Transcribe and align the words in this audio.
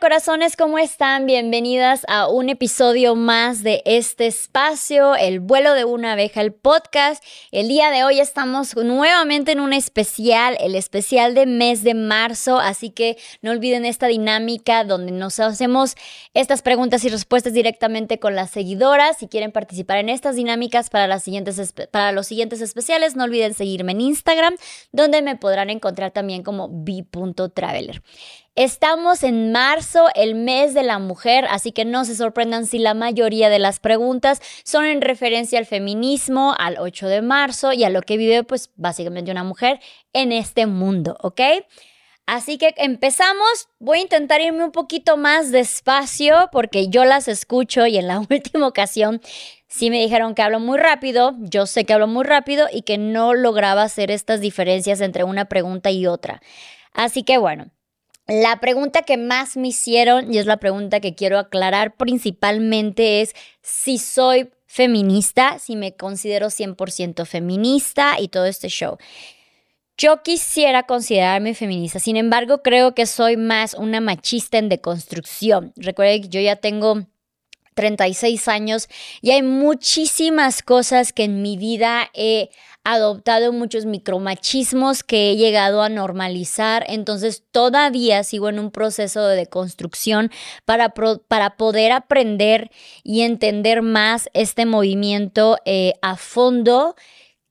corazones, 0.00 0.56
¿cómo 0.56 0.78
están? 0.78 1.26
Bienvenidas 1.26 2.06
a 2.08 2.26
un 2.26 2.48
episodio 2.48 3.16
más 3.16 3.62
de 3.62 3.82
este 3.84 4.26
espacio, 4.26 5.14
El 5.14 5.40
vuelo 5.40 5.74
de 5.74 5.84
una 5.84 6.12
abeja, 6.12 6.40
el 6.40 6.54
podcast. 6.54 7.22
El 7.52 7.68
día 7.68 7.90
de 7.90 8.02
hoy 8.02 8.18
estamos 8.18 8.74
nuevamente 8.76 9.52
en 9.52 9.60
un 9.60 9.74
especial, 9.74 10.56
el 10.58 10.74
especial 10.74 11.34
de 11.34 11.44
mes 11.44 11.84
de 11.84 11.92
marzo, 11.92 12.58
así 12.58 12.88
que 12.88 13.18
no 13.42 13.50
olviden 13.50 13.84
esta 13.84 14.06
dinámica 14.06 14.84
donde 14.84 15.12
nos 15.12 15.38
hacemos 15.38 15.96
estas 16.32 16.62
preguntas 16.62 17.04
y 17.04 17.10
respuestas 17.10 17.52
directamente 17.52 18.18
con 18.18 18.34
las 18.34 18.50
seguidoras. 18.50 19.18
Si 19.18 19.28
quieren 19.28 19.52
participar 19.52 19.98
en 19.98 20.08
estas 20.08 20.34
dinámicas 20.34 20.88
para, 20.88 21.14
para 21.90 22.12
los 22.12 22.26
siguientes 22.26 22.62
especiales, 22.62 23.16
no 23.16 23.24
olviden 23.24 23.52
seguirme 23.52 23.92
en 23.92 24.00
Instagram, 24.00 24.56
donde 24.92 25.20
me 25.20 25.36
podrán 25.36 25.68
encontrar 25.68 26.10
también 26.10 26.42
como 26.42 26.70
b.traveler. 26.70 28.02
Estamos 28.56 29.22
en 29.22 29.52
marzo, 29.52 30.08
el 30.14 30.34
mes 30.34 30.74
de 30.74 30.82
la 30.82 30.98
mujer, 30.98 31.46
así 31.48 31.70
que 31.70 31.84
no 31.84 32.04
se 32.04 32.16
sorprendan 32.16 32.66
si 32.66 32.78
la 32.78 32.94
mayoría 32.94 33.48
de 33.48 33.60
las 33.60 33.78
preguntas 33.78 34.42
son 34.64 34.84
en 34.84 35.00
referencia 35.00 35.58
al 35.58 35.66
feminismo, 35.66 36.54
al 36.58 36.76
8 36.78 37.06
de 37.06 37.22
marzo 37.22 37.72
y 37.72 37.84
a 37.84 37.90
lo 37.90 38.02
que 38.02 38.16
vive 38.16 38.42
pues 38.42 38.70
básicamente 38.74 39.30
una 39.30 39.44
mujer 39.44 39.80
en 40.12 40.32
este 40.32 40.66
mundo, 40.66 41.16
¿ok? 41.22 41.40
Así 42.26 42.58
que 42.58 42.74
empezamos. 42.76 43.68
Voy 43.80 43.98
a 43.98 44.02
intentar 44.02 44.40
irme 44.40 44.64
un 44.64 44.70
poquito 44.70 45.16
más 45.16 45.50
despacio 45.50 46.48
porque 46.52 46.88
yo 46.88 47.04
las 47.04 47.26
escucho 47.28 47.86
y 47.86 47.98
en 47.98 48.06
la 48.06 48.20
última 48.30 48.68
ocasión 48.68 49.20
sí 49.68 49.90
me 49.90 50.00
dijeron 50.00 50.34
que 50.34 50.42
hablo 50.42 50.60
muy 50.60 50.78
rápido. 50.78 51.34
Yo 51.40 51.66
sé 51.66 51.84
que 51.84 51.92
hablo 51.92 52.06
muy 52.06 52.24
rápido 52.24 52.68
y 52.72 52.82
que 52.82 52.98
no 52.98 53.34
lograba 53.34 53.82
hacer 53.82 54.10
estas 54.10 54.40
diferencias 54.40 55.00
entre 55.00 55.24
una 55.24 55.46
pregunta 55.46 55.90
y 55.90 56.06
otra. 56.06 56.40
Así 56.92 57.24
que 57.24 57.36
bueno, 57.38 57.70
la 58.30 58.60
pregunta 58.60 59.02
que 59.02 59.16
más 59.16 59.56
me 59.56 59.68
hicieron, 59.68 60.32
y 60.32 60.38
es 60.38 60.46
la 60.46 60.58
pregunta 60.58 61.00
que 61.00 61.16
quiero 61.16 61.38
aclarar 61.38 61.96
principalmente, 61.96 63.22
es 63.22 63.34
si 63.60 63.98
soy 63.98 64.50
feminista, 64.66 65.58
si 65.58 65.74
me 65.74 65.96
considero 65.96 66.46
100% 66.46 67.26
feminista 67.26 68.20
y 68.20 68.28
todo 68.28 68.46
este 68.46 68.68
show. 68.68 68.98
Yo 69.98 70.22
quisiera 70.22 70.84
considerarme 70.84 71.54
feminista, 71.54 71.98
sin 71.98 72.16
embargo 72.16 72.62
creo 72.62 72.94
que 72.94 73.06
soy 73.06 73.36
más 73.36 73.74
una 73.74 74.00
machista 74.00 74.58
en 74.58 74.68
deconstrucción. 74.68 75.72
Recuerden 75.76 76.22
que 76.22 76.28
yo 76.28 76.40
ya 76.40 76.54
tengo 76.54 77.04
36 77.74 78.46
años 78.48 78.88
y 79.20 79.32
hay 79.32 79.42
muchísimas 79.42 80.62
cosas 80.62 81.12
que 81.12 81.24
en 81.24 81.42
mi 81.42 81.56
vida 81.56 82.08
he 82.14 82.50
adoptado 82.92 83.52
muchos 83.52 83.86
micromachismos 83.86 85.02
que 85.02 85.30
he 85.30 85.36
llegado 85.36 85.82
a 85.82 85.88
normalizar, 85.88 86.84
entonces 86.88 87.42
todavía 87.50 88.24
sigo 88.24 88.48
en 88.48 88.58
un 88.58 88.70
proceso 88.70 89.26
de 89.26 89.36
deconstrucción 89.36 90.30
para, 90.64 90.92
para 91.28 91.56
poder 91.56 91.92
aprender 91.92 92.70
y 93.02 93.22
entender 93.22 93.82
más 93.82 94.28
este 94.34 94.66
movimiento 94.66 95.56
eh, 95.64 95.94
a 96.02 96.16
fondo 96.16 96.94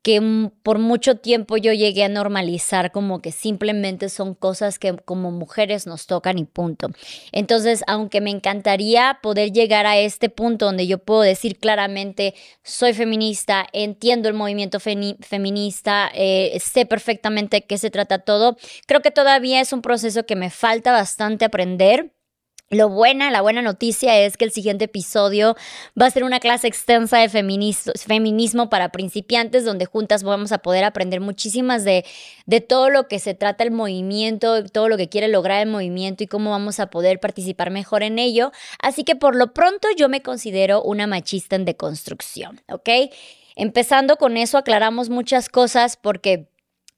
que 0.01 0.49
por 0.63 0.79
mucho 0.79 1.15
tiempo 1.15 1.57
yo 1.57 1.73
llegué 1.73 2.03
a 2.03 2.09
normalizar 2.09 2.91
como 2.91 3.21
que 3.21 3.31
simplemente 3.31 4.09
son 4.09 4.33
cosas 4.33 4.79
que 4.79 4.95
como 4.97 5.31
mujeres 5.31 5.87
nos 5.87 6.07
tocan 6.07 6.37
y 6.37 6.45
punto. 6.45 6.89
Entonces, 7.31 7.83
aunque 7.87 8.21
me 8.21 8.29
encantaría 8.29 9.19
poder 9.21 9.51
llegar 9.51 9.85
a 9.85 9.97
este 9.97 10.29
punto 10.29 10.65
donde 10.65 10.87
yo 10.87 10.99
puedo 10.99 11.21
decir 11.21 11.57
claramente, 11.57 12.33
soy 12.63 12.93
feminista, 12.93 13.67
entiendo 13.73 14.29
el 14.29 14.35
movimiento 14.35 14.79
feminista, 14.79 16.09
eh, 16.13 16.57
sé 16.59 16.85
perfectamente 16.85 17.65
qué 17.65 17.77
se 17.77 17.89
trata 17.89 18.19
todo, 18.19 18.57
creo 18.87 19.01
que 19.01 19.11
todavía 19.11 19.59
es 19.61 19.73
un 19.73 19.81
proceso 19.81 20.25
que 20.25 20.35
me 20.35 20.49
falta 20.49 20.91
bastante 20.91 21.45
aprender 21.45 22.13
lo 22.69 22.89
buena, 22.89 23.31
la 23.31 23.41
buena 23.41 23.61
noticia 23.61 24.17
es 24.19 24.37
que 24.37 24.45
el 24.45 24.51
siguiente 24.51 24.85
episodio 24.85 25.55
va 25.99 26.05
a 26.05 26.11
ser 26.11 26.23
una 26.23 26.39
clase 26.39 26.67
extensa 26.67 27.17
de 27.17 27.29
feminismo 27.29 28.69
para 28.69 28.89
principiantes, 28.89 29.65
donde 29.65 29.85
juntas 29.85 30.21
vamos 30.21 30.51
a 30.51 30.59
poder 30.59 30.83
aprender 30.83 31.19
muchísimas 31.19 31.83
de, 31.83 32.05
de 32.45 32.61
todo 32.61 32.89
lo 32.89 33.07
que 33.07 33.17
se 33.17 33.33
trata 33.33 33.63
el 33.63 33.71
movimiento, 33.71 34.63
todo 34.65 34.87
lo 34.87 34.97
que 34.97 35.09
quiere 35.09 35.27
lograr 35.27 35.61
el 35.61 35.69
movimiento 35.69 36.23
y 36.23 36.27
cómo 36.27 36.51
vamos 36.51 36.79
a 36.79 36.91
poder 36.91 37.19
participar 37.19 37.71
mejor 37.71 38.03
en 38.03 38.19
ello. 38.19 38.51
Así 38.79 39.03
que 39.03 39.15
por 39.15 39.35
lo 39.35 39.53
pronto 39.53 39.87
yo 39.97 40.07
me 40.07 40.21
considero 40.21 40.83
una 40.83 41.07
machista 41.07 41.55
en 41.55 41.65
deconstrucción, 41.65 42.61
¿ok? 42.69 42.89
Empezando 43.55 44.17
con 44.17 44.37
eso, 44.37 44.57
aclaramos 44.57 45.09
muchas 45.09 45.49
cosas 45.49 45.97
porque 45.97 46.47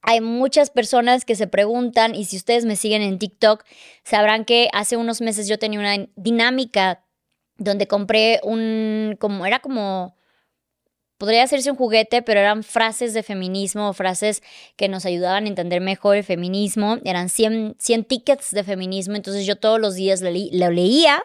hay 0.02 0.22
muchas 0.22 0.70
personas 0.70 1.26
que 1.26 1.36
se 1.36 1.48
preguntan, 1.48 2.16
y 2.16 2.26
si 2.26 2.38
ustedes 2.38 2.66
me 2.66 2.76
siguen 2.76 3.02
en 3.02 3.20
TikTok, 3.20 3.64
sabrán 4.04 4.46
que 4.46 4.70
hace 4.74 4.98
unos 4.98 5.22
meses 5.22 5.48
yo 5.48 5.60
tenía 5.60 5.80
una 5.80 6.08
dinámica 6.16 7.04
donde 7.58 7.88
compré 7.88 8.40
un, 8.44 9.16
como 9.20 9.46
era 9.46 9.60
como, 9.60 10.16
podría 11.18 11.44
hacerse 11.44 11.70
un 11.70 11.78
juguete, 11.78 12.24
pero 12.24 12.40
eran 12.40 12.64
frases 12.64 13.14
de 13.14 13.22
feminismo, 13.22 13.94
frases 13.94 14.42
que 14.76 14.90
nos 14.90 15.06
ayudaban 15.06 15.46
a 15.46 15.48
entender 15.50 15.80
mejor 15.80 16.18
el 16.18 16.24
feminismo. 16.24 16.98
Eran 17.06 17.30
100, 17.30 17.76
100 17.78 18.06
tickets 18.06 18.50
de 18.52 18.64
feminismo, 18.64 19.16
entonces 19.16 19.46
yo 19.46 19.56
todos 19.56 19.80
los 19.80 19.94
días 19.94 20.22
lo, 20.22 20.32
lo 20.32 20.72
leía, 20.72 21.24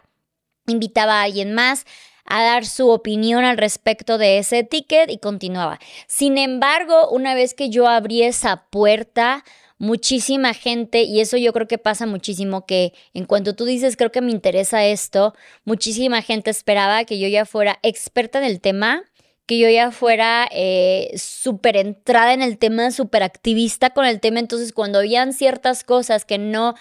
invitaba 0.66 1.20
a 1.20 1.22
alguien 1.22 1.54
más 1.54 1.86
a 2.28 2.42
dar 2.42 2.66
su 2.66 2.88
opinión 2.90 3.44
al 3.44 3.56
respecto 3.56 4.18
de 4.18 4.38
ese 4.38 4.64
ticket 4.64 5.10
y 5.10 5.18
continuaba. 5.18 5.78
Sin 6.06 6.38
embargo, 6.38 7.08
una 7.10 7.34
vez 7.34 7.54
que 7.54 7.70
yo 7.70 7.88
abrí 7.88 8.22
esa 8.22 8.64
puerta, 8.70 9.44
muchísima 9.78 10.54
gente, 10.54 11.02
y 11.02 11.20
eso 11.20 11.36
yo 11.36 11.52
creo 11.52 11.68
que 11.68 11.78
pasa 11.78 12.06
muchísimo, 12.06 12.66
que 12.66 12.92
en 13.14 13.24
cuanto 13.26 13.54
tú 13.54 13.64
dices, 13.64 13.96
creo 13.96 14.10
que 14.10 14.20
me 14.20 14.30
interesa 14.30 14.84
esto, 14.84 15.34
muchísima 15.64 16.22
gente 16.22 16.50
esperaba 16.50 17.04
que 17.04 17.18
yo 17.18 17.28
ya 17.28 17.44
fuera 17.44 17.78
experta 17.82 18.38
en 18.38 18.44
el 18.44 18.60
tema, 18.60 19.04
que 19.46 19.58
yo 19.58 19.68
ya 19.68 19.92
fuera 19.92 20.48
eh, 20.50 21.12
súper 21.16 21.76
entrada 21.76 22.32
en 22.32 22.42
el 22.42 22.58
tema, 22.58 22.90
súper 22.90 23.22
activista 23.22 23.90
con 23.90 24.06
el 24.06 24.20
tema, 24.20 24.40
entonces 24.40 24.72
cuando 24.72 24.98
habían 24.98 25.32
ciertas 25.32 25.84
cosas 25.84 26.24
que 26.24 26.38
no 26.38 26.74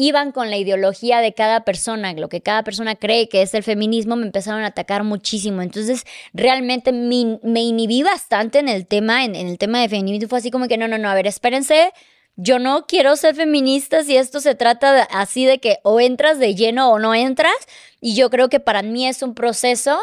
iban 0.00 0.32
con 0.32 0.48
la 0.48 0.56
ideología 0.56 1.20
de 1.20 1.34
cada 1.34 1.64
persona, 1.64 2.14
lo 2.14 2.30
que 2.30 2.40
cada 2.40 2.64
persona 2.64 2.96
cree 2.96 3.28
que 3.28 3.42
es 3.42 3.52
el 3.52 3.62
feminismo, 3.62 4.16
me 4.16 4.24
empezaron 4.24 4.62
a 4.62 4.68
atacar 4.68 5.04
muchísimo. 5.04 5.60
Entonces, 5.60 6.04
realmente 6.32 6.90
me, 6.90 7.60
inhibí 7.60 8.02
bastante 8.02 8.60
en 8.60 8.70
el 8.70 8.86
tema, 8.86 9.26
en, 9.26 9.36
el 9.36 9.58
tema 9.58 9.78
de 9.78 9.90
feminismo. 9.90 10.30
Fue 10.30 10.38
así 10.38 10.50
como 10.50 10.68
que, 10.68 10.78
no, 10.78 10.88
no, 10.88 10.96
no, 10.96 11.10
a 11.10 11.14
ver, 11.14 11.26
espérense. 11.26 11.92
Yo 12.36 12.58
no 12.58 12.86
quiero 12.86 13.14
ser 13.16 13.34
feminista 13.34 14.02
si 14.02 14.16
esto 14.16 14.40
se 14.40 14.54
trata 14.54 15.02
así 15.02 15.44
de 15.44 15.58
que 15.58 15.80
o 15.82 16.00
entras 16.00 16.38
de 16.38 16.54
lleno 16.54 16.90
o 16.90 16.98
no 16.98 17.14
entras. 17.14 17.52
Y 18.00 18.14
yo 18.14 18.30
creo 18.30 18.48
que 18.48 18.58
para 18.58 18.80
mí 18.80 19.06
es 19.06 19.22
un 19.22 19.34
proceso 19.34 20.00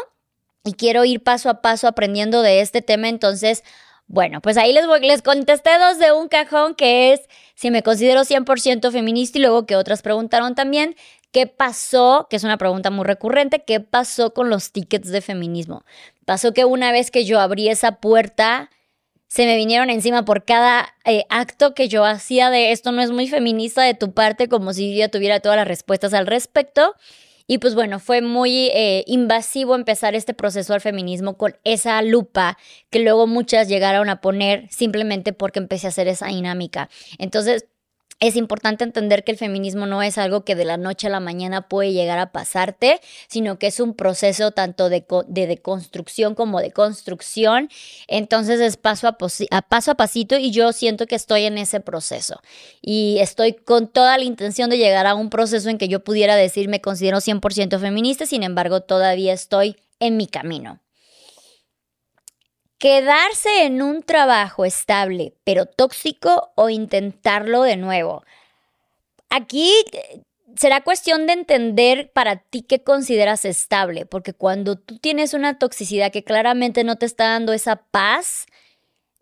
y 0.64 0.74
quiero 0.74 1.04
ir 1.04 1.24
paso 1.24 1.50
a 1.50 1.60
paso 1.60 1.88
aprendiendo 1.88 2.42
de 2.42 2.60
este 2.60 2.82
tema. 2.82 3.08
Entonces, 3.08 3.64
bueno, 4.08 4.40
pues 4.40 4.56
ahí 4.56 4.72
les, 4.72 4.86
voy, 4.86 5.00
les 5.00 5.20
contesté 5.20 5.78
dos 5.78 5.98
de 5.98 6.12
un 6.12 6.28
cajón 6.28 6.74
que 6.74 7.12
es 7.12 7.20
si 7.54 7.70
me 7.70 7.82
considero 7.82 8.22
100% 8.22 8.90
feminista 8.90 9.38
y 9.38 9.42
luego 9.42 9.66
que 9.66 9.76
otras 9.76 10.00
preguntaron 10.00 10.54
también 10.54 10.96
qué 11.30 11.46
pasó, 11.46 12.26
que 12.30 12.36
es 12.36 12.44
una 12.44 12.56
pregunta 12.56 12.90
muy 12.90 13.04
recurrente, 13.04 13.64
qué 13.66 13.80
pasó 13.80 14.32
con 14.32 14.48
los 14.48 14.72
tickets 14.72 15.10
de 15.10 15.20
feminismo. 15.20 15.84
Pasó 16.24 16.54
que 16.54 16.64
una 16.64 16.90
vez 16.90 17.10
que 17.10 17.26
yo 17.26 17.38
abrí 17.38 17.68
esa 17.68 17.96
puerta, 17.96 18.70
se 19.28 19.44
me 19.44 19.56
vinieron 19.56 19.90
encima 19.90 20.24
por 20.24 20.46
cada 20.46 20.94
eh, 21.04 21.24
acto 21.28 21.74
que 21.74 21.88
yo 21.88 22.06
hacía 22.06 22.48
de 22.48 22.72
esto 22.72 22.92
no 22.92 23.02
es 23.02 23.10
muy 23.10 23.28
feminista 23.28 23.82
de 23.82 23.92
tu 23.92 24.12
parte, 24.14 24.48
como 24.48 24.72
si 24.72 24.96
yo 24.96 25.10
tuviera 25.10 25.40
todas 25.40 25.56
las 25.58 25.68
respuestas 25.68 26.14
al 26.14 26.26
respecto. 26.26 26.94
Y 27.48 27.58
pues 27.58 27.74
bueno, 27.74 27.98
fue 27.98 28.20
muy 28.20 28.68
eh, 28.74 29.02
invasivo 29.06 29.74
empezar 29.74 30.14
este 30.14 30.34
proceso 30.34 30.74
al 30.74 30.82
feminismo 30.82 31.38
con 31.38 31.56
esa 31.64 32.00
lupa 32.02 32.58
que 32.90 33.00
luego 33.00 33.26
muchas 33.26 33.68
llegaron 33.68 34.10
a 34.10 34.20
poner 34.20 34.68
simplemente 34.70 35.32
porque 35.32 35.58
empecé 35.58 35.86
a 35.86 35.88
hacer 35.88 36.08
esa 36.08 36.26
dinámica. 36.26 36.90
Entonces, 37.18 37.66
es 38.20 38.36
importante 38.36 38.84
entender 38.84 39.22
que 39.22 39.32
el 39.32 39.38
feminismo 39.38 39.86
no 39.86 40.02
es 40.02 40.18
algo 40.18 40.44
que 40.44 40.56
de 40.56 40.64
la 40.64 40.76
noche 40.76 41.06
a 41.06 41.10
la 41.10 41.20
mañana 41.20 41.68
puede 41.68 41.92
llegar 41.92 42.18
a 42.18 42.32
pasarte, 42.32 43.00
sino 43.28 43.58
que 43.58 43.68
es 43.68 43.78
un 43.78 43.94
proceso 43.94 44.50
tanto 44.50 44.88
de, 44.88 45.04
de 45.28 45.46
deconstrucción 45.46 46.34
como 46.34 46.60
de 46.60 46.72
construcción. 46.72 47.68
Entonces 48.08 48.60
es 48.60 48.76
paso 48.76 49.06
a, 49.06 49.16
a, 49.50 49.62
paso 49.62 49.90
a 49.92 49.94
pasito 49.94 50.36
y 50.36 50.50
yo 50.50 50.72
siento 50.72 51.06
que 51.06 51.14
estoy 51.14 51.44
en 51.44 51.58
ese 51.58 51.80
proceso. 51.80 52.40
Y 52.82 53.18
estoy 53.20 53.52
con 53.52 53.86
toda 53.86 54.18
la 54.18 54.24
intención 54.24 54.68
de 54.68 54.78
llegar 54.78 55.06
a 55.06 55.14
un 55.14 55.30
proceso 55.30 55.68
en 55.68 55.78
que 55.78 55.88
yo 55.88 56.02
pudiera 56.02 56.34
decir 56.34 56.68
me 56.68 56.80
considero 56.80 57.18
100% 57.18 57.78
feminista, 57.78 58.26
sin 58.26 58.42
embargo 58.42 58.80
todavía 58.80 59.32
estoy 59.32 59.76
en 60.00 60.16
mi 60.16 60.26
camino. 60.26 60.80
Quedarse 62.78 63.64
en 63.64 63.82
un 63.82 64.02
trabajo 64.02 64.64
estable 64.64 65.34
pero 65.44 65.66
tóxico 65.66 66.52
o 66.54 66.68
intentarlo 66.68 67.62
de 67.62 67.76
nuevo. 67.76 68.22
Aquí 69.30 69.72
eh, 69.92 70.22
será 70.56 70.82
cuestión 70.82 71.26
de 71.26 71.34
entender 71.34 72.10
para 72.12 72.36
ti 72.36 72.62
qué 72.62 72.82
consideras 72.82 73.44
estable, 73.44 74.06
porque 74.06 74.32
cuando 74.32 74.76
tú 74.76 74.98
tienes 74.98 75.34
una 75.34 75.58
toxicidad 75.58 76.10
que 76.10 76.24
claramente 76.24 76.82
no 76.84 76.96
te 76.96 77.06
está 77.06 77.28
dando 77.28 77.52
esa 77.52 77.76
paz, 77.76 78.46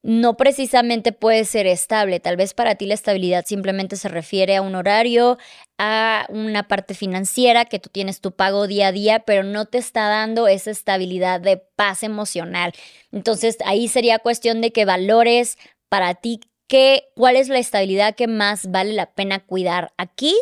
no 0.06 0.36
precisamente 0.36 1.10
puede 1.10 1.44
ser 1.44 1.66
estable. 1.66 2.20
Tal 2.20 2.36
vez 2.36 2.54
para 2.54 2.76
ti 2.76 2.86
la 2.86 2.94
estabilidad 2.94 3.44
simplemente 3.44 3.96
se 3.96 4.08
refiere 4.08 4.54
a 4.54 4.62
un 4.62 4.76
horario, 4.76 5.36
a 5.78 6.26
una 6.28 6.68
parte 6.68 6.94
financiera, 6.94 7.64
que 7.64 7.80
tú 7.80 7.88
tienes 7.88 8.20
tu 8.20 8.30
pago 8.30 8.68
día 8.68 8.86
a 8.86 8.92
día, 8.92 9.24
pero 9.26 9.42
no 9.42 9.66
te 9.66 9.78
está 9.78 10.08
dando 10.08 10.46
esa 10.46 10.70
estabilidad 10.70 11.40
de 11.40 11.56
paz 11.56 12.04
emocional. 12.04 12.72
Entonces 13.10 13.58
ahí 13.64 13.88
sería 13.88 14.20
cuestión 14.20 14.60
de 14.60 14.70
que 14.70 14.84
valores 14.84 15.58
para 15.88 16.14
ti 16.14 16.38
qué, 16.68 17.08
cuál 17.16 17.34
es 17.34 17.48
la 17.48 17.58
estabilidad 17.58 18.14
que 18.14 18.28
más 18.28 18.70
vale 18.70 18.92
la 18.92 19.12
pena 19.12 19.40
cuidar 19.40 19.92
aquí. 19.96 20.36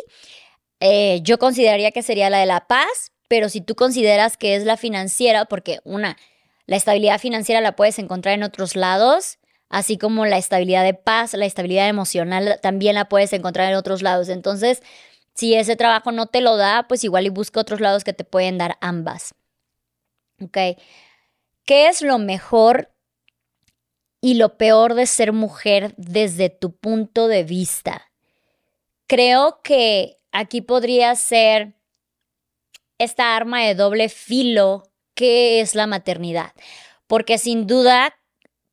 Eh, 0.79 1.21
yo 1.23 1.39
consideraría 1.39 1.89
que 1.89 2.03
sería 2.03 2.29
la 2.29 2.37
de 2.37 2.45
la 2.45 2.67
paz, 2.67 3.13
pero 3.27 3.49
si 3.49 3.61
tú 3.61 3.73
consideras 3.73 4.37
que 4.37 4.55
es 4.55 4.63
la 4.63 4.77
financiera, 4.77 5.45
porque 5.45 5.79
una, 5.85 6.17
la 6.67 6.75
estabilidad 6.75 7.19
financiera 7.19 7.61
la 7.61 7.75
puedes 7.75 7.97
encontrar 7.97 8.35
en 8.35 8.43
otros 8.43 8.75
lados, 8.75 9.39
así 9.69 9.97
como 9.97 10.25
la 10.25 10.37
estabilidad 10.37 10.83
de 10.83 10.93
paz, 10.93 11.33
la 11.33 11.45
estabilidad 11.45 11.87
emocional 11.87 12.59
también 12.61 12.95
la 12.95 13.09
puedes 13.09 13.33
encontrar 13.33 13.69
en 13.69 13.77
otros 13.77 14.01
lados. 14.01 14.29
Entonces, 14.29 14.81
si 15.33 15.55
ese 15.55 15.75
trabajo 15.75 16.11
no 16.11 16.27
te 16.27 16.41
lo 16.41 16.57
da, 16.57 16.87
pues 16.87 17.03
igual 17.03 17.25
y 17.25 17.29
busca 17.29 17.59
otros 17.59 17.81
lados 17.81 18.03
que 18.03 18.13
te 18.13 18.23
pueden 18.23 18.57
dar 18.57 18.77
ambas. 18.81 19.35
¿Ok? 20.41 20.57
¿Qué 21.65 21.87
es 21.87 22.01
lo 22.01 22.17
mejor 22.19 22.91
y 24.21 24.35
lo 24.35 24.57
peor 24.57 24.93
de 24.93 25.05
ser 25.05 25.33
mujer 25.33 25.93
desde 25.97 26.49
tu 26.49 26.75
punto 26.75 27.27
de 27.27 27.43
vista? 27.43 28.11
Creo 29.07 29.61
que 29.63 30.17
aquí 30.31 30.61
podría 30.61 31.15
ser 31.15 31.75
esta 32.97 33.35
arma 33.35 33.63
de 33.63 33.75
doble 33.75 34.09
filo 34.09 34.83
que 35.15 35.59
es 35.61 35.75
la 35.75 35.87
maternidad. 35.87 36.53
Porque 37.07 37.37
sin 37.37 37.67
duda 37.67 38.17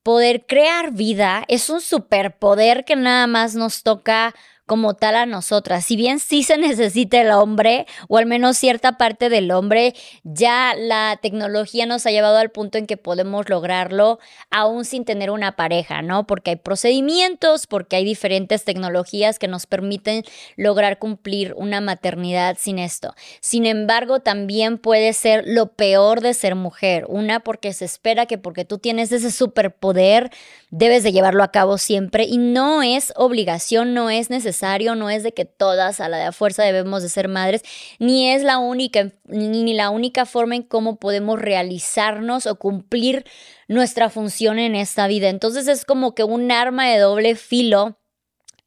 poder 0.02 0.46
crear 0.46 0.92
vida 0.92 1.44
es 1.48 1.70
un 1.70 1.80
superpoder 1.80 2.84
que 2.84 2.96
nada 2.96 3.26
más 3.26 3.54
nos 3.54 3.82
toca 3.82 4.34
como 4.72 4.94
tal 4.94 5.16
a 5.16 5.26
nosotras. 5.26 5.84
Si 5.84 5.96
bien 5.96 6.18
sí 6.18 6.42
se 6.44 6.56
necesita 6.72 7.20
el 7.20 7.30
hombre, 7.30 7.86
o 8.08 8.16
al 8.16 8.24
menos 8.24 8.56
cierta 8.56 8.96
parte 8.96 9.28
del 9.28 9.50
hombre, 9.50 9.92
ya 10.24 10.72
la 10.74 11.18
tecnología 11.20 11.84
nos 11.84 12.06
ha 12.06 12.10
llevado 12.10 12.38
al 12.38 12.50
punto 12.50 12.78
en 12.78 12.86
que 12.86 12.96
podemos 12.96 13.50
lograrlo 13.50 14.18
aún 14.48 14.86
sin 14.86 15.04
tener 15.04 15.30
una 15.30 15.56
pareja, 15.56 16.00
¿no? 16.00 16.26
Porque 16.26 16.52
hay 16.52 16.56
procedimientos, 16.56 17.66
porque 17.66 17.96
hay 17.96 18.04
diferentes 18.06 18.64
tecnologías 18.64 19.38
que 19.38 19.46
nos 19.46 19.66
permiten 19.66 20.24
lograr 20.56 20.98
cumplir 20.98 21.52
una 21.58 21.82
maternidad 21.82 22.56
sin 22.58 22.78
esto. 22.78 23.14
Sin 23.42 23.66
embargo, 23.66 24.20
también 24.20 24.78
puede 24.78 25.12
ser 25.12 25.44
lo 25.46 25.66
peor 25.66 26.22
de 26.22 26.32
ser 26.32 26.54
mujer. 26.54 27.04
Una, 27.08 27.40
porque 27.40 27.74
se 27.74 27.84
espera 27.84 28.24
que 28.24 28.38
porque 28.38 28.64
tú 28.64 28.78
tienes 28.78 29.12
ese 29.12 29.32
superpoder, 29.32 30.30
debes 30.70 31.02
de 31.02 31.12
llevarlo 31.12 31.42
a 31.42 31.50
cabo 31.50 31.76
siempre 31.76 32.24
y 32.24 32.38
no 32.38 32.82
es 32.82 33.12
obligación, 33.16 33.92
no 33.92 34.08
es 34.08 34.30
necesario 34.30 34.61
no 34.94 35.10
es 35.10 35.22
de 35.22 35.32
que 35.32 35.44
todas 35.44 36.00
a 36.00 36.08
la 36.08 36.18
de 36.18 36.32
fuerza 36.32 36.62
debemos 36.62 37.02
de 37.02 37.08
ser 37.08 37.28
madres, 37.28 37.62
ni 37.98 38.30
es 38.30 38.42
la 38.42 38.58
única, 38.58 39.10
ni 39.24 39.74
la 39.74 39.90
única 39.90 40.24
forma 40.24 40.54
en 40.54 40.62
cómo 40.62 40.96
podemos 40.96 41.40
realizarnos 41.40 42.46
o 42.46 42.54
cumplir 42.56 43.24
nuestra 43.66 44.08
función 44.08 44.58
en 44.58 44.76
esta 44.76 45.08
vida. 45.08 45.28
Entonces 45.28 45.66
es 45.66 45.84
como 45.84 46.14
que 46.14 46.24
un 46.24 46.50
arma 46.52 46.88
de 46.88 46.98
doble 46.98 47.34
filo. 47.34 47.98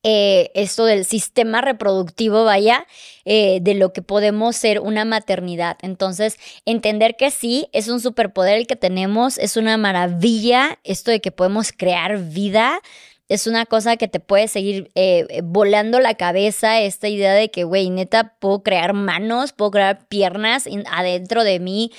Eh, 0.08 0.52
esto 0.54 0.86
del 0.86 1.04
sistema 1.04 1.62
reproductivo, 1.62 2.44
vaya, 2.44 2.86
eh, 3.24 3.58
de 3.64 3.74
lo 3.74 3.92
que 3.92 4.04
podemos 4.04 4.56
ser 4.56 4.80
una 4.80 5.04
maternidad. 5.04 5.78
Entonces, 5.82 6.38
entender 6.64 7.16
que 7.16 7.32
sí, 7.32 7.70
es 7.74 7.88
un 7.88 8.00
superpoder 8.00 8.60
el 8.60 8.68
que 8.68 8.76
tenemos, 8.76 9.40
es 9.40 9.58
una 9.58 9.78
maravilla 9.78 10.78
esto 10.84 11.10
de 11.10 11.22
que 11.22 11.32
podemos 11.32 11.72
crear 11.72 12.20
vida, 12.20 12.82
es 13.28 13.48
una 13.48 13.66
cosa 13.66 13.98
que 13.98 14.08
te 14.08 14.20
puede 14.20 14.48
seguir 14.48 14.92
eh, 14.94 15.26
eh, 15.30 15.42
volando 15.44 16.00
la 16.00 16.14
cabeza, 16.14 16.80
esta 16.82 17.08
idea 17.08 17.34
de 17.34 17.50
que, 17.50 17.64
güey, 17.64 17.90
neta, 17.90 18.36
puedo 18.40 18.62
crear 18.62 18.94
manos, 18.94 19.52
puedo 19.52 19.72
crear 19.72 20.08
piernas 20.08 20.66
adentro 20.92 21.44
de 21.44 21.60
mí 21.60 21.92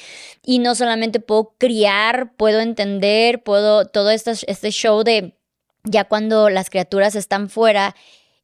y 0.45 0.61
no 0.61 0.75
solamente 0.77 1.19
puedo 1.19 1.55
criar, 1.59 2.33
puedo 2.37 2.61
entender, 2.61 3.43
puedo, 3.43 3.87
todo 3.87 4.11
este, 4.11 4.33
este 4.47 4.71
show 4.71 5.03
de 5.03 5.35
ya 5.83 6.05
cuando 6.05 6.49
las 6.49 6.71
criaturas 6.71 7.15
están 7.17 7.49
fuera 7.49 7.95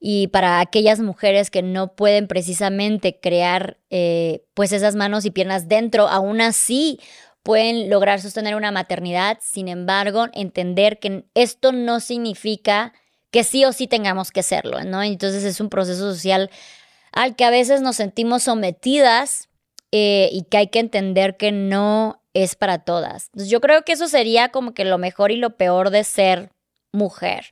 y 0.00 0.26
para 0.28 0.58
aquellas 0.58 0.98
mujeres 0.98 1.50
que 1.50 1.62
no 1.62 1.94
pueden 1.94 2.26
precisamente 2.26 3.20
crear 3.20 3.78
eh, 3.90 4.44
pues 4.54 4.72
esas 4.72 4.96
manos 4.96 5.24
y 5.24 5.30
piernas 5.30 5.68
dentro, 5.68 6.08
aún 6.08 6.40
así 6.40 6.98
pueden 7.42 7.90
lograr 7.90 8.20
sostener 8.20 8.54
una 8.54 8.70
maternidad, 8.70 9.38
sin 9.40 9.68
embargo, 9.68 10.28
entender 10.32 10.98
que 10.98 11.24
esto 11.34 11.72
no 11.72 12.00
significa 12.00 12.92
que 13.30 13.44
sí 13.44 13.64
o 13.64 13.72
sí 13.72 13.86
tengamos 13.86 14.30
que 14.30 14.42
serlo, 14.42 14.84
¿no? 14.84 15.02
Entonces 15.02 15.44
es 15.44 15.60
un 15.60 15.68
proceso 15.68 16.12
social 16.12 16.50
al 17.12 17.34
que 17.34 17.44
a 17.44 17.50
veces 17.50 17.80
nos 17.80 17.96
sentimos 17.96 18.44
sometidas 18.44 19.48
eh, 19.90 20.28
y 20.32 20.44
que 20.44 20.58
hay 20.58 20.68
que 20.68 20.78
entender 20.78 21.36
que 21.36 21.52
no 21.52 22.22
es 22.34 22.54
para 22.54 22.78
todas. 22.78 23.30
yo 23.34 23.60
creo 23.60 23.82
que 23.82 23.92
eso 23.92 24.08
sería 24.08 24.48
como 24.48 24.72
que 24.72 24.84
lo 24.84 24.96
mejor 24.96 25.30
y 25.32 25.36
lo 25.36 25.56
peor 25.56 25.90
de 25.90 26.04
ser 26.04 26.50
mujer, 26.92 27.46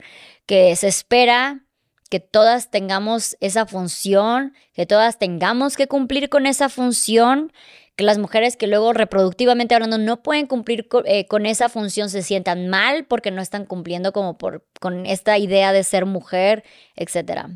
que 0.46 0.74
se 0.76 0.88
espera 0.88 1.64
que 2.10 2.20
todas 2.20 2.70
tengamos 2.70 3.36
esa 3.40 3.66
función, 3.66 4.54
que 4.72 4.84
todas 4.86 5.18
tengamos 5.18 5.76
que 5.76 5.86
cumplir 5.86 6.28
con 6.28 6.46
esa 6.46 6.68
función 6.68 7.52
que 8.00 8.06
las 8.06 8.16
mujeres 8.16 8.56
que 8.56 8.66
luego 8.66 8.94
reproductivamente 8.94 9.74
hablando 9.74 9.98
no 9.98 10.22
pueden 10.22 10.46
cumplir 10.46 10.88
eh, 11.04 11.26
con, 11.26 11.44
esa 11.44 11.68
función 11.68 12.08
se 12.08 12.22
sientan 12.22 12.66
mal 12.66 13.04
porque 13.04 13.30
no 13.30 13.42
están 13.42 13.66
cumpliendo 13.66 14.14
como 14.14 14.38
por, 14.38 14.66
con 14.80 15.04
esta 15.04 15.36
idea 15.36 15.74
de 15.74 15.84
ser 15.84 16.06
mujer, 16.06 16.64
etc. 16.96 17.48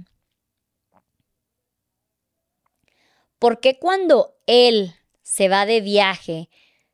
¿Por 3.38 3.58
qué 3.60 3.78
cuando 3.78 4.36
él 4.46 4.92
se 5.22 5.48
va 5.48 5.64
de 5.64 5.80
viaje 5.80 6.50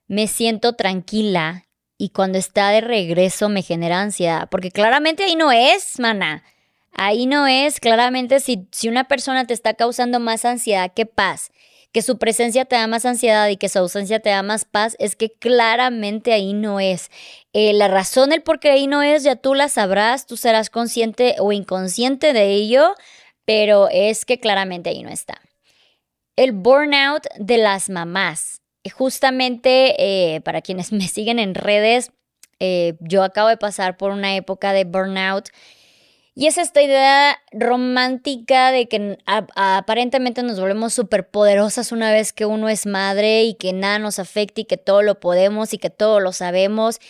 me 0.07 0.29
siento 0.29 0.77
tranquila 0.77 1.67
y 1.99 2.11
cuando 2.11 2.39
está 2.39 2.71
de 2.71 2.83
regreso 2.83 3.49
me 3.49 3.63
genera 3.63 4.01
ansiedad? 4.01 4.49
Porque 4.49 4.71
claramente 4.71 5.25
ahí 5.25 5.35
no 5.35 5.51
es, 5.51 5.99
mana. 5.99 6.45
Ahí 6.93 7.27
no 7.27 7.49
es, 7.49 7.81
claramente 7.81 8.39
si, 8.39 8.69
si 8.71 8.89
una 8.89 9.09
persona 9.09 9.45
te 9.45 9.55
está 9.55 9.75
causando 9.75 10.21
más 10.21 10.45
ansiedad 10.45 10.93
que 10.95 11.05
paz 11.05 11.51
que 11.93 12.03
su 12.03 12.19
presencia 12.19 12.65
te 12.65 12.77
da 12.77 12.87
más 12.87 13.05
ansiedad 13.05 13.49
y 13.49 13.57
que 13.57 13.69
su 13.69 13.79
ausencia 13.79 14.21
te 14.21 14.31
da 14.31 14.43
más 14.43 14.65
paz, 14.65 14.97
es 14.99 15.17
que 15.17 15.33
claramente 15.33 16.33
ahí 16.33 16.53
no 16.53 16.81
es. 16.81 17.11
Eh, 17.53 17.73
la 17.73 17.89
razón, 17.89 18.33
el 18.33 18.43
por 18.43 18.61
qué 18.61 18.71
ahí 18.71 18.87
no 18.87 19.03
es, 19.03 19.25
ya 19.25 19.37
tú 19.37 19.55
la 19.55 19.69
sabrás, 19.69 20.27
tú 20.27 20.37
serás 20.37 20.71
consciente 20.71 21.37
o 21.39 21.53
inconsciente 21.53 22.33
de 22.33 22.53
ello, 22.53 22.95
pero 23.45 23.89
es 23.91 24.25
que 24.25 24.39
claramente 24.39 24.91
ahí 24.91 25.03
no 25.03 25.11
está. 25.11 25.41
El 26.37 26.53
burnout 26.53 27.27
de 27.39 27.59
las 27.59 27.91
mamás. 27.91 28.63
Justamente 28.95 29.95
eh, 29.99 30.41
para 30.41 30.63
quienes 30.63 30.93
me 30.93 31.09
siguen 31.09 31.39
en 31.39 31.55
redes, 31.55 32.13
eh, 32.61 32.95
yo 33.01 33.25
acabo 33.25 33.49
de 33.49 33.57
pasar 33.57 33.97
por 33.97 34.13
una 34.13 34.37
época 34.37 34.73
de 34.73 34.85
burnout 34.85 35.49
y 36.35 36.47
es 36.47 36.59
esta 36.59 36.81
idea 36.81 37.39
romántica 37.53 38.71
de 38.71 38.89
que 38.89 39.19
aparentemente 39.27 40.43
nos 40.43 40.61
volvemos 40.61 40.95
súper 40.95 41.29
poderosas 41.29 41.91
una 41.91 42.13
vez 42.13 42.33
que 42.33 42.47
uno 42.47 42.69
es 42.69 42.87
madre 42.87 43.43
y 43.45 43.55
que 43.55 43.73
nada 43.73 43.99
nos 43.99 44.19
afecta 44.21 44.61
y 44.61 44.65
que 44.65 44.77
todo 44.77 45.03
lo 45.03 45.19
podemos 45.19 45.75
y 45.75 45.79
que 45.79 45.91
todo 45.91 46.21
lo 46.21 46.33
sabemos. 46.33 47.01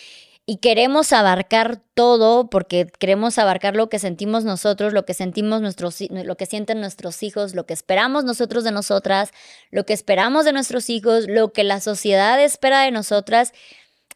Y 0.47 0.57
queremos 0.57 1.13
abarcar 1.13 1.81
todo 1.93 2.49
porque 2.49 2.87
queremos 2.99 3.37
abarcar 3.37 3.75
lo 3.75 3.89
que 3.89 3.99
sentimos 3.99 4.43
nosotros, 4.43 4.91
lo 4.91 5.05
que 5.05 5.13
sentimos 5.13 5.61
nuestros 5.61 6.01
lo 6.09 6.35
que 6.35 6.47
sienten 6.47 6.81
nuestros 6.81 7.21
hijos, 7.21 7.53
lo 7.53 7.67
que 7.67 7.73
esperamos 7.73 8.25
nosotros 8.25 8.63
de 8.63 8.71
nosotras, 8.71 9.31
lo 9.69 9.85
que 9.85 9.93
esperamos 9.93 10.45
de 10.45 10.53
nuestros 10.53 10.89
hijos, 10.89 11.25
lo 11.27 11.53
que 11.53 11.63
la 11.63 11.79
sociedad 11.79 12.41
espera 12.41 12.81
de 12.81 12.91
nosotras. 12.91 13.53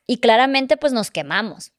Y 0.07 0.17
claramente 0.17 0.77
pues 0.77 0.93
nos 0.93 1.11
quemamos 1.11 1.74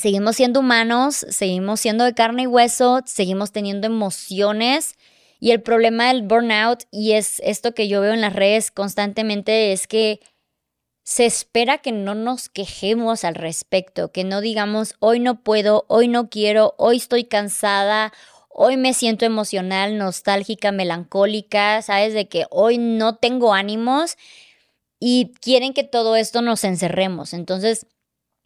seguimos 0.00 0.36
siendo 0.36 0.60
humanos, 0.60 1.26
seguimos 1.28 1.80
siendo 1.80 2.04
de 2.04 2.14
carne 2.14 2.42
y 2.42 2.46
hueso, 2.46 3.00
seguimos 3.06 3.52
teniendo 3.52 3.86
emociones. 3.86 4.96
Y 5.38 5.52
el 5.52 5.62
problema 5.62 6.08
del 6.08 6.22
burnout, 6.22 6.84
y 6.90 7.12
es 7.12 7.40
esto 7.44 7.72
que 7.72 7.88
yo 7.88 8.00
veo 8.00 8.12
en 8.12 8.20
las 8.20 8.34
redes 8.34 8.70
constantemente, 8.70 9.72
es 9.72 9.86
que 9.86 10.20
se 11.02 11.26
espera 11.26 11.78
que 11.78 11.92
no 11.92 12.14
nos 12.14 12.48
quejemos 12.48 13.24
al 13.24 13.34
respecto, 13.34 14.12
que 14.12 14.24
no 14.24 14.40
digamos, 14.40 14.94
hoy 15.00 15.18
no 15.18 15.42
puedo, 15.42 15.86
hoy 15.88 16.08
no 16.08 16.28
quiero, 16.28 16.74
hoy 16.78 16.98
estoy 16.98 17.24
cansada, 17.24 18.12
hoy 18.48 18.76
me 18.76 18.92
siento 18.94 19.24
emocional, 19.24 19.96
nostálgica, 19.96 20.72
melancólica, 20.72 21.82
sabes, 21.82 22.14
de 22.14 22.28
que 22.28 22.46
hoy 22.50 22.78
no 22.78 23.16
tengo 23.16 23.54
ánimos 23.54 24.16
y 25.00 25.32
quieren 25.40 25.72
que 25.72 25.84
todo 25.84 26.14
esto 26.16 26.42
nos 26.42 26.62
encerremos. 26.64 27.32
Entonces, 27.32 27.86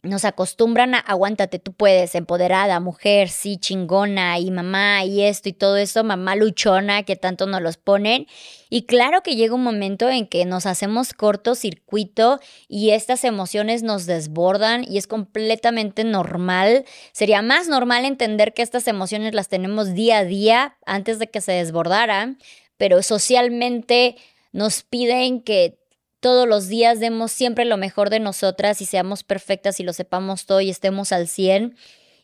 nos 0.05 0.25
acostumbran 0.25 0.95
a 0.95 0.99
aguántate, 0.99 1.59
tú 1.59 1.73
puedes, 1.73 2.15
empoderada, 2.15 2.79
mujer, 2.79 3.29
sí, 3.29 3.57
chingona, 3.57 4.39
y 4.39 4.51
mamá, 4.51 5.03
y 5.03 5.23
esto 5.23 5.49
y 5.49 5.53
todo 5.53 5.77
eso, 5.77 6.03
mamá 6.03 6.35
luchona, 6.35 7.03
que 7.03 7.15
tanto 7.15 7.47
nos 7.47 7.61
los 7.61 7.77
ponen. 7.77 8.27
Y 8.69 8.83
claro 8.83 9.21
que 9.21 9.35
llega 9.35 9.55
un 9.55 9.63
momento 9.63 10.09
en 10.09 10.27
que 10.27 10.45
nos 10.45 10.65
hacemos 10.65 11.13
cortocircuito 11.13 12.39
y 12.67 12.91
estas 12.91 13.23
emociones 13.23 13.83
nos 13.83 14.05
desbordan 14.05 14.85
y 14.87 14.97
es 14.97 15.07
completamente 15.07 16.03
normal. 16.03 16.85
Sería 17.11 17.41
más 17.41 17.67
normal 17.67 18.05
entender 18.05 18.53
que 18.53 18.61
estas 18.61 18.87
emociones 18.87 19.33
las 19.33 19.47
tenemos 19.47 19.93
día 19.93 20.19
a 20.19 20.25
día 20.25 20.77
antes 20.85 21.19
de 21.19 21.27
que 21.27 21.41
se 21.41 21.53
desbordaran, 21.53 22.37
pero 22.77 23.01
socialmente 23.03 24.17
nos 24.51 24.83
piden 24.83 25.41
que 25.41 25.77
todos 26.25 26.47
los 26.47 26.67
días 26.67 26.99
demos 26.99 27.31
siempre 27.31 27.65
lo 27.65 27.77
mejor 27.77 28.09
de 28.09 28.19
nosotras 28.19 28.81
y 28.81 28.87
seamos 28.87 29.21
perfectas 29.21 29.79
y 29.79 29.83
lo 29.83 29.93
sepamos 29.93 30.47
todo 30.47 30.59
y 30.59 30.71
estemos 30.71 31.11
al 31.11 31.27
100. 31.27 31.77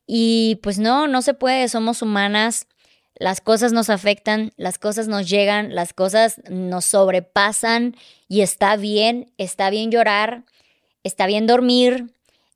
Y 0.08 0.60
pues 0.64 0.80
no, 0.80 1.08
no 1.08 1.22
se 1.22 1.36
puede, 1.36 1.70
somos 1.70 2.02
humanas, 2.02 2.66
las 3.14 3.42
cosas 3.42 3.74
nos 3.74 3.92
afectan, 3.92 4.54
las 4.58 4.80
cosas 4.80 5.08
nos 5.08 5.30
llegan, 5.30 5.76
las 5.76 5.94
cosas 5.94 6.42
nos 6.50 6.86
sobrepasan 6.86 7.96
y 8.28 8.42
está 8.42 8.76
bien, 8.76 9.32
está 9.38 9.70
bien 9.70 9.92
llorar, 9.92 10.46
está 11.04 11.28
bien 11.28 11.46
dormir, 11.46 12.12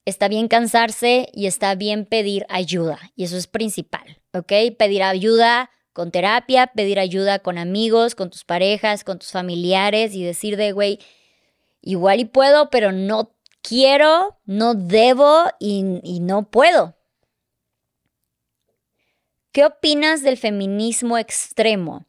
está 0.05 0.27
bien 0.27 0.47
cansarse 0.47 1.29
y 1.31 1.45
está 1.45 1.75
bien 1.75 2.05
pedir 2.05 2.47
ayuda. 2.49 2.97
Y 3.15 3.25
eso 3.25 3.37
es 3.37 3.45
principal, 3.45 4.17
¿ok? 4.33 4.51
Pedir 4.79 5.03
ayuda 5.03 5.69
con 5.93 6.09
terapia, 6.09 6.71
pedir 6.75 6.97
ayuda 6.97 7.37
con 7.37 7.59
amigos, 7.59 8.15
con 8.15 8.31
tus 8.31 8.45
parejas, 8.45 9.03
con 9.03 9.19
tus 9.19 9.31
familiares 9.31 10.15
y 10.15 10.23
decir 10.23 10.57
de, 10.57 10.71
güey, 10.71 10.97
igual 11.86 12.20
y 12.20 12.25
puedo, 12.25 12.70
pero 12.70 12.92
no 12.92 13.32
quiero, 13.62 14.38
no 14.46 14.74
debo 14.74 15.46
y, 15.60 16.20
no 16.20 16.50
puedo. 16.50 16.96
¿Qué 19.54 19.63
opinas 19.63 20.22
del 20.22 20.38
feminismo 20.38 21.18
extremo? 21.18 22.06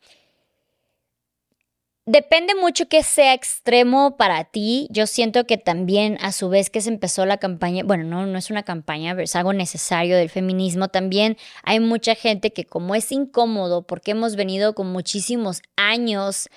Depende 2.08 2.54
mucho 2.54 2.88
que 2.88 3.02
sea 3.02 3.34
extremo 3.34 4.16
para 4.16 4.44
ti. 4.44 4.86
Yo 4.90 5.06
siento 5.06 5.44
que 5.44 5.58
también 5.58 6.18
a 6.20 6.30
su 6.30 6.48
vez 6.48 6.70
que 6.70 6.80
se 6.80 6.88
empezó 6.88 7.26
la 7.26 7.38
campaña, 7.38 7.82
bueno, 7.84 8.04
no, 8.04 8.26
no 8.26 8.38
es 8.38 8.50
una 8.50 8.62
campaña, 8.62 9.12
pero 9.12 9.24
es 9.24 9.34
algo 9.34 9.52
necesario 9.52 10.16
del 10.16 10.30
feminismo, 10.30 10.88
también 10.88 11.36
hay 11.64 11.80
mucha 11.80 12.14
gente 12.14 12.52
que 12.52 12.64
como 12.64 12.94
es 12.94 13.10
incómodo 13.10 13.82
porque 13.82 14.12
hemos 14.12 14.36
venido 14.36 14.74
con 14.74 14.92
muchísimos 14.92 15.62
años 15.76 16.48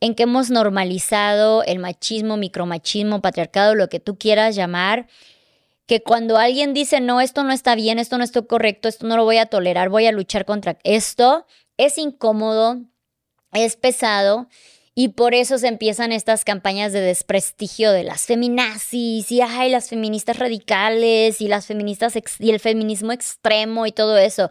en 0.00 0.14
que 0.14 0.24
hemos 0.24 0.50
normalizado 0.50 1.62
el 1.64 1.78
machismo, 1.78 2.36
micromachismo, 2.36 3.20
patriarcado, 3.20 3.74
lo 3.74 3.88
que 3.88 4.00
tú 4.00 4.18
quieras 4.18 4.56
llamar, 4.56 5.06
que 5.86 6.02
cuando 6.02 6.38
alguien 6.38 6.72
dice, 6.72 7.00
no, 7.00 7.20
esto 7.20 7.44
no 7.44 7.52
está 7.52 7.74
bien, 7.74 7.98
esto 7.98 8.16
no 8.16 8.24
está 8.24 8.42
correcto, 8.42 8.88
esto 8.88 9.06
no 9.06 9.16
lo 9.16 9.24
voy 9.24 9.38
a 9.38 9.46
tolerar, 9.46 9.88
voy 9.88 10.06
a 10.06 10.12
luchar 10.12 10.44
contra 10.44 10.78
esto, 10.84 11.46
es 11.76 11.98
incómodo, 11.98 12.80
es 13.52 13.76
pesado. 13.76 14.48
Y 14.94 15.08
por 15.08 15.34
eso 15.34 15.56
se 15.56 15.68
empiezan 15.68 16.12
estas 16.12 16.44
campañas 16.44 16.92
de 16.92 17.00
desprestigio 17.00 17.92
de 17.92 18.04
las 18.04 18.26
feminazis 18.26 19.30
y 19.32 19.40
ay, 19.40 19.70
las 19.70 19.88
feministas 19.88 20.38
radicales 20.38 21.40
y 21.40 21.48
las 21.48 21.66
feministas 21.66 22.14
y 22.38 22.50
el 22.50 22.60
feminismo 22.60 23.12
extremo 23.12 23.86
y 23.86 23.92
todo 23.92 24.18
eso. 24.18 24.50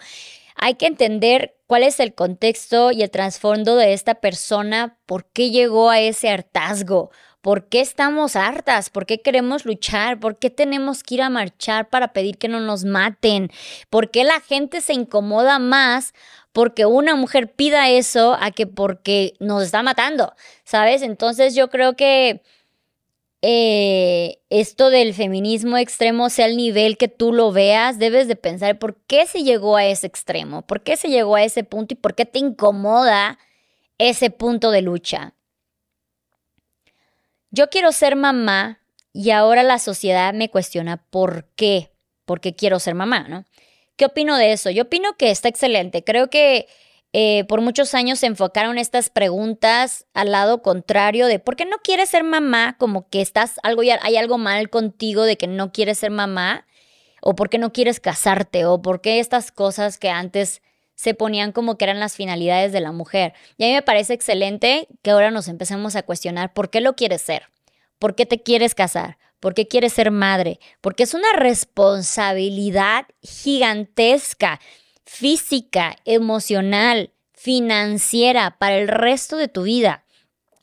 Hay 0.55 0.75
que 0.75 0.87
entender 0.87 1.58
cuál 1.69 1.83
es 1.83 1.99
el 1.99 2.15
contexto 2.15 2.91
y 2.91 3.03
el 3.03 3.11
trasfondo 3.11 3.75
de 3.75 3.93
esta 3.93 4.15
persona, 4.15 4.97
por 5.05 5.25
qué 5.25 5.51
llegó 5.51 5.91
a 5.91 5.99
ese 5.99 6.27
hartazgo, 6.27 7.11
¿Por 7.41 7.69
qué 7.69 7.79
estamos 7.79 8.35
hartas? 8.35 8.89
¿Por 8.89 9.05
qué 9.05 9.21
queremos 9.21 9.63
luchar? 9.63 10.19
¿Por 10.19 10.37
qué 10.37 10.49
tenemos 10.49 11.03
que 11.03 11.15
ir 11.15 11.21
a 11.21 11.29
marchar 11.29 11.87
para 11.89 12.11
pedir 12.11 12.37
que 12.37 12.49
no 12.49 12.59
nos 12.59 12.83
maten? 12.83 13.49
¿Por 13.89 14.11
qué 14.11 14.25
la 14.25 14.41
gente 14.41 14.81
se 14.81 14.91
incomoda 14.91 15.57
más 15.57 16.13
porque 16.51 16.85
una 16.85 17.15
mujer 17.15 17.53
pida 17.53 17.87
eso 17.89 18.35
a 18.41 18.51
que 18.51 18.67
porque 18.67 19.35
nos 19.39 19.63
está 19.63 19.83
matando? 19.83 20.33
¿Sabes? 20.65 21.01
Entonces 21.01 21.55
yo 21.55 21.69
creo 21.69 21.95
que 21.95 22.41
eh, 23.41 24.39
esto 24.49 24.89
del 24.89 25.13
feminismo 25.13 25.77
extremo 25.77 26.29
sea 26.29 26.45
el 26.45 26.57
nivel 26.57 26.97
que 26.97 27.07
tú 27.07 27.33
lo 27.33 27.51
veas, 27.51 27.99
debes 27.99 28.27
de 28.27 28.35
pensar 28.35 28.79
por 28.79 28.97
qué 29.07 29.25
se 29.25 29.43
llegó 29.43 29.77
a 29.77 29.85
ese 29.85 30.07
extremo, 30.07 30.63
por 30.63 30.83
qué 30.83 30.97
se 30.97 31.09
llegó 31.09 31.35
a 31.35 31.43
ese 31.43 31.63
punto 31.63 31.93
y 31.93 31.97
por 31.97 32.15
qué 32.15 32.25
te 32.25 32.39
incomoda 32.39 33.39
ese 33.97 34.29
punto 34.29 34.71
de 34.71 34.81
lucha 34.81 35.33
yo 37.51 37.69
quiero 37.69 37.91
ser 37.91 38.15
mamá 38.15 38.79
y 39.13 39.31
ahora 39.31 39.63
la 39.63 39.79
sociedad 39.79 40.33
me 40.33 40.49
cuestiona 40.49 40.97
por 40.97 41.45
qué, 41.55 41.91
por 42.25 42.41
qué 42.41 42.55
quiero 42.55 42.79
ser 42.79 42.95
mamá, 42.95 43.27
¿no? 43.27 43.45
¿Qué 43.95 44.05
opino 44.05 44.37
de 44.37 44.53
eso? 44.53 44.69
Yo 44.69 44.83
opino 44.83 45.17
que 45.17 45.31
está 45.31 45.49
excelente. 45.49 46.03
Creo 46.03 46.29
que 46.29 46.67
eh, 47.11 47.43
por 47.45 47.61
muchos 47.61 47.95
años 47.95 48.19
se 48.19 48.27
enfocaron 48.27 48.77
estas 48.77 49.09
preguntas 49.09 50.05
al 50.13 50.31
lado 50.31 50.61
contrario 50.61 51.25
de 51.25 51.39
por 51.39 51.55
qué 51.55 51.65
no 51.65 51.77
quieres 51.83 52.09
ser 52.09 52.23
mamá, 52.23 52.75
como 52.77 53.09
que 53.09 53.21
estás 53.21 53.59
algo 53.63 53.81
hay 53.81 54.17
algo 54.17 54.37
mal 54.37 54.69
contigo 54.69 55.23
de 55.23 55.37
que 55.37 55.47
no 55.47 55.71
quieres 55.71 55.97
ser 55.97 56.11
mamá, 56.11 56.67
o 57.21 57.35
por 57.35 57.49
qué 57.49 57.57
no 57.57 57.73
quieres 57.73 57.99
casarte, 57.99 58.65
o 58.65 58.81
por 58.81 59.01
qué 59.01 59.19
estas 59.19 59.51
cosas 59.51 59.97
que 59.97 60.09
antes 60.09 60.61
se 60.95 61.13
ponían 61.13 61.51
como 61.51 61.77
que 61.77 61.85
eran 61.85 61.99
las 61.99 62.15
finalidades 62.15 62.71
de 62.73 62.81
la 62.81 62.91
mujer. 62.91 63.33
Y 63.57 63.63
a 63.63 63.67
mí 63.67 63.73
me 63.73 63.81
parece 63.81 64.13
excelente 64.13 64.87
que 65.01 65.11
ahora 65.11 65.31
nos 65.31 65.47
empecemos 65.47 65.95
a 65.95 66.03
cuestionar 66.03 66.53
por 66.53 66.69
qué 66.69 66.81
lo 66.81 66.95
quieres 66.95 67.21
ser, 67.21 67.47
por 67.99 68.15
qué 68.15 68.25
te 68.25 68.43
quieres 68.43 68.75
casar, 68.75 69.17
por 69.39 69.53
qué 69.53 69.67
quieres 69.67 69.93
ser 69.93 70.11
madre, 70.11 70.59
porque 70.81 71.03
es 71.03 71.13
una 71.13 71.31
responsabilidad 71.33 73.05
gigantesca, 73.21 74.59
física, 75.11 75.95
emocional, 76.05 77.11
financiera 77.33 78.57
para 78.59 78.77
el 78.77 78.87
resto 78.87 79.37
de 79.37 79.47
tu 79.47 79.63
vida. 79.63 80.05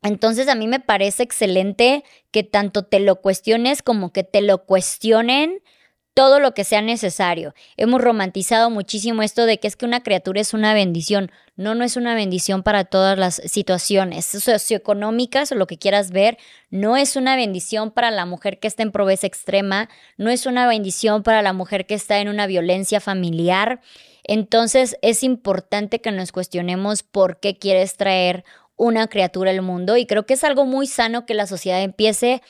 Entonces 0.03 0.47
a 0.49 0.55
mí 0.55 0.69
me 0.69 0.79
parece 0.79 1.25
excelente 1.25 2.05
que 2.31 2.45
tanto 2.45 2.85
te 2.85 3.01
lo 3.01 3.21
cuestiones 3.21 3.83
como 3.83 4.13
que 4.13 4.23
te 4.23 4.41
lo 4.43 4.65
cuestionen 4.65 5.63
todo 6.15 6.39
lo 6.39 6.55
que 6.55 6.65
sea 6.65 6.81
necesario. 6.81 7.55
Hemos 7.77 8.01
romantizado 8.01 8.71
muchísimo 8.71 9.23
esto 9.23 9.45
de 9.47 9.59
que 9.59 9.69
es 9.69 9.77
que 9.77 9.85
una 9.85 10.03
criatura 10.03 10.41
es 10.41 10.55
una 10.55 10.73
bendición. 10.73 11.31
No, 11.57 11.75
no 11.75 11.85
es 11.85 11.97
una 11.97 12.15
bendición 12.15 12.63
para 12.63 12.85
todas 12.85 13.19
las 13.19 13.43
situaciones 13.45 14.25
socioeconómicas 14.25 15.53
o 15.53 15.57
lo 15.57 15.67
que 15.67 15.77
quieras 15.77 16.13
ver. 16.13 16.39
No 16.71 16.97
es 16.97 17.17
una 17.17 17.37
bendición 17.37 17.91
para 17.91 18.11
la 18.11 18.25
mujer 18.25 18.61
que 18.61 18.69
está 18.69 18.83
en 18.83 18.93
pobreza 18.93 19.27
extrema. 19.27 19.91
No 20.17 20.31
es 20.31 20.47
una 20.47 20.67
bendición 20.67 21.23
para 21.23 21.43
la 21.43 21.53
mujer 21.53 21.85
que 21.85 21.95
está 21.95 22.19
en 22.21 22.29
una 22.29 22.47
violencia 22.47 23.01
familiar. 23.01 23.83
Entonces 24.29 24.97
es 25.03 25.23
importante 25.23 26.01
que 26.01 26.11
nos 26.11 26.33
cuestionemos 26.33 27.05
por 27.05 27.39
qué 27.39 27.57
quieres 27.57 27.97
traer 27.97 28.45
una 28.75 29.07
criatura 29.07 29.53
al 29.53 29.63
mundo 29.63 29.97
y 29.97 30.07
creo 30.07 30.27
que 30.27 30.35
es 30.35 30.45
algo 30.45 30.65
muy 30.65 30.87
sano 30.87 31.27
que 31.27 31.35
la 31.35 31.47
sociedad 31.47 31.81
empiece 31.81 32.43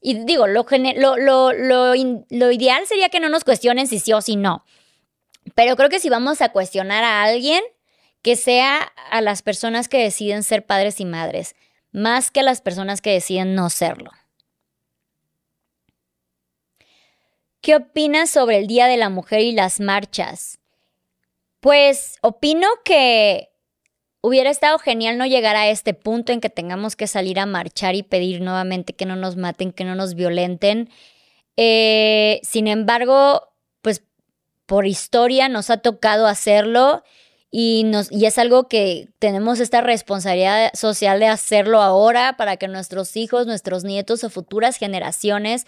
y 0.00 0.24
digo, 0.24 0.46
lo, 0.46 0.64
lo, 0.96 1.52
lo, 1.52 2.52
ideal 2.52 2.86
sería 2.86 3.08
que 3.08 3.18
no 3.18 3.28
nos 3.28 3.42
cuestionen 3.42 3.88
si 3.88 3.98
sí 3.98 4.12
o 4.12 4.20
si 4.20 4.36
no. 4.36 4.64
Pero 5.56 5.74
creo 5.74 5.88
que 5.88 5.98
si 5.98 6.08
vamos 6.08 6.42
a 6.42 6.50
cuestionar 6.50 7.02
a 7.02 7.24
alguien, 7.24 7.60
que 8.22 8.36
sea 8.36 8.92
a 9.10 9.20
las 9.20 9.42
personas 9.42 9.88
que 9.88 9.98
deciden 9.98 10.44
ser 10.44 10.64
padres 10.64 11.00
y 11.00 11.04
madres, 11.04 11.56
más 11.90 12.30
que 12.30 12.40
a 12.40 12.44
las 12.44 12.60
personas 12.60 13.00
que 13.00 13.10
deciden 13.10 13.56
no 13.56 13.68
serlo. 13.68 14.12
¿Qué 17.60 17.74
opinas 17.74 18.30
sobre 18.30 18.58
el 18.58 18.68
Día 18.68 18.86
de 18.86 18.98
la 18.98 19.08
Mujer 19.08 19.40
y 19.40 19.52
las 19.52 19.80
marchas? 19.80 20.60
Pues 21.66 22.18
opino 22.22 22.68
que 22.84 23.50
Hubiera 24.26 24.50
estado 24.50 24.78
genial 24.80 25.18
no 25.18 25.26
llegar 25.26 25.54
a 25.54 25.68
este 25.68 25.94
punto 25.94 26.32
en 26.32 26.40
que 26.40 26.50
tengamos 26.50 26.96
que 26.96 27.06
salir 27.06 27.38
a 27.38 27.46
marchar 27.46 27.94
y 27.94 28.02
pedir 28.02 28.40
nuevamente 28.40 28.92
que 28.92 29.06
no 29.06 29.14
nos 29.14 29.36
maten, 29.36 29.70
que 29.70 29.84
no 29.84 29.94
nos 29.94 30.16
violenten. 30.16 30.90
Eh, 31.56 32.40
sin 32.42 32.66
embargo, 32.66 33.52
pues 33.82 34.02
por 34.66 34.86
historia 34.86 35.48
nos 35.48 35.70
ha 35.70 35.76
tocado 35.76 36.26
hacerlo 36.26 37.04
y, 37.52 37.88
es 38.10 38.38
algo 38.38 38.66
que 38.66 39.10
tenemos 39.20 39.60
esta 39.60 39.80
responsabilidad 39.80 40.72
social 40.74 41.20
de 41.20 41.28
hacerlo 41.28 41.80
ahora 41.80 42.36
para 42.36 42.56
que 42.56 42.66
nuestros 42.66 43.16
hijos, 43.16 43.46
nuestros 43.46 43.84
nietos 43.84 44.24
o 44.24 44.30
futuras 44.30 44.76
generaciones 44.76 45.66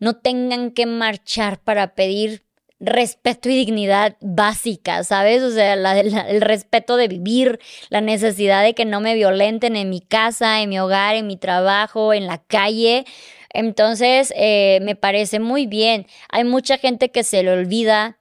no 0.00 0.16
tengan 0.16 0.72
que 0.72 0.86
marchar 0.86 1.60
para 1.60 1.94
pedir 1.94 2.42
respeto 2.82 3.48
y 3.48 3.54
dignidad 3.54 4.16
básica, 4.20 5.04
¿sabes? 5.04 5.42
O 5.42 5.50
sea, 5.52 5.74
el 5.74 6.40
respeto 6.40 6.96
de 6.96 7.06
vivir, 7.06 7.60
la 7.90 8.00
necesidad 8.00 8.64
de 8.64 8.74
que 8.74 8.84
no 8.84 9.00
me 9.00 9.14
violenten 9.14 9.76
en 9.76 9.88
mi 9.88 10.00
casa, 10.00 10.60
en 10.60 10.68
mi 10.68 10.80
hogar, 10.80 11.14
en 11.14 11.28
mi 11.28 11.36
trabajo, 11.36 12.12
en 12.12 12.26
la 12.26 12.38
calle. 12.38 13.04
Entonces, 13.50 14.32
eh, 14.36 14.80
me 14.82 14.96
parece 14.96 15.38
muy 15.38 15.66
bien. 15.66 16.06
Hay 16.28 16.42
mucha 16.42 16.76
gente 16.76 17.10
que 17.10 17.22
se 17.22 17.42
le 17.44 17.52
olvida 17.52 18.18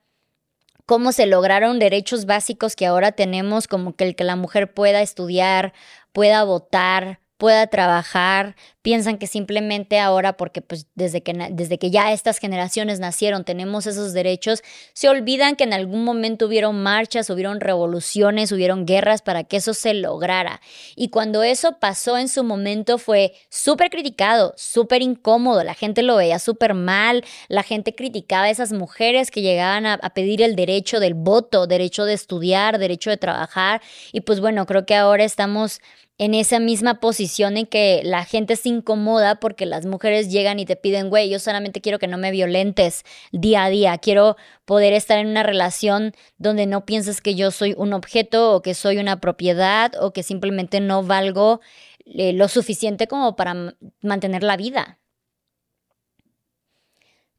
cómo 0.85 1.11
se 1.11 1.25
lograron 1.25 1.79
derechos 1.79 2.25
básicos 2.25 2.75
que 2.75 2.85
ahora 2.85 3.13
tenemos, 3.13 3.67
como 3.67 3.95
que 3.95 4.03
el 4.03 4.15
que 4.15 4.23
la 4.23 4.35
mujer 4.35 4.73
pueda 4.73 5.01
estudiar, 5.01 5.73
pueda 6.11 6.43
votar, 6.43 7.20
pueda 7.41 7.65
trabajar, 7.65 8.55
piensan 8.83 9.17
que 9.17 9.25
simplemente 9.25 9.99
ahora, 9.99 10.37
porque 10.37 10.61
pues 10.61 10.85
desde 10.93 11.23
que, 11.23 11.33
desde 11.49 11.79
que 11.79 11.89
ya 11.89 12.13
estas 12.13 12.37
generaciones 12.37 12.99
nacieron 12.99 13.45
tenemos 13.45 13.87
esos 13.87 14.13
derechos, 14.13 14.61
se 14.93 15.09
olvidan 15.09 15.55
que 15.55 15.63
en 15.63 15.73
algún 15.73 16.03
momento 16.03 16.45
hubieron 16.45 16.83
marchas, 16.83 17.31
hubieron 17.31 17.59
revoluciones, 17.59 18.51
hubieron 18.51 18.85
guerras 18.85 19.23
para 19.23 19.43
que 19.43 19.57
eso 19.57 19.73
se 19.73 19.95
lograra. 19.95 20.61
Y 20.95 21.09
cuando 21.09 21.41
eso 21.41 21.79
pasó 21.79 22.15
en 22.19 22.27
su 22.27 22.43
momento 22.43 22.99
fue 22.99 23.33
súper 23.49 23.89
criticado, 23.89 24.53
súper 24.55 25.01
incómodo, 25.01 25.63
la 25.63 25.73
gente 25.73 26.03
lo 26.03 26.17
veía 26.17 26.37
súper 26.37 26.75
mal, 26.75 27.25
la 27.47 27.63
gente 27.63 27.95
criticaba 27.95 28.43
a 28.43 28.49
esas 28.51 28.71
mujeres 28.71 29.31
que 29.31 29.41
llegaban 29.41 29.87
a, 29.87 29.95
a 29.95 30.11
pedir 30.11 30.43
el 30.43 30.55
derecho 30.55 30.99
del 30.99 31.15
voto, 31.15 31.65
derecho 31.65 32.05
de 32.05 32.13
estudiar, 32.13 32.77
derecho 32.77 33.09
de 33.09 33.17
trabajar. 33.17 33.81
Y 34.11 34.21
pues 34.21 34.39
bueno, 34.39 34.67
creo 34.67 34.85
que 34.85 34.93
ahora 34.93 35.23
estamos 35.23 35.81
en 36.21 36.35
esa 36.35 36.59
misma 36.59 36.99
posición 36.99 37.57
en 37.57 37.65
que 37.65 38.01
la 38.03 38.25
gente 38.25 38.55
se 38.55 38.69
incomoda 38.69 39.39
porque 39.39 39.65
las 39.65 39.87
mujeres 39.87 40.31
llegan 40.31 40.59
y 40.59 40.67
te 40.67 40.75
piden, 40.75 41.09
güey, 41.09 41.31
yo 41.31 41.39
solamente 41.39 41.81
quiero 41.81 41.97
que 41.97 42.05
no 42.05 42.19
me 42.19 42.29
violentes 42.29 43.05
día 43.31 43.63
a 43.63 43.69
día, 43.71 43.97
quiero 43.97 44.37
poder 44.65 44.93
estar 44.93 45.17
en 45.17 45.25
una 45.25 45.41
relación 45.41 46.13
donde 46.37 46.67
no 46.67 46.85
pienses 46.85 47.21
que 47.21 47.33
yo 47.33 47.49
soy 47.49 47.73
un 47.75 47.91
objeto 47.93 48.53
o 48.53 48.61
que 48.61 48.75
soy 48.75 48.99
una 48.99 49.19
propiedad 49.19 49.93
o 49.99 50.13
que 50.13 50.21
simplemente 50.21 50.79
no 50.79 51.01
valgo 51.01 51.59
eh, 52.05 52.33
lo 52.33 52.47
suficiente 52.49 53.07
como 53.07 53.35
para 53.35 53.75
mantener 54.03 54.43
la 54.43 54.57
vida. 54.57 54.99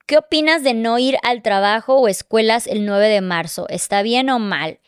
¿Qué 0.06 0.18
opinas 0.18 0.64
de 0.64 0.74
no 0.74 0.98
ir 0.98 1.18
al 1.22 1.42
trabajo 1.42 1.98
o 1.98 2.08
escuelas 2.08 2.66
el 2.66 2.84
9 2.84 3.06
de 3.06 3.20
marzo? 3.20 3.68
¿Está 3.68 4.02
bien 4.02 4.28
o 4.28 4.40
mal? 4.40 4.80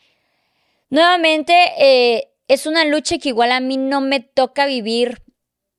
Nuevamente, 0.91 1.55
eh, 1.79 2.34
es 2.55 2.67
una 2.67 2.85
lucha 2.85 3.19
que 3.19 3.31
igual 3.31 3.53
a 3.53 3.61
mí 3.61 3.77
no 3.77 4.01
me 4.01 4.21
toca 4.21 4.67
vivir 4.67 5.23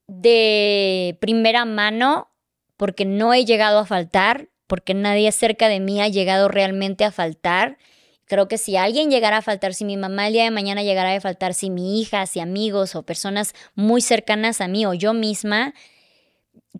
de 0.06 1.16
primera 1.20 1.64
mano 1.64 2.30
porque 2.76 3.04
no 3.04 3.32
he 3.34 3.44
llegado 3.44 3.78
a 3.78 3.86
faltar, 3.86 4.50
porque 4.66 4.94
nadie 4.94 5.32
cerca 5.32 5.68
de 5.68 5.80
mí 5.80 6.00
ha 6.00 6.08
llegado 6.08 6.48
realmente 6.48 7.04
a 7.04 7.10
faltar. 7.10 7.78
Creo 8.26 8.48
que 8.48 8.58
si 8.58 8.76
alguien 8.76 9.10
llegara 9.10 9.38
a 9.38 9.42
faltar, 9.42 9.72
si 9.72 9.84
mi 9.84 9.96
mamá 9.96 10.26
el 10.26 10.34
día 10.34 10.44
de 10.44 10.50
mañana 10.50 10.82
llegara 10.82 11.14
a 11.14 11.20
faltar, 11.20 11.54
si 11.54 11.70
mi 11.70 12.00
hija, 12.00 12.26
si 12.26 12.40
amigos 12.40 12.94
o 12.94 13.04
personas 13.04 13.54
muy 13.74 14.02
cercanas 14.02 14.60
a 14.60 14.68
mí 14.68 14.84
o 14.84 14.94
yo 14.94 15.14
misma, 15.14 15.74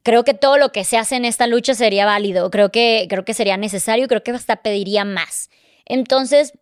creo 0.02 0.24
que 0.24 0.34
todo 0.34 0.58
lo 0.58 0.72
que 0.72 0.84
se 0.84 0.98
hace 0.98 1.16
en 1.16 1.24
esta 1.24 1.46
lucha 1.46 1.74
sería 1.74 2.04
válido, 2.04 2.50
creo 2.50 2.70
que, 2.70 3.06
creo 3.08 3.24
que 3.24 3.34
sería 3.34 3.56
necesario, 3.56 4.08
creo 4.08 4.22
que 4.22 4.32
hasta 4.32 4.56
pediría 4.56 5.04
más. 5.04 5.50
Entonces, 5.84 6.52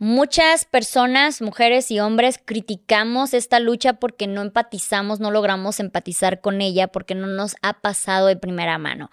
Muchas 0.00 0.64
personas, 0.64 1.42
mujeres 1.42 1.90
y 1.90 1.98
hombres, 1.98 2.38
criticamos 2.44 3.34
esta 3.34 3.58
lucha 3.58 3.94
porque 3.94 4.28
no 4.28 4.42
empatizamos, 4.42 5.18
no 5.18 5.32
logramos 5.32 5.80
empatizar 5.80 6.40
con 6.40 6.60
ella, 6.60 6.86
porque 6.86 7.16
no 7.16 7.26
nos 7.26 7.56
ha 7.62 7.80
pasado 7.80 8.28
de 8.28 8.36
primera 8.36 8.78
mano. 8.78 9.10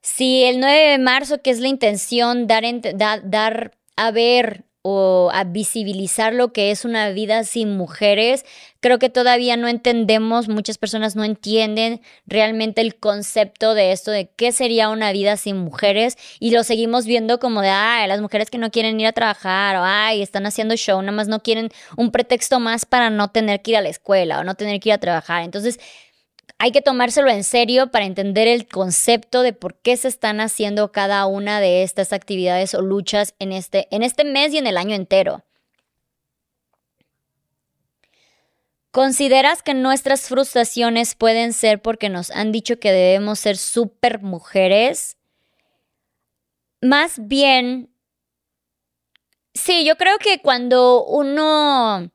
Si 0.00 0.42
el 0.42 0.58
9 0.58 0.90
de 0.90 0.98
marzo, 0.98 1.42
que 1.42 1.50
es 1.50 1.60
la 1.60 1.68
intención, 1.68 2.48
dar, 2.48 2.64
dar 2.96 3.78
a 3.94 4.10
ver 4.10 4.64
o 4.82 5.30
a 5.34 5.44
visibilizar 5.44 6.32
lo 6.32 6.52
que 6.52 6.70
es 6.70 6.84
una 6.84 7.10
vida 7.10 7.44
sin 7.44 7.76
mujeres. 7.76 8.46
Creo 8.80 8.98
que 8.98 9.10
todavía 9.10 9.58
no 9.58 9.68
entendemos, 9.68 10.48
muchas 10.48 10.78
personas 10.78 11.16
no 11.16 11.24
entienden 11.24 12.00
realmente 12.26 12.80
el 12.80 12.96
concepto 12.96 13.74
de 13.74 13.92
esto, 13.92 14.10
de 14.10 14.30
qué 14.36 14.52
sería 14.52 14.88
una 14.88 15.12
vida 15.12 15.36
sin 15.36 15.58
mujeres 15.58 16.16
y 16.38 16.50
lo 16.52 16.64
seguimos 16.64 17.04
viendo 17.04 17.38
como 17.38 17.60
de, 17.60 17.68
ay, 17.68 18.08
las 18.08 18.22
mujeres 18.22 18.48
que 18.48 18.56
no 18.56 18.70
quieren 18.70 18.98
ir 18.98 19.06
a 19.06 19.12
trabajar 19.12 19.76
o, 19.76 19.82
ay, 19.84 20.22
están 20.22 20.46
haciendo 20.46 20.76
show, 20.76 21.00
nada 21.02 21.12
más 21.12 21.28
no 21.28 21.40
quieren 21.40 21.68
un 21.98 22.10
pretexto 22.10 22.58
más 22.58 22.86
para 22.86 23.10
no 23.10 23.30
tener 23.30 23.60
que 23.60 23.72
ir 23.72 23.76
a 23.76 23.82
la 23.82 23.90
escuela 23.90 24.40
o 24.40 24.44
no 24.44 24.54
tener 24.54 24.80
que 24.80 24.88
ir 24.88 24.94
a 24.94 24.98
trabajar. 24.98 25.42
Entonces, 25.42 25.78
hay 26.62 26.72
que 26.72 26.82
tomárselo 26.82 27.30
en 27.30 27.42
serio 27.42 27.90
para 27.90 28.04
entender 28.04 28.46
el 28.46 28.68
concepto 28.68 29.40
de 29.40 29.54
por 29.54 29.76
qué 29.76 29.96
se 29.96 30.08
están 30.08 30.40
haciendo 30.40 30.92
cada 30.92 31.24
una 31.24 31.58
de 31.58 31.82
estas 31.82 32.12
actividades 32.12 32.74
o 32.74 32.82
luchas 32.82 33.34
en 33.38 33.52
este, 33.52 33.88
en 33.90 34.02
este 34.02 34.24
mes 34.24 34.52
y 34.52 34.58
en 34.58 34.66
el 34.66 34.76
año 34.76 34.94
entero. 34.94 35.42
¿Consideras 38.90 39.62
que 39.62 39.72
nuestras 39.72 40.28
frustraciones 40.28 41.14
pueden 41.14 41.54
ser 41.54 41.80
porque 41.80 42.10
nos 42.10 42.30
han 42.30 42.52
dicho 42.52 42.78
que 42.78 42.92
debemos 42.92 43.38
ser 43.38 43.56
super 43.56 44.20
mujeres? 44.20 45.16
Más 46.82 47.26
bien, 47.26 47.88
sí, 49.54 49.86
yo 49.86 49.96
creo 49.96 50.18
que 50.18 50.42
cuando 50.42 51.06
uno 51.06 52.10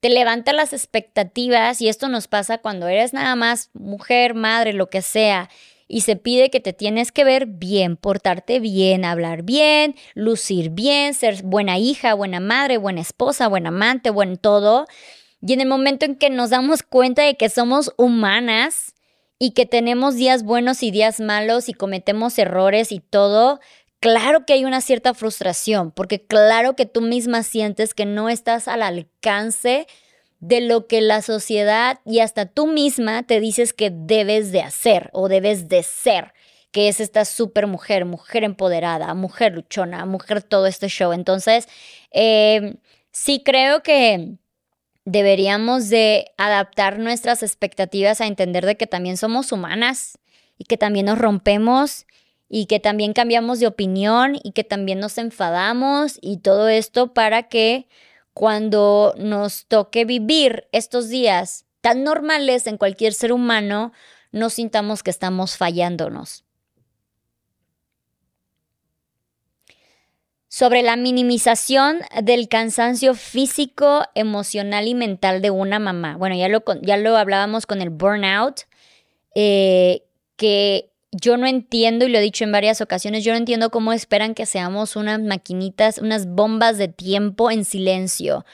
te 0.00 0.10
levanta 0.10 0.52
las 0.52 0.72
expectativas 0.72 1.80
y 1.80 1.88
esto 1.88 2.08
nos 2.08 2.28
pasa 2.28 2.58
cuando 2.58 2.88
eres 2.88 3.12
nada 3.12 3.34
más 3.36 3.70
mujer, 3.72 4.34
madre, 4.34 4.72
lo 4.72 4.88
que 4.88 5.02
sea. 5.02 5.48
Y 5.88 6.02
se 6.02 6.16
pide 6.16 6.50
que 6.50 6.60
te 6.60 6.72
tienes 6.72 7.12
que 7.12 7.24
ver 7.24 7.46
bien, 7.46 7.96
portarte 7.96 8.60
bien, 8.60 9.04
hablar 9.04 9.42
bien, 9.42 9.96
lucir 10.14 10.70
bien, 10.70 11.14
ser 11.14 11.42
buena 11.42 11.78
hija, 11.78 12.14
buena 12.14 12.40
madre, 12.40 12.76
buena 12.76 13.00
esposa, 13.00 13.48
buena 13.48 13.70
amante, 13.70 14.10
buen 14.10 14.36
todo. 14.36 14.86
Y 15.40 15.54
en 15.54 15.62
el 15.62 15.68
momento 15.68 16.04
en 16.04 16.16
que 16.16 16.30
nos 16.30 16.50
damos 16.50 16.82
cuenta 16.82 17.22
de 17.22 17.36
que 17.36 17.48
somos 17.48 17.94
humanas 17.96 18.94
y 19.38 19.52
que 19.52 19.66
tenemos 19.66 20.16
días 20.16 20.42
buenos 20.42 20.82
y 20.82 20.90
días 20.90 21.20
malos 21.20 21.68
y 21.68 21.72
cometemos 21.72 22.38
errores 22.38 22.92
y 22.92 23.00
todo, 23.00 23.60
claro 24.00 24.46
que 24.46 24.52
hay 24.52 24.64
una 24.64 24.80
cierta 24.80 25.14
frustración, 25.14 25.90
porque 25.90 26.24
claro 26.24 26.76
que 26.76 26.86
tú 26.86 27.00
misma 27.00 27.42
sientes 27.42 27.94
que 27.94 28.06
no 28.06 28.28
estás 28.28 28.68
al 28.68 28.82
alcance 28.82 29.86
de 30.40 30.60
lo 30.60 30.86
que 30.86 31.00
la 31.00 31.22
sociedad 31.22 32.00
y 32.04 32.20
hasta 32.20 32.46
tú 32.46 32.66
misma 32.66 33.24
te 33.24 33.40
dices 33.40 33.72
que 33.72 33.90
debes 33.92 34.52
de 34.52 34.62
hacer 34.62 35.10
o 35.12 35.28
debes 35.28 35.68
de 35.68 35.82
ser, 35.82 36.32
que 36.70 36.88
es 36.88 37.00
esta 37.00 37.24
super 37.24 37.66
mujer, 37.66 38.04
mujer 38.04 38.44
empoderada, 38.44 39.12
mujer 39.14 39.54
luchona, 39.54 40.06
mujer 40.06 40.42
todo 40.42 40.66
este 40.66 40.88
show. 40.88 41.12
Entonces, 41.12 41.68
em, 42.12 42.76
sí 43.10 43.42
creo 43.44 43.82
que 43.82 44.38
deberíamos 45.04 45.88
de 45.88 46.32
adaptar 46.36 46.98
nuestras 46.98 47.42
expectativas 47.42 48.20
a 48.20 48.26
entender 48.26 48.66
de 48.66 48.76
que 48.76 48.86
también 48.86 49.16
somos 49.16 49.52
humanas 49.52 50.18
y 50.58 50.64
que 50.64 50.76
también 50.76 51.06
nos 51.06 51.18
rompemos 51.18 52.06
y 52.48 52.66
que 52.66 52.80
también 52.80 53.12
cambiamos 53.12 53.60
de 53.60 53.66
opinión 53.66 54.38
y 54.42 54.52
que 54.52 54.64
también 54.64 55.00
nos 55.00 55.18
enfadamos 55.18 56.18
y 56.22 56.38
todo 56.38 56.68
esto 56.68 57.12
para 57.12 57.44
que 57.44 57.86
cuando 58.32 59.14
nos 59.18 59.66
toque 59.66 60.04
vivir 60.04 60.68
estos 60.72 61.08
días 61.08 61.66
tan 61.80 62.04
normales 62.04 62.66
en 62.66 62.78
cualquier 62.78 63.12
ser 63.12 63.32
humano, 63.32 63.92
no 64.32 64.50
sintamos 64.50 65.02
que 65.02 65.10
estamos 65.10 65.56
fallándonos. 65.56 66.44
Sobre 70.48 70.82
la 70.82 70.96
minimización 70.96 72.00
del 72.22 72.48
cansancio 72.48 73.14
físico, 73.14 74.04
emocional 74.14 74.88
y 74.88 74.94
mental 74.94 75.42
de 75.42 75.50
una 75.50 75.78
mamá. 75.78 76.16
Bueno, 76.16 76.34
ya 76.36 76.48
lo, 76.48 76.62
ya 76.80 76.96
lo 76.96 77.16
hablábamos 77.16 77.66
con 77.66 77.82
el 77.82 77.90
burnout, 77.90 78.62
eh, 79.34 80.04
que 80.36 80.90
yo 81.12 81.36
no 81.36 81.46
entiendo, 81.46 82.04
y 82.04 82.08
lo 82.10 82.18
he 82.18 82.22
dicho 82.22 82.44
en 82.44 82.52
varias 82.52 82.80
ocasiones, 82.80 83.24
yo 83.24 83.32
no 83.32 83.38
entiendo 83.38 83.70
cómo 83.70 83.92
esperan 83.92 84.34
que 84.34 84.46
seamos 84.46 84.94
unas 84.96 85.20
maquinitas, 85.20 85.98
unas 85.98 86.26
bombas 86.26 86.76
de 86.76 86.88
tiempo 86.88 87.50
en 87.50 87.64
silencio, 87.64 88.44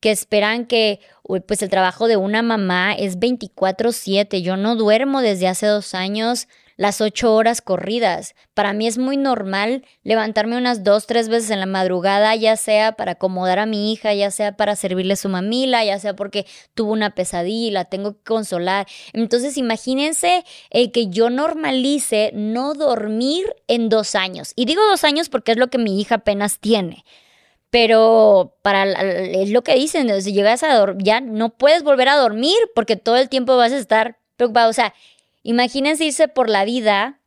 que 0.00 0.10
esperan 0.10 0.66
que 0.66 1.00
pues 1.46 1.62
el 1.62 1.68
trabajo 1.68 2.08
de 2.08 2.16
una 2.16 2.42
mamá 2.42 2.94
es 2.94 3.18
24/7. 3.18 4.42
Yo 4.42 4.56
no 4.56 4.74
duermo 4.74 5.20
desde 5.20 5.46
hace 5.46 5.66
dos 5.66 5.94
años 5.94 6.48
las 6.80 7.02
ocho 7.02 7.34
horas 7.34 7.60
corridas. 7.60 8.34
Para 8.54 8.72
mí 8.72 8.86
es 8.86 8.96
muy 8.96 9.18
normal 9.18 9.84
levantarme 10.02 10.56
unas 10.56 10.82
dos, 10.82 11.06
tres 11.06 11.28
veces 11.28 11.50
en 11.50 11.60
la 11.60 11.66
madrugada, 11.66 12.34
ya 12.36 12.56
sea 12.56 12.92
para 12.92 13.12
acomodar 13.12 13.58
a 13.58 13.66
mi 13.66 13.92
hija, 13.92 14.14
ya 14.14 14.30
sea 14.30 14.56
para 14.56 14.74
servirle 14.76 15.16
su 15.16 15.28
mamila, 15.28 15.84
ya 15.84 15.98
sea 15.98 16.16
porque 16.16 16.46
tuvo 16.72 16.92
una 16.92 17.14
pesadilla 17.14 17.68
y 17.68 17.70
la 17.70 17.84
tengo 17.84 18.14
que 18.14 18.22
consolar. 18.22 18.86
Entonces 19.12 19.58
imagínense 19.58 20.42
el 20.70 20.90
que 20.90 21.08
yo 21.08 21.28
normalice 21.28 22.30
no 22.32 22.72
dormir 22.72 23.54
en 23.68 23.90
dos 23.90 24.14
años. 24.14 24.54
Y 24.56 24.64
digo 24.64 24.80
dos 24.86 25.04
años 25.04 25.28
porque 25.28 25.52
es 25.52 25.58
lo 25.58 25.68
que 25.68 25.76
mi 25.76 26.00
hija 26.00 26.14
apenas 26.14 26.60
tiene. 26.60 27.04
Pero 27.68 28.56
para 28.62 28.84
es 28.84 29.50
lo 29.50 29.62
que 29.62 29.74
dicen, 29.74 30.22
si 30.22 30.32
llegas 30.32 30.62
a 30.62 30.74
dormir, 30.74 31.04
ya 31.04 31.20
no 31.20 31.50
puedes 31.50 31.82
volver 31.82 32.08
a 32.08 32.16
dormir 32.16 32.56
porque 32.74 32.96
todo 32.96 33.18
el 33.18 33.28
tiempo 33.28 33.58
vas 33.58 33.72
a 33.72 33.76
estar 33.76 34.16
preocupado. 34.38 34.70
O 34.70 34.72
sea, 34.72 34.94
Imagínense 35.42 36.04
irse 36.04 36.28
por 36.28 36.48
la 36.48 36.64
vida 36.64 37.20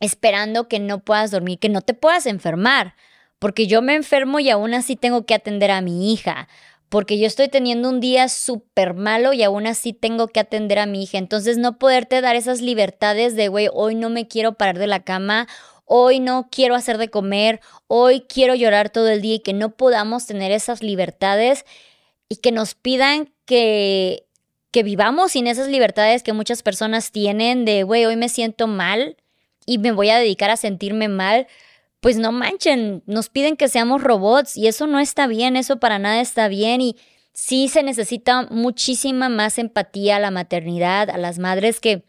esperando 0.00 0.68
que 0.68 0.80
no 0.80 1.04
puedas 1.04 1.30
dormir, 1.30 1.58
que 1.58 1.68
no 1.68 1.80
te 1.80 1.94
puedas 1.94 2.26
enfermar, 2.26 2.96
porque 3.38 3.66
yo 3.66 3.82
me 3.82 3.94
enfermo 3.94 4.40
y 4.40 4.50
aún 4.50 4.74
así 4.74 4.96
tengo 4.96 5.26
que 5.26 5.34
atender 5.34 5.70
a 5.70 5.80
mi 5.80 6.12
hija, 6.12 6.48
porque 6.88 7.18
yo 7.18 7.26
estoy 7.26 7.48
teniendo 7.48 7.88
un 7.88 8.00
día 8.00 8.28
súper 8.28 8.94
malo 8.94 9.32
y 9.32 9.42
aún 9.42 9.66
así 9.66 9.92
tengo 9.92 10.28
que 10.28 10.40
atender 10.40 10.78
a 10.78 10.86
mi 10.86 11.04
hija. 11.04 11.18
Entonces 11.18 11.56
no 11.56 11.78
poderte 11.78 12.20
dar 12.20 12.36
esas 12.36 12.60
libertades 12.60 13.34
de, 13.36 13.48
güey, 13.48 13.68
hoy 13.72 13.94
no 13.94 14.10
me 14.10 14.28
quiero 14.28 14.54
parar 14.54 14.78
de 14.78 14.86
la 14.86 15.04
cama, 15.04 15.48
hoy 15.84 16.20
no 16.20 16.48
quiero 16.50 16.74
hacer 16.74 16.98
de 16.98 17.08
comer, 17.08 17.60
hoy 17.86 18.22
quiero 18.28 18.54
llorar 18.54 18.90
todo 18.90 19.08
el 19.08 19.22
día 19.22 19.36
y 19.36 19.40
que 19.40 19.52
no 19.52 19.76
podamos 19.76 20.26
tener 20.26 20.52
esas 20.52 20.82
libertades 20.82 21.64
y 22.28 22.36
que 22.36 22.52
nos 22.52 22.74
pidan 22.74 23.32
que 23.46 24.26
que 24.72 24.82
vivamos 24.82 25.32
sin 25.32 25.46
esas 25.46 25.68
libertades 25.68 26.22
que 26.22 26.32
muchas 26.32 26.62
personas 26.62 27.12
tienen 27.12 27.64
de, 27.64 27.84
güey, 27.84 28.06
hoy 28.06 28.16
me 28.16 28.28
siento 28.28 28.66
mal 28.66 29.16
y 29.66 29.78
me 29.78 29.92
voy 29.92 30.10
a 30.10 30.18
dedicar 30.18 30.50
a 30.50 30.56
sentirme 30.56 31.08
mal, 31.08 31.46
pues 32.00 32.16
no 32.16 32.32
manchen, 32.32 33.02
nos 33.06 33.28
piden 33.28 33.56
que 33.56 33.68
seamos 33.68 34.02
robots 34.02 34.56
y 34.56 34.66
eso 34.66 34.86
no 34.86 34.98
está 34.98 35.26
bien, 35.28 35.56
eso 35.56 35.78
para 35.78 36.00
nada 36.00 36.20
está 36.20 36.48
bien 36.48 36.80
y 36.80 36.96
sí 37.32 37.68
se 37.68 37.82
necesita 37.82 38.48
muchísima 38.50 39.28
más 39.28 39.58
empatía 39.58 40.16
a 40.16 40.20
la 40.20 40.30
maternidad, 40.30 41.10
a 41.10 41.18
las 41.18 41.38
madres 41.38 41.78
que 41.78 42.04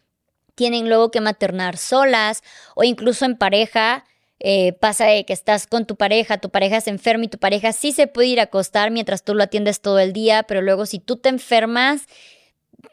tienen 0.56 0.88
luego 0.88 1.12
que 1.12 1.22
maternar 1.22 1.78
solas 1.78 2.44
o 2.76 2.84
incluso 2.84 3.26
en 3.26 3.38
pareja. 3.38 4.06
eh, 4.46 4.74
pasa 4.74 5.06
de 5.06 5.26
que 5.26 5.32
estás 5.32 5.68
con 5.68 5.86
tu 5.86 5.96
pareja, 5.96 6.38
tu 6.38 6.50
pareja 6.50 6.82
se 6.82 6.90
enferma 6.90 7.26
y 7.26 7.28
tu 7.30 7.38
pareja 7.38 7.72
sí 7.72 7.94
se 7.94 8.08
puede 8.08 8.28
ir 8.28 8.40
a 8.42 8.44
acostar 8.44 8.92
mientras 8.92 9.24
tú 9.24 9.36
lo 9.36 9.44
atiendes 9.44 9.80
todo 9.80 10.00
el 10.00 10.12
día, 10.12 10.44
pero 10.44 10.62
luego 10.62 10.86
si 10.86 11.00
tú 11.00 11.16
te 11.16 11.30
enfermas, 11.30 12.08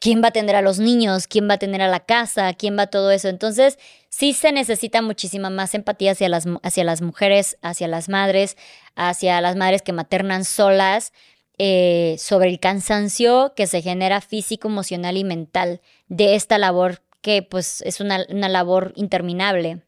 ¿quién 0.00 0.22
va 0.22 0.26
a 0.26 0.28
atender 0.30 0.56
a 0.56 0.62
los 0.62 0.80
niños? 0.80 1.28
¿Quién 1.28 1.48
va 1.48 1.52
a 1.52 1.56
atender 1.56 1.82
a 1.82 1.88
la 1.88 2.00
casa? 2.00 2.52
¿Quién 2.54 2.76
va 2.76 2.82
a 2.84 2.86
todo 2.88 3.12
eso? 3.12 3.28
Entonces, 3.28 3.78
sí 4.08 4.32
se 4.32 4.50
necesita 4.50 5.02
muchísima 5.02 5.50
más 5.50 5.74
empatía 5.74 6.12
hacia 6.12 6.28
las, 6.28 6.46
hacia 6.62 6.84
las 6.84 7.02
mujeres, 7.02 7.58
hacia 7.62 7.86
las 7.86 8.08
madres, 8.08 8.56
hacia 8.96 9.40
las 9.40 9.54
madres 9.56 9.82
que 9.82 9.92
maternan 9.92 10.44
solas, 10.44 11.12
eh, 11.58 12.16
sobre 12.18 12.48
el 12.48 12.58
cansancio 12.58 13.52
que 13.54 13.66
se 13.66 13.82
genera 13.82 14.22
físico, 14.22 14.68
emocional 14.68 15.18
y 15.18 15.24
mental 15.24 15.82
de 16.08 16.34
esta 16.34 16.56
labor 16.56 17.02
que 17.20 17.42
pues 17.42 17.82
es 17.82 18.00
una, 18.00 18.24
una 18.30 18.48
labor 18.48 18.94
interminable. 18.96 19.82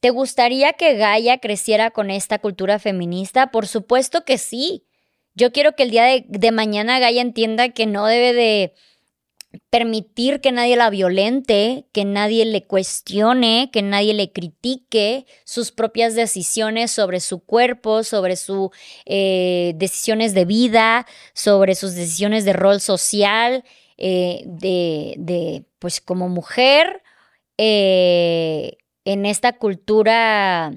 ¿Te 0.00 0.10
gustaría 0.10 0.72
que 0.72 0.94
Gaia 0.96 1.38
creciera 1.38 1.92
con 1.92 2.10
esta 2.10 2.40
cultura 2.40 2.80
feminista? 2.80 3.52
Por 3.52 3.66
supuesto 3.68 4.24
que 4.24 4.38
sí. 4.38 4.84
Yo 5.36 5.52
quiero 5.52 5.76
que 5.76 5.82
el 5.82 5.90
día 5.90 6.04
de, 6.26 6.50
mañana 6.50 6.98
Gaia 6.98 7.20
entienda 7.20 7.68
que 7.68 7.84
no 7.84 8.06
debe 8.06 8.32
de 8.32 8.72
permitir 9.68 10.40
que 10.40 10.50
nadie 10.50 10.76
la 10.76 10.88
violente, 10.88 11.86
que 11.92 12.06
nadie 12.06 12.46
le 12.46 12.64
cuestione, 12.64 13.70
que 13.70 13.82
nadie 13.82 14.14
le 14.14 14.32
critique 14.32 15.26
sus 15.44 15.72
propias 15.72 16.14
decisiones 16.14 16.90
sobre 16.90 17.20
su 17.20 17.40
cuerpo, 17.40 18.02
sobre 18.02 18.36
sus 18.36 18.70
eh, 19.04 19.74
decisiones 19.76 20.32
de 20.32 20.46
vida, 20.46 21.06
sobre 21.34 21.74
sus 21.74 21.94
decisiones 21.94 22.46
de 22.46 22.54
rol 22.54 22.80
social, 22.80 23.62
eh, 23.98 24.42
de, 24.46 25.66
pues 25.78 26.00
como 26.00 26.30
mujer. 26.30 27.02
Eh, 27.58 28.78
en 29.04 29.26
esta 29.26 29.52
cultura 29.58 30.72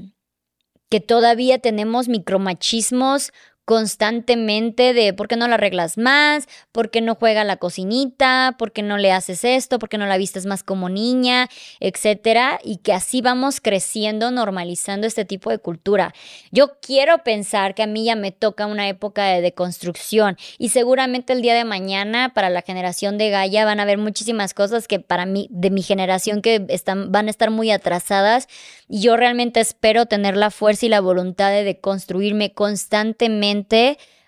que 0.90 1.00
todavía 1.00 1.60
tenemos 1.60 2.08
micromachismos 2.08 3.32
constantemente 3.70 4.96
de 4.96 5.14
por 5.14 5.28
qué 5.28 5.36
no 5.36 5.48
la 5.48 5.54
arreglas 5.54 5.96
más, 5.96 6.48
por 6.72 6.90
qué 6.90 7.02
no 7.02 7.14
juega 7.14 7.44
la 7.44 7.58
cocinita, 7.58 8.56
por 8.58 8.72
qué 8.72 8.82
no 8.82 8.98
le 8.98 9.12
haces 9.12 9.44
esto, 9.44 9.78
por 9.78 9.90
qué 9.90 10.00
no 10.00 10.08
la 10.08 10.18
vistes 10.18 10.48
más 10.48 10.64
como 10.64 10.90
niña, 10.90 11.50
etcétera, 11.80 12.60
y 12.64 12.78
que 12.78 12.94
así 12.94 13.22
vamos 13.22 13.62
creciendo, 13.62 14.32
normalizando 14.32 15.06
este 15.06 15.24
tipo 15.24 15.52
de 15.52 15.60
cultura. 15.60 16.16
Yo 16.52 16.80
quiero 16.82 17.20
pensar 17.20 17.76
que 17.76 17.84
a 17.84 17.86
mí 17.86 18.06
ya 18.06 18.16
me 18.16 18.32
toca 18.32 18.66
una 18.66 18.90
época 18.90 19.26
de 19.26 19.42
deconstrucción 19.42 20.36
y 20.58 20.70
seguramente 20.70 21.34
el 21.34 21.44
día 21.44 21.54
de 21.54 21.64
mañana 21.64 22.34
para 22.34 22.50
la 22.50 22.64
generación 22.64 23.20
de 23.20 23.30
Gaia 23.30 23.66
van 23.66 23.80
a 23.80 23.84
haber 23.84 24.00
muchísimas 24.00 24.56
cosas 24.56 24.88
que 24.88 25.00
para 25.00 25.28
mí, 25.28 25.48
de 25.52 25.70
mi 25.70 25.84
generación, 25.84 26.42
que 26.42 26.66
están, 26.70 27.12
van 27.12 27.28
a 27.28 27.30
estar 27.30 27.52
muy 27.52 27.70
atrasadas 27.70 28.48
y 28.88 29.02
yo 29.02 29.16
realmente 29.16 29.60
espero 29.60 30.08
tener 30.08 30.36
la 30.36 30.50
fuerza 30.50 30.88
y 30.88 30.90
la 30.90 31.02
voluntad 31.02 31.52
de 31.52 31.64
deconstruirme 31.64 32.54
constantemente 32.54 33.59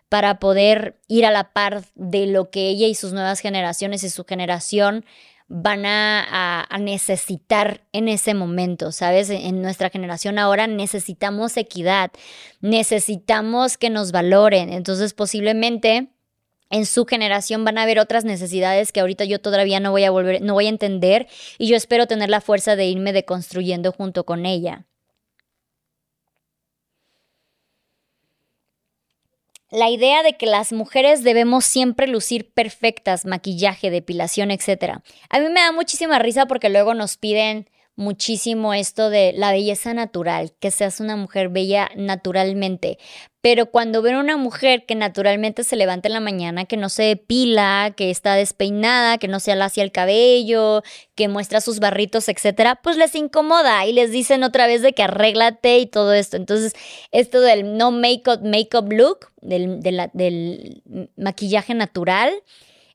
para 0.10 0.40
poder 0.40 1.00
ir 1.08 1.26
a 1.26 1.32
la 1.32 1.54
par 1.54 1.84
de 1.96 2.28
lo 2.28 2.50
que 2.50 2.68
ella 2.68 2.88
y 2.88 2.96
sus 2.96 3.14
nuevas 3.14 3.40
generaciones 3.40 4.04
y 4.04 4.10
su 4.10 4.26
generación 4.26 5.06
van 5.48 5.86
a, 5.86 6.68
necesitar 6.80 7.86
en 7.92 8.08
ese 8.08 8.34
momento, 8.34 8.92
¿sabes? 8.92 9.30
En 9.30 9.62
nuestra 9.62 9.90
generación 9.90 10.40
ahora 10.40 10.66
necesitamos 10.66 11.58
equidad, 11.58 12.12
necesitamos 12.62 13.78
que 13.78 13.90
nos 13.90 14.12
valoren, 14.12 14.72
entonces 14.72 15.14
posiblemente 15.14 16.08
en 16.70 16.86
su 16.86 17.06
generación 17.06 17.66
van 17.66 17.78
a 17.78 17.84
haber 17.84 18.00
otras 18.00 18.24
necesidades 18.24 18.92
que 18.92 19.02
ahorita 19.02 19.26
yo 19.26 19.40
todavía 19.40 19.80
no 19.82 19.92
voy 19.92 20.06
a 20.06 20.12
volver, 20.12 20.42
no 20.42 20.54
voy 20.54 20.68
a 20.68 20.70
entender 20.70 21.28
y 21.58 21.68
yo 21.68 21.76
espero 21.76 22.08
tener 22.08 22.30
la 22.30 22.42
fuerza 22.42 22.78
de 22.78 22.86
irme 22.86 23.12
deconstruyendo 23.12 23.92
junto 23.92 24.26
con 24.26 24.46
ella. 24.46 24.88
La 29.72 29.90
idea 29.90 30.22
de 30.22 30.34
que 30.34 30.46
las 30.46 30.74
mujeres 30.74 31.24
debemos 31.24 31.66
siempre 31.66 32.08
lucir 32.08 32.52
perfectas, 32.52 33.26
maquillaje, 33.26 33.90
depilación, 33.90 34.52
etc. 34.52 35.00
A 35.30 35.40
mí 35.40 35.48
me 35.50 35.62
da 35.62 35.72
muchísima 35.72 36.20
risa 36.20 36.46
porque 36.46 36.70
luego 36.70 36.94
nos 36.94 37.18
piden 37.18 37.70
muchísimo 37.96 38.74
esto 38.74 39.10
de 39.10 39.34
la 39.34 39.52
belleza 39.52 39.94
natural, 39.94 40.54
que 40.60 40.72
seas 40.72 41.00
una 41.00 41.16
mujer 41.16 41.50
bella 41.50 41.90
naturalmente. 41.96 42.98
Pero 43.42 43.66
cuando 43.66 44.04
ven 44.04 44.18
una 44.18 44.38
mujer 44.38 44.86
que 44.86 44.94
naturalmente 44.94 45.64
se 45.64 45.76
levanta 45.76 46.08
en 46.08 46.14
la 46.14 46.20
mañana, 46.20 46.66
que 46.66 46.78
no 46.78 46.90
se 46.90 47.04
depila, 47.04 47.92
que 47.98 48.12
está 48.12 48.36
despeinada, 48.36 49.18
que 49.18 49.28
no 49.28 49.40
se 49.40 49.52
alacia 49.52 49.84
el 49.84 49.92
cabello, 49.92 50.84
que 51.16 51.28
muestra 51.28 51.60
sus 51.60 51.80
barritos, 51.80 52.30
etcétera, 52.30 52.80
pues 52.84 52.98
les 52.98 53.16
incomoda 53.16 53.84
y 53.88 53.94
les 53.94 54.12
dicen 54.12 54.44
otra 54.44 54.68
vez 54.68 54.84
de 54.84 54.94
que 54.94 55.02
arréglate 55.02 55.80
y 55.80 55.88
todo 55.88 56.14
esto. 56.14 56.38
Entonces, 56.38 56.74
esto 57.12 57.42
del 57.42 57.78
no 57.78 57.90
make-up, 57.92 58.92
look, 58.92 59.32
del 59.42 60.84
maquillaje 61.18 61.74
natural, 61.74 62.32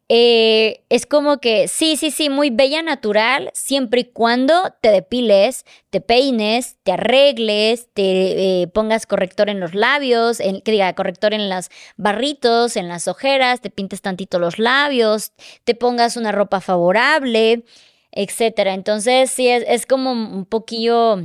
eh, 0.08 0.84
es 0.88 1.04
como 1.04 1.38
que 1.38 1.66
sí, 1.66 1.96
sí, 1.96 2.12
sí, 2.12 2.30
muy 2.30 2.50
bella 2.50 2.80
natural, 2.80 3.50
siempre 3.54 4.02
y 4.02 4.04
cuando 4.04 4.54
te 4.80 4.90
depiles, 4.90 5.64
te 5.90 6.00
peines, 6.00 6.76
te 6.84 6.92
arregles, 6.92 7.88
te 7.92 8.62
eh, 8.62 8.68
pongas 8.68 9.06
corrector 9.06 9.48
en 9.48 9.58
los 9.58 9.74
labios, 9.74 10.38
que 10.38 10.70
diga 10.70 10.94
corrector 10.94 11.34
en 11.34 11.48
las 11.48 11.70
barritos, 11.96 12.76
en 12.76 12.86
las 12.88 13.08
ojeras, 13.08 13.60
te 13.60 13.70
pintes 13.70 14.00
tantito 14.00 14.38
los 14.38 14.60
labios, 14.60 15.32
te 15.64 15.74
pongas 15.74 16.16
una 16.16 16.30
ropa 16.30 16.60
favorable, 16.60 17.64
etcétera. 18.12 18.74
Entonces, 18.74 19.30
sí, 19.32 19.48
es, 19.48 19.64
es 19.66 19.86
como 19.86 20.12
un 20.12 20.46
poquillo 20.46 21.18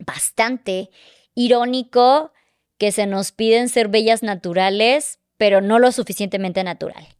bastante 0.00 0.90
irónico 1.34 2.32
que 2.78 2.92
se 2.92 3.06
nos 3.06 3.30
piden 3.32 3.68
ser 3.68 3.88
bellas 3.88 4.22
naturales, 4.24 5.20
pero 5.36 5.60
no 5.60 5.78
lo 5.78 5.92
suficientemente 5.92 6.64
natural. 6.64 7.15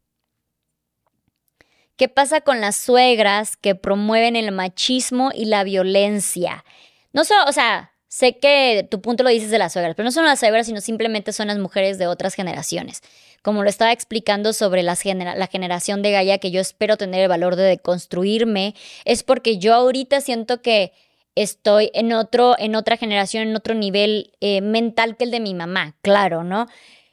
¿Qué 1.96 2.08
pasa 2.08 2.42
con 2.42 2.60
las 2.60 2.76
suegras 2.76 3.56
que 3.56 3.74
promueven 3.74 4.36
el 4.36 4.52
machismo 4.52 5.30
y 5.34 5.46
la 5.46 5.64
violencia? 5.64 6.64
No 7.12 7.24
solo, 7.24 7.44
o 7.48 7.52
sea, 7.52 7.92
sé 8.08 8.38
que 8.38 8.86
tu 8.90 9.00
punto 9.00 9.22
lo 9.22 9.30
dices 9.30 9.50
de 9.50 9.58
las 9.58 9.72
suegras, 9.72 9.94
pero 9.96 10.04
no 10.04 10.12
son 10.12 10.26
las 10.26 10.40
suegras, 10.40 10.66
sino 10.66 10.82
simplemente 10.82 11.32
son 11.32 11.48
las 11.48 11.58
mujeres 11.58 11.96
de 11.98 12.06
otras 12.06 12.34
generaciones. 12.34 13.00
Como 13.40 13.62
lo 13.62 13.70
estaba 13.70 13.92
explicando 13.92 14.52
sobre 14.52 14.82
la 14.82 14.96
generación 14.96 16.02
de 16.02 16.12
Gaia, 16.12 16.38
que 16.38 16.50
yo 16.50 16.60
espero 16.60 16.98
tener 16.98 17.22
el 17.22 17.28
valor 17.28 17.56
de 17.56 17.62
deconstruirme, 17.62 18.74
es 19.06 19.22
porque 19.22 19.56
yo 19.56 19.72
ahorita 19.72 20.20
siento 20.20 20.60
que 20.60 20.92
estoy 21.34 21.90
en 21.94 22.12
otro, 22.12 22.56
en 22.58 22.74
otra 22.74 22.96
generación, 22.96 23.48
en 23.48 23.56
otro 23.56 23.74
nivel 23.74 24.32
eh, 24.40 24.60
mental 24.60 25.16
que 25.16 25.24
el 25.24 25.30
de 25.30 25.40
mi 25.40 25.54
mamá, 25.54 25.94
claro, 26.02 26.42
¿no? 26.42 26.66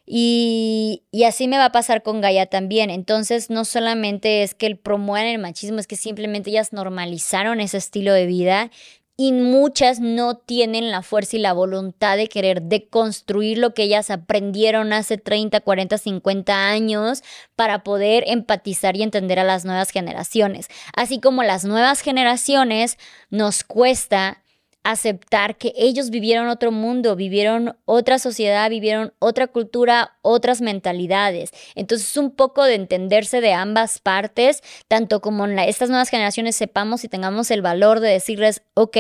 Y, 0.06 1.04
así 1.26 1.48
me 1.48 1.58
va 1.58 1.66
a 1.66 1.72
pasar 1.72 2.04
con 2.04 2.22
Gaia 2.22 2.48
también. 2.48 2.90
Entonces, 2.90 3.50
no 3.50 3.66
solamente 3.66 4.44
es 4.44 4.54
que 4.54 4.76
promuevan 4.76 5.28
el 5.28 5.40
machismo, 5.40 5.80
es 5.80 5.88
que 5.88 5.96
simplemente 5.96 6.50
ellas 6.50 6.74
normalizaron 6.74 7.62
ese 7.62 7.78
estilo 7.78 8.14
de 8.14 8.26
vida 8.26 8.70
y 9.16 9.32
muchas 9.32 10.00
no 10.00 10.38
tienen 10.38 10.90
la 10.90 11.04
fuerza 11.04 11.38
y 11.38 11.40
la 11.40 11.54
voluntad 11.54 12.18
de 12.18 12.28
querer 12.28 12.64
deconstruir 12.64 13.60
lo 13.60 13.74
que 13.74 13.84
ellas 13.84 14.10
aprendieron 14.10 14.92
hace 14.92 15.18
30, 15.18 15.62
40, 15.62 15.98
50 16.00 16.70
años 16.70 17.24
para 17.56 17.84
poder 17.84 18.24
empatizar 18.28 18.98
y 18.98 19.04
entender 19.04 19.40
a 19.40 19.44
las 19.44 19.66
nuevas 19.66 19.92
generaciones. 19.92 20.68
Así 20.96 21.20
como 21.20 21.44
las 21.44 21.64
nuevas 21.64 22.02
generaciones 22.02 22.98
nos 23.30 23.64
cuesta 23.64 24.43
aceptar 24.84 25.58
que 25.58 25.74
ellos 25.76 26.10
vivieron 26.10 26.48
otro 26.48 26.72
mundo, 26.72 27.16
vivieron 27.16 27.78
otra 27.86 28.20
sociedad, 28.20 28.70
vivieron 28.70 29.14
otra 29.20 29.48
cultura, 29.48 30.18
otras 30.22 30.62
mentalidades. 30.62 31.52
Entonces 31.76 32.16
un 32.18 32.32
poco 32.32 32.64
de 32.64 32.76
entenderse 32.76 33.42
de 33.42 33.54
ambas 33.54 34.00
partes, 34.00 34.62
tanto 34.88 35.22
como 35.22 35.46
en 35.46 35.58
estas 35.60 35.90
nuevas 35.90 36.10
generaciones 36.10 36.56
sepamos 36.56 37.04
y 37.04 37.10
tengamos 37.10 37.50
el 37.52 37.62
valor 37.62 38.00
de 38.00 38.10
decirles, 38.10 38.62
ok, 38.74 38.98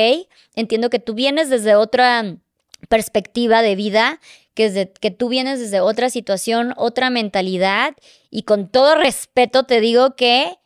entiendo 0.55 0.89
que 0.89 0.99
tú 0.99 1.13
vienes 1.13 1.49
desde 1.49 1.75
otra 1.75 2.37
perspectiva 2.87 3.61
de 3.61 3.75
vida, 3.75 4.19
que, 4.53 5.15
tú 5.17 5.29
vienes 5.29 5.59
desde 5.59 5.79
otra 5.79 6.09
situación, 6.09 6.73
otra 6.77 7.09
mentalidad, 7.09 7.95
y 8.29 8.43
con 8.43 8.69
todo 8.69 8.95
respeto 8.95 9.63
te 9.63 9.81
digo 9.81 10.15
que 10.15 10.57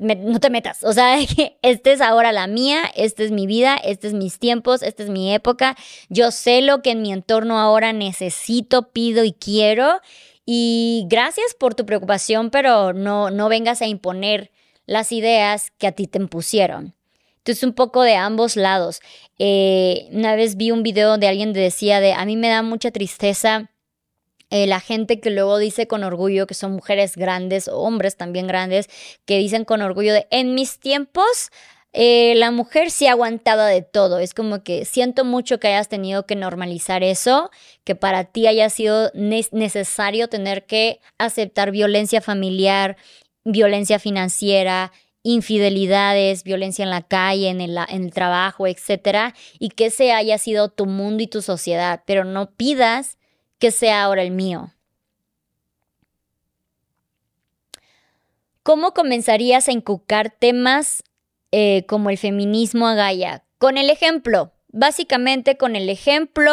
no 0.00 0.40
te 0.40 0.50
metas. 0.50 0.82
O 0.82 0.92
sea, 0.92 1.18
esta 1.62 1.92
es 1.92 2.00
ahora 2.00 2.32
la 2.32 2.46
mía, 2.46 2.82
esta 2.96 3.22
es 3.22 3.30
mi 3.30 3.46
vida, 3.46 3.76
este 3.76 4.08
es 4.08 4.14
mis 4.14 4.38
tiempos, 4.38 4.82
esta 4.82 5.02
es 5.02 5.10
mi 5.10 5.32
época. 5.32 5.76
Yo 6.08 6.30
sé 6.30 6.62
lo 6.62 6.82
que 6.82 6.92
en 6.92 7.02
mi 7.02 7.12
entorno 7.12 7.58
ahora 7.58 7.92
necesito, 7.92 8.90
pido 8.90 9.24
y 9.24 9.32
quiero. 9.32 10.00
Y 10.46 11.06
gracias 11.08 11.54
por 11.54 11.74
tu 11.74 11.86
preocupación, 11.86 12.50
pero 12.50 12.92
no, 12.92 13.30
no 13.30 13.48
vengas 13.48 13.82
a 13.82 13.86
imponer 13.86 14.50
las 14.86 15.12
ideas 15.12 15.70
que 15.78 15.86
a 15.86 15.92
ti 15.92 16.06
te 16.06 16.18
impusieron. 16.18 16.94
Entonces, 17.36 17.62
un 17.62 17.72
poco 17.72 18.02
de 18.02 18.16
ambos 18.16 18.56
lados. 18.56 19.00
Eh, 19.38 20.08
una 20.12 20.34
vez 20.34 20.56
vi 20.56 20.72
un 20.72 20.82
video 20.82 21.10
donde 21.10 21.28
alguien 21.28 21.52
decía 21.52 22.00
de, 22.00 22.12
a 22.12 22.24
mí 22.24 22.36
me 22.36 22.48
da 22.48 22.62
mucha 22.62 22.90
tristeza 22.90 23.70
eh, 24.50 24.66
la 24.66 24.80
gente 24.80 25.20
que 25.20 25.30
luego 25.30 25.58
dice 25.58 25.86
con 25.86 26.04
orgullo 26.04 26.46
que 26.46 26.54
son 26.54 26.72
mujeres 26.72 27.16
grandes 27.16 27.68
o 27.68 27.78
hombres 27.78 28.16
también 28.16 28.46
grandes, 28.46 28.88
que 29.24 29.38
dicen 29.38 29.64
con 29.64 29.82
orgullo 29.82 30.12
de 30.12 30.26
en 30.30 30.54
mis 30.54 30.78
tiempos 30.78 31.50
eh, 31.92 32.34
la 32.36 32.50
mujer 32.52 32.90
sí 32.90 33.06
aguantaba 33.06 33.66
de 33.66 33.82
todo. 33.82 34.18
Es 34.18 34.34
como 34.34 34.62
que 34.62 34.84
siento 34.84 35.24
mucho 35.24 35.58
que 35.58 35.68
hayas 35.68 35.88
tenido 35.88 36.26
que 36.26 36.36
normalizar 36.36 37.02
eso, 37.02 37.50
que 37.84 37.96
para 37.96 38.24
ti 38.24 38.46
haya 38.46 38.70
sido 38.70 39.10
necesario 39.14 40.28
tener 40.28 40.66
que 40.66 41.00
aceptar 41.18 41.72
violencia 41.72 42.20
familiar, 42.20 42.96
violencia 43.44 43.98
financiera, 43.98 44.92
infidelidades, 45.22 46.44
violencia 46.44 46.82
en 46.84 46.90
la 46.90 47.02
calle, 47.02 47.48
en 47.48 47.60
el, 47.60 47.76
en 47.88 48.04
el 48.04 48.12
trabajo, 48.12 48.66
etcétera, 48.66 49.34
y 49.58 49.70
que 49.70 49.86
ese 49.86 50.12
haya 50.12 50.38
sido 50.38 50.68
tu 50.70 50.86
mundo 50.86 51.22
y 51.22 51.26
tu 51.26 51.42
sociedad, 51.42 52.02
pero 52.06 52.24
no 52.24 52.52
pidas 52.52 53.18
que 53.60 53.70
sea 53.70 54.02
ahora 54.02 54.22
el 54.22 54.32
mío. 54.32 54.72
¿Cómo 58.64 58.92
comenzarías 58.92 59.68
a 59.68 59.72
inculcar 59.72 60.30
temas 60.30 61.04
eh, 61.52 61.84
como 61.86 62.10
el 62.10 62.18
feminismo 62.18 62.88
a 62.88 62.94
Gaia? 62.94 63.44
Con 63.58 63.78
el 63.78 63.90
ejemplo. 63.90 64.52
Básicamente 64.72 65.56
con 65.56 65.74
el 65.74 65.88
ejemplo 65.88 66.52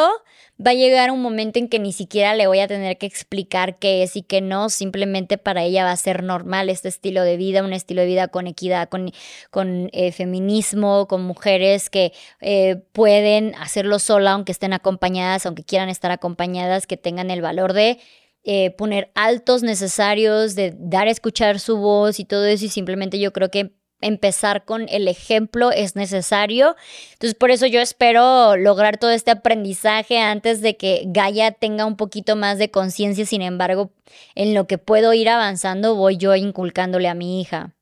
va 0.59 0.71
a 0.71 0.73
llegar 0.73 1.11
un 1.11 1.21
momento 1.21 1.59
en 1.59 1.69
que 1.69 1.77
ni 1.77 1.93
siquiera 1.93 2.33
le 2.35 2.47
voy 2.47 2.59
a 2.59 2.67
tener 2.67 2.97
que 2.97 3.05
explicar 3.05 3.77
qué 3.77 4.01
es 4.01 4.15
y 4.15 4.23
qué 4.23 4.41
no, 4.41 4.69
simplemente 4.69 5.37
para 5.37 5.63
ella 5.63 5.83
va 5.83 5.91
a 5.91 5.97
ser 5.97 6.23
normal 6.23 6.69
este 6.69 6.87
estilo 6.87 7.21
de 7.21 7.37
vida, 7.37 7.63
un 7.63 7.73
estilo 7.73 8.01
de 8.01 8.07
vida 8.07 8.27
con 8.27 8.47
equidad, 8.47 8.89
con, 8.89 9.11
con 9.51 9.89
eh, 9.93 10.11
feminismo, 10.11 11.07
con 11.07 11.21
mujeres 11.21 11.91
que 11.91 12.11
eh, 12.41 12.77
pueden 12.91 13.53
hacerlo 13.55 13.99
sola 13.99 14.31
aunque 14.31 14.51
estén 14.51 14.73
acompañadas, 14.73 15.45
aunque 15.45 15.63
quieran 15.63 15.89
estar 15.89 16.09
acompañadas, 16.09 16.87
que 16.87 16.97
tengan 16.97 17.29
el 17.29 17.41
valor 17.41 17.73
de 17.73 17.99
eh, 18.43 18.71
poner 18.71 19.11
altos 19.13 19.61
necesarios, 19.61 20.55
de 20.55 20.73
dar 20.75 21.07
a 21.07 21.11
escuchar 21.11 21.59
su 21.59 21.77
voz 21.77 22.19
y 22.19 22.25
todo 22.25 22.45
eso. 22.45 22.65
Y 22.65 22.69
simplemente 22.69 23.19
yo 23.19 23.31
creo 23.33 23.51
que 23.51 23.76
empezar 24.01 24.65
con 24.65 24.87
el 24.89 25.07
ejemplo 25.07 25.71
es 25.71 25.95
necesario. 25.95 26.75
Entonces, 27.13 27.35
por 27.35 27.51
eso 27.51 27.65
yo 27.65 27.81
espero 27.81 28.55
lograr 28.57 28.97
todo 28.97 29.11
este 29.11 29.31
aprendizaje 29.31 30.19
antes 30.19 30.61
de 30.61 30.77
que 30.77 31.03
Gaia 31.07 31.51
tenga 31.51 31.85
un 31.85 31.97
poquito 31.97 32.35
más 32.35 32.57
de 32.57 32.71
conciencia. 32.71 33.25
Sin 33.25 33.41
embargo, 33.41 33.91
en 34.35 34.53
lo 34.53 34.67
que 34.67 34.77
puedo 34.77 35.13
ir 35.13 35.29
avanzando, 35.29 35.95
voy 35.95 36.17
yo 36.17 36.35
inculcándole 36.35 37.07
a 37.07 37.15
mi 37.15 37.41
hija. 37.41 37.73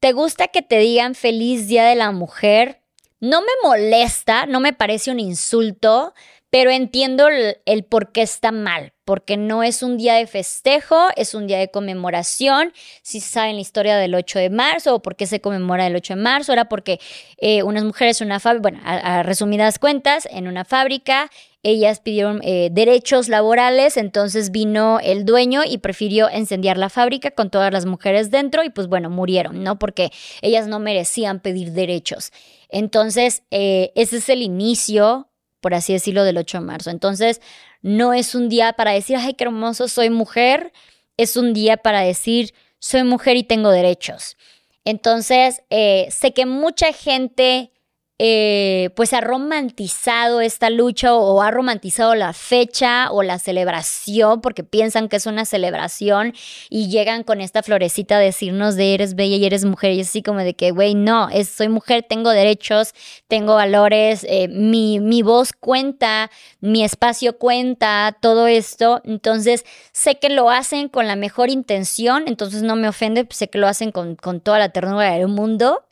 ¿Te 0.00 0.12
gusta 0.12 0.48
que 0.48 0.62
te 0.62 0.78
digan 0.78 1.14
feliz 1.14 1.66
Día 1.66 1.84
de 1.84 1.96
la 1.96 2.12
Mujer? 2.12 2.82
No 3.20 3.40
me 3.40 3.48
molesta, 3.64 4.46
no 4.46 4.60
me 4.60 4.72
parece 4.72 5.10
un 5.10 5.18
insulto, 5.18 6.14
pero 6.50 6.70
entiendo 6.70 7.28
el, 7.28 7.84
por 7.84 8.10
qué 8.12 8.22
está 8.22 8.52
mal, 8.52 8.94
porque 9.04 9.36
no 9.36 9.62
es 9.62 9.82
un 9.82 9.98
día 9.98 10.14
de 10.14 10.26
festejo, 10.26 11.08
es 11.16 11.34
un 11.34 11.46
día 11.46 11.58
de 11.58 11.70
conmemoración. 11.70 12.72
Si 13.02 13.20
saben 13.20 13.56
la 13.56 13.60
historia 13.60 13.96
del 13.96 14.14
8 14.14 14.38
de 14.38 14.50
marzo 14.50 14.94
o 14.94 15.02
por 15.02 15.16
qué 15.16 15.26
se 15.26 15.40
conmemora 15.40 15.86
el 15.86 15.96
8 15.96 16.14
de 16.14 16.22
marzo, 16.22 16.52
era 16.52 16.66
porque 16.66 17.00
eh, 17.36 17.62
unas 17.62 17.84
mujeres 17.84 18.20
en 18.20 18.28
una 18.28 18.40
fábrica, 18.40 18.62
bueno, 18.62 18.80
a, 18.84 19.22
resumidas 19.22 19.78
cuentas, 19.78 20.26
en 20.30 20.48
una 20.48 20.64
fábrica, 20.64 21.30
ellas 21.62 22.00
pidieron 22.00 22.40
eh, 22.42 22.70
derechos 22.72 23.28
laborales, 23.28 23.98
entonces 23.98 24.50
vino 24.50 25.00
el 25.02 25.26
dueño 25.26 25.62
y 25.68 25.78
prefirió 25.78 26.28
incendiar 26.34 26.78
la 26.78 26.88
fábrica 26.88 27.30
con 27.30 27.50
todas 27.50 27.72
las 27.72 27.84
mujeres 27.84 28.30
dentro 28.30 28.62
y 28.62 28.70
pues 28.70 28.86
bueno, 28.86 29.10
murieron, 29.10 29.62
¿no? 29.62 29.78
Porque 29.78 30.10
ellas 30.40 30.66
no 30.66 30.78
merecían 30.78 31.40
pedir 31.40 31.72
derechos. 31.72 32.32
Entonces, 32.70 33.42
eh, 33.50 33.92
ese 33.96 34.18
es 34.18 34.28
el 34.28 34.42
inicio 34.42 35.27
por 35.60 35.74
así 35.74 35.92
decirlo, 35.92 36.24
del 36.24 36.38
8 36.38 36.58
de 36.58 36.64
marzo. 36.64 36.90
Entonces, 36.90 37.40
no 37.82 38.12
es 38.12 38.34
un 38.34 38.48
día 38.48 38.72
para 38.72 38.92
decir, 38.92 39.16
ay, 39.16 39.34
qué 39.34 39.44
hermoso, 39.44 39.88
soy 39.88 40.10
mujer, 40.10 40.72
es 41.16 41.36
un 41.36 41.52
día 41.52 41.76
para 41.76 42.00
decir, 42.00 42.54
soy 42.78 43.04
mujer 43.04 43.36
y 43.36 43.44
tengo 43.44 43.70
derechos. 43.70 44.36
Entonces, 44.84 45.62
eh, 45.70 46.08
sé 46.10 46.32
que 46.32 46.46
mucha 46.46 46.92
gente 46.92 47.72
eh, 48.18 48.90
pues 48.96 49.12
ha 49.12 49.20
romantizado 49.20 50.40
esta 50.40 50.70
lucha 50.70 51.14
o 51.14 51.40
ha 51.40 51.50
romantizado 51.50 52.14
la 52.14 52.32
fecha 52.32 53.12
o 53.12 53.22
la 53.22 53.38
celebración 53.38 54.40
porque 54.40 54.64
piensan 54.64 55.08
que 55.08 55.16
es 55.16 55.26
una 55.26 55.44
celebración 55.44 56.34
y 56.68 56.88
llegan 56.88 57.22
con 57.22 57.40
esta 57.40 57.62
florecita 57.62 58.16
a 58.16 58.20
decirnos 58.20 58.74
de 58.74 58.94
eres 58.94 59.14
bella 59.14 59.36
y 59.36 59.44
eres 59.44 59.64
mujer 59.64 59.92
y 59.92 60.00
es 60.00 60.08
así 60.08 60.22
como 60.22 60.40
de 60.40 60.54
que, 60.54 60.70
güey, 60.70 60.94
no, 60.94 61.28
es, 61.28 61.48
soy 61.48 61.68
mujer, 61.68 62.04
tengo 62.08 62.30
derechos, 62.30 62.94
tengo 63.28 63.54
valores, 63.54 64.24
eh, 64.28 64.48
mi, 64.48 65.00
mi 65.00 65.22
voz 65.22 65.52
cuenta, 65.52 66.30
mi 66.60 66.82
espacio 66.82 67.38
cuenta, 67.38 68.16
todo 68.20 68.46
esto. 68.46 69.00
Entonces, 69.04 69.64
sé 69.92 70.18
que 70.18 70.28
lo 70.28 70.50
hacen 70.50 70.88
con 70.88 71.06
la 71.06 71.16
mejor 71.16 71.50
intención, 71.50 72.24
entonces 72.26 72.62
no 72.62 72.76
me 72.76 72.88
ofende, 72.88 73.26
sé 73.30 73.48
que 73.48 73.58
lo 73.58 73.68
hacen 73.68 73.92
con, 73.92 74.16
con 74.16 74.40
toda 74.40 74.58
la 74.58 74.70
ternura 74.70 75.12
del 75.12 75.28
mundo, 75.28 75.87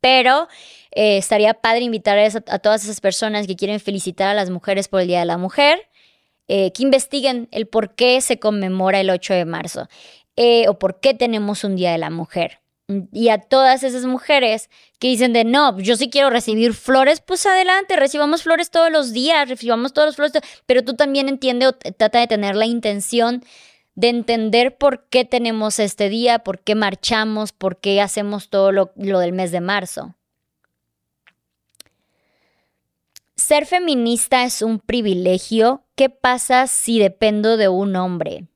pero 0.00 0.48
eh, 0.92 1.18
estaría 1.18 1.54
padre 1.54 1.82
invitar 1.82 2.18
a, 2.18 2.58
todas 2.58 2.84
esas 2.84 3.00
personas 3.00 3.46
que 3.46 3.56
quieren 3.56 3.80
felicitar 3.80 4.28
a 4.28 4.34
las 4.34 4.50
mujeres 4.50 4.88
por 4.88 5.00
el 5.00 5.08
Día 5.08 5.20
de 5.20 5.26
la 5.26 5.38
Mujer, 5.38 5.88
eh, 6.48 6.72
que 6.72 6.82
investiguen 6.82 7.48
el 7.50 7.66
por 7.66 7.94
qué 7.94 8.20
se 8.20 8.38
conmemora 8.38 9.00
el 9.00 9.10
8 9.10 9.34
de 9.34 9.44
marzo 9.44 9.88
eh, 10.36 10.68
o 10.68 10.78
por 10.78 11.00
qué 11.00 11.14
tenemos 11.14 11.64
un 11.64 11.76
Día 11.76 11.92
de 11.92 11.98
la 11.98 12.10
Mujer. 12.10 12.60
Y 13.12 13.30
a 13.30 13.38
todas 13.38 13.82
esas 13.82 14.04
mujeres 14.04 14.68
que 14.98 15.08
dicen 15.08 15.32
de 15.32 15.44
no, 15.44 15.78
yo 15.78 15.96
sí 15.96 16.10
quiero 16.10 16.28
recibir 16.28 16.74
flores, 16.74 17.22
pues 17.22 17.46
adelante, 17.46 17.96
recibamos 17.96 18.42
flores 18.42 18.70
todos 18.70 18.92
los 18.92 19.14
días, 19.14 19.48
recibamos 19.48 19.94
todos 19.94 20.08
los 20.08 20.16
flores, 20.16 20.34
pero 20.66 20.84
tú 20.84 20.94
también 20.94 21.30
entiende 21.30 21.66
o 21.66 21.72
trata 21.72 22.20
de 22.20 22.26
tener 22.26 22.56
la 22.56 22.66
intención 22.66 23.42
de 23.94 24.08
entender 24.08 24.76
por 24.76 25.06
qué 25.08 25.24
tenemos 25.24 25.78
este 25.78 26.08
día, 26.08 26.40
por 26.40 26.60
qué 26.60 26.74
marchamos, 26.74 27.52
por 27.52 27.78
qué 27.78 28.00
hacemos 28.00 28.48
todo 28.48 28.72
lo, 28.72 28.92
del 28.96 29.32
mes 29.32 29.52
de 29.52 29.60
marzo. 29.60 30.14
Ser 33.36 33.66
feminista 33.66 34.44
es 34.44 34.62
un 34.62 34.78
privilegio. 34.78 35.84
¿Qué 35.96 36.08
pasa 36.08 36.66
si 36.66 36.98
dependo 36.98 37.56
de 37.56 37.68
un 37.68 37.94
hombre? 37.96 38.46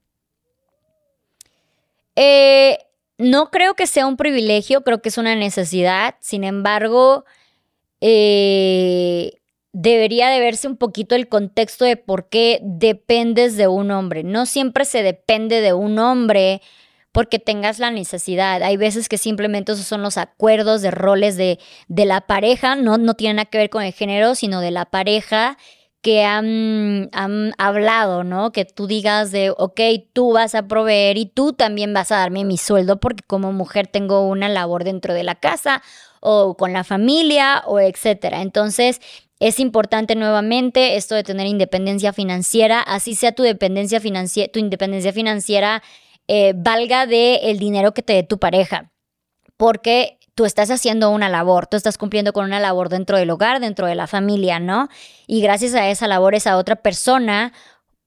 Eh, 2.16 2.79
no 3.16 3.51
creo 3.51 3.74
que 3.74 3.87
sea 3.87 4.07
un 4.07 4.16
privilegio, 4.16 4.83
creo 4.83 5.03
que 5.03 5.09
es 5.11 5.18
una 5.18 5.37
necesidad. 5.37 6.16
Sin 6.20 6.42
embargo, 6.42 7.24
eh, 8.01 9.38
debería 9.72 10.28
de 10.28 10.40
verse 10.40 10.68
un 10.68 10.76
poquito 10.76 11.14
el 11.14 11.28
contexto 11.28 11.85
de 11.85 11.96
por 11.96 12.28
qué 12.28 12.61
dependes 12.62 13.57
de 13.57 13.68
un 13.68 13.90
hombre. 13.90 14.24
No 14.24 14.46
siempre 14.46 14.85
se 14.85 15.02
depende 15.02 15.61
de 15.61 15.72
un 15.72 15.98
hombre 15.98 16.62
porque 17.12 17.38
tengas 17.38 17.78
la 17.78 17.90
necesidad. 17.90 18.62
Hay 18.62 18.76
veces 18.76 19.09
que 19.09 19.18
simplemente 19.18 19.72
esos 19.72 19.87
son 19.87 20.02
los 20.02 20.18
acuerdos 20.18 20.83
de 20.83 20.90
roles 20.90 21.37
de, 21.37 21.59
de 21.88 22.04
la 22.04 22.22
pareja, 22.22 22.76
no, 22.76 22.98
no 22.98 23.14
tienen 23.14 23.37
nada 23.37 23.46
que 23.46 23.59
ver 23.59 23.70
con 23.70 23.83
el 23.83 23.92
género, 23.92 24.35
sino 24.35 24.61
de 24.61 24.70
la 24.70 24.87
pareja 24.87 25.59
que 26.00 26.24
han, 26.24 27.09
han, 27.12 27.54
hablado, 27.59 28.22
¿no? 28.22 28.52
Que 28.52 28.64
tú 28.64 28.87
digas 28.87 29.33
de, 29.33 29.50
ok, 29.50 29.81
tú 30.12 30.33
vas 30.33 30.54
a 30.54 30.68
proveer 30.68 31.18
y 31.18 31.26
tú 31.26 31.52
también 31.52 31.92
vas 31.92 32.12
a 32.12 32.18
darme 32.18 32.44
mi 32.44 32.57
sueldo 32.57 33.00
porque 33.00 33.24
como 33.26 33.52
mujer 33.52 33.88
tengo 33.88 34.26
una 34.28 34.48
labor 34.48 34.85
dentro 34.85 35.12
de 35.12 35.24
la 35.24 35.35
casa 35.35 35.83
o 36.20 36.57
con 36.57 36.72
la 36.72 36.85
familia 36.85 37.62
o 37.66 37.81
etcétera. 37.81 38.42
Entonces, 38.42 39.00
es 39.40 39.61
importante 39.61 40.14
nuevamente 40.16 40.96
esto 40.96 41.14
de 41.14 41.22
tener 41.22 41.46
independencia 41.46 42.12
financiera, 42.12 42.81
así 42.81 43.14
sea 43.14 43.33
tu 43.33 43.42
dependencia 43.42 44.01
financiera, 44.01 44.51
tu 44.51 44.59
independencia 44.59 45.12
financiera 45.12 45.83
eh, 46.27 46.55
valga 46.57 47.07
de 47.07 47.37
el 47.44 47.59
dinero 47.59 47.94
que 47.94 48.03
te 48.03 48.14
dé 48.14 48.22
tu 48.22 48.38
pareja, 48.38 48.90
porque 49.57 50.18
tú 50.35 50.44
estás 50.44 50.70
haciendo 50.70 51.11
una 51.11 51.29
labor, 51.29 51.66
tú 51.66 51.77
estás 51.77 51.98
cumpliendo 51.98 52.33
con 52.33 52.44
una 52.44 52.61
labor 52.61 52.88
dentro 52.88 53.16
del 53.16 53.31
hogar, 53.31 53.61
dentro 53.61 53.87
de 53.87 53.94
la 53.94 54.07
familia, 54.07 54.61
¿no? 54.61 54.88
Y 55.27 55.40
gracias 55.40 55.74
a 55.74 55.88
esa 55.88 56.07
labor 56.07 56.35
esa 56.35 56.57
otra 56.57 56.77
persona 56.77 57.53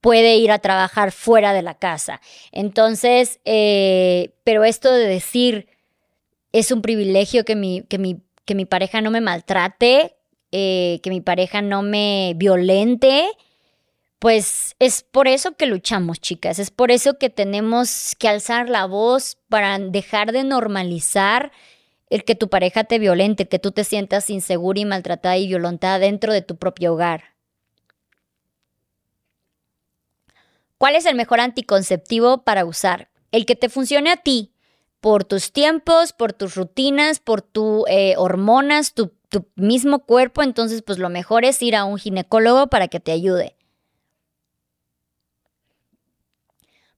puede 0.00 0.36
ir 0.36 0.50
a 0.50 0.58
trabajar 0.58 1.12
fuera 1.12 1.52
de 1.52 1.62
la 1.62 1.74
casa. 1.74 2.20
Entonces, 2.50 3.40
eh, 3.44 4.34
pero 4.44 4.64
esto 4.64 4.92
de 4.92 5.06
decir 5.06 5.68
es 6.52 6.72
un 6.72 6.82
privilegio 6.82 7.44
que 7.44 7.54
mi, 7.54 7.82
que 7.82 7.98
mi, 7.98 8.22
que 8.44 8.54
mi 8.54 8.66
pareja 8.66 9.00
no 9.00 9.10
me 9.10 9.20
maltrate, 9.20 10.16
eh, 10.52 11.00
que 11.02 11.10
mi 11.10 11.20
pareja 11.20 11.62
no 11.62 11.82
me 11.82 12.34
violente, 12.36 13.26
pues 14.18 14.76
es 14.78 15.02
por 15.02 15.26
eso 15.26 15.56
que 15.56 15.66
luchamos, 15.66 16.20
chicas, 16.20 16.58
es 16.58 16.70
por 16.70 16.92
eso 16.92 17.18
que 17.18 17.30
tenemos 17.30 18.14
que 18.18 18.28
alzar 18.28 18.68
la 18.68 18.86
voz 18.86 19.38
para 19.48 19.78
dejar 19.78 20.30
de 20.30 20.44
normalizar 20.44 21.50
el 22.08 22.24
que 22.24 22.34
tu 22.34 22.48
pareja 22.48 22.84
te 22.84 22.98
violente, 22.98 23.48
que 23.48 23.58
tú 23.58 23.72
te 23.72 23.84
sientas 23.84 24.30
insegura 24.30 24.78
y 24.78 24.84
maltratada 24.84 25.38
y 25.38 25.48
violentada 25.48 25.98
dentro 25.98 26.32
de 26.32 26.42
tu 26.42 26.56
propio 26.56 26.92
hogar. 26.92 27.32
¿Cuál 30.76 30.94
es 30.94 31.06
el 31.06 31.14
mejor 31.14 31.40
anticonceptivo 31.40 32.44
para 32.44 32.64
usar? 32.64 33.08
El 33.30 33.46
que 33.46 33.56
te 33.56 33.68
funcione 33.68 34.10
a 34.10 34.18
ti, 34.18 34.52
por 35.00 35.24
tus 35.24 35.52
tiempos, 35.52 36.12
por 36.12 36.32
tus 36.32 36.54
rutinas, 36.54 37.18
por 37.18 37.40
tus 37.40 37.84
eh, 37.88 38.14
hormonas, 38.18 38.92
tu 38.92 39.14
tu 39.32 39.48
mismo 39.56 40.00
cuerpo, 40.00 40.42
entonces 40.42 40.82
pues 40.82 40.98
lo 40.98 41.08
mejor 41.08 41.46
es 41.46 41.62
ir 41.62 41.74
a 41.74 41.84
un 41.84 41.98
ginecólogo 41.98 42.66
para 42.66 42.88
que 42.88 43.00
te 43.00 43.12
ayude. 43.12 43.56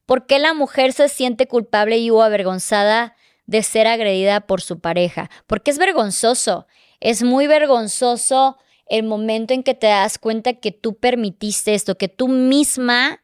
¿Por 0.04 0.26
qué 0.26 0.40
la 0.40 0.52
mujer 0.52 0.92
se 0.92 1.08
siente 1.08 1.46
culpable 1.46 1.98
y 1.98 2.10
o 2.10 2.22
avergonzada 2.22 3.14
de 3.46 3.62
ser 3.62 3.86
agredida 3.86 4.40
por 4.40 4.60
su 4.60 4.80
pareja, 4.80 5.30
porque 5.46 5.70
es 5.70 5.78
vergonzoso, 5.78 6.66
es 7.00 7.22
muy 7.22 7.46
vergonzoso 7.46 8.58
el 8.86 9.04
momento 9.04 9.54
en 9.54 9.62
que 9.62 9.74
te 9.74 9.86
das 9.86 10.18
cuenta 10.18 10.54
que 10.54 10.72
tú 10.72 10.96
permitiste 10.96 11.74
esto, 11.74 11.96
que 11.96 12.08
tú 12.08 12.28
misma 12.28 13.22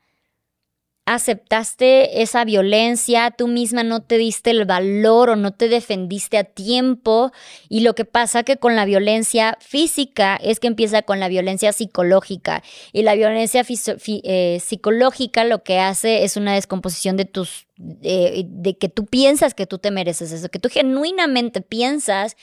aceptaste 1.07 2.23
esa 2.23 2.45
violencia, 2.45 3.33
tú 3.37 3.49
misma 3.49 3.83
no 3.83 4.01
te 4.03 4.17
diste 4.17 4.51
el 4.51 4.65
valor 4.65 5.31
o 5.31 5.37
no 5.37 5.53
te 5.53 5.69
defendiste 5.69 6.39
a 6.39 6.45
tiempo 6.45 7.33
y 7.69 7.81
lo 7.81 7.95
que 7.95 8.05
pasa 8.05 8.45
que 8.45 8.59
con 8.59 8.77
la 8.77 8.85
violencia 8.85 9.59
física 9.61 10.37
es 10.37 10.61
que 10.61 10.69
empieza 10.69 11.03
con 11.03 11.19
la 11.19 11.29
violencia 11.29 11.73
psicológica 11.73 12.63
y 12.93 13.03
la 13.03 13.15
violencia 13.15 13.65
eh, 13.67 14.59
psicológica 14.61 15.45
lo 15.45 15.65
que 15.65 15.81
hace 15.81 16.23
es 16.25 16.37
una 16.37 16.55
descomposición 16.55 17.17
de 17.17 17.25
tus 17.25 17.67
de 17.77 18.77
que 18.79 18.91
tú 18.91 19.07
piensas 19.07 19.55
que 19.55 19.67
tú 19.67 19.79
te 19.79 19.91
mereces 19.91 20.33
eso, 20.33 20.51
que 20.51 20.59
tú 20.59 20.69
genuinamente 20.69 21.63
piensas 21.63 22.37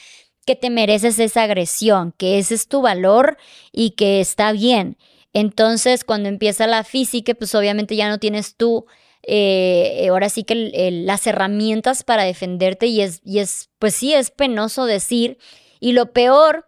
que 0.47 0.55
te 0.55 0.71
mereces 0.71 1.19
esa 1.19 1.43
agresión, 1.43 2.13
que 2.17 2.39
ese 2.39 2.55
es 2.55 2.67
tu 2.67 2.81
valor 2.81 3.37
y 3.71 3.91
que 3.91 4.19
está 4.19 4.51
bien. 4.53 4.97
Entonces, 5.39 6.03
cuando 6.03 6.29
empieza 6.29 6.65
la 6.65 6.83
física, 6.83 7.35
pues 7.35 7.53
obviamente 7.53 7.95
ya 7.95 8.09
no 8.09 8.17
tienes 8.17 8.55
tú, 8.55 8.87
eh, 9.21 10.07
ahora 10.09 10.29
sí 10.29 10.43
que 10.43 10.89
las 11.05 11.27
herramientas 11.27 12.03
para 12.03 12.23
defenderte 12.23 12.87
y 12.87 13.01
es, 13.01 13.21
y 13.23 13.37
es, 13.37 13.69
pues 13.77 13.93
sí, 13.93 14.15
es 14.15 14.31
penoso 14.31 14.85
decir. 14.85 15.37
Y 15.79 15.91
lo 15.91 16.11
peor 16.11 16.67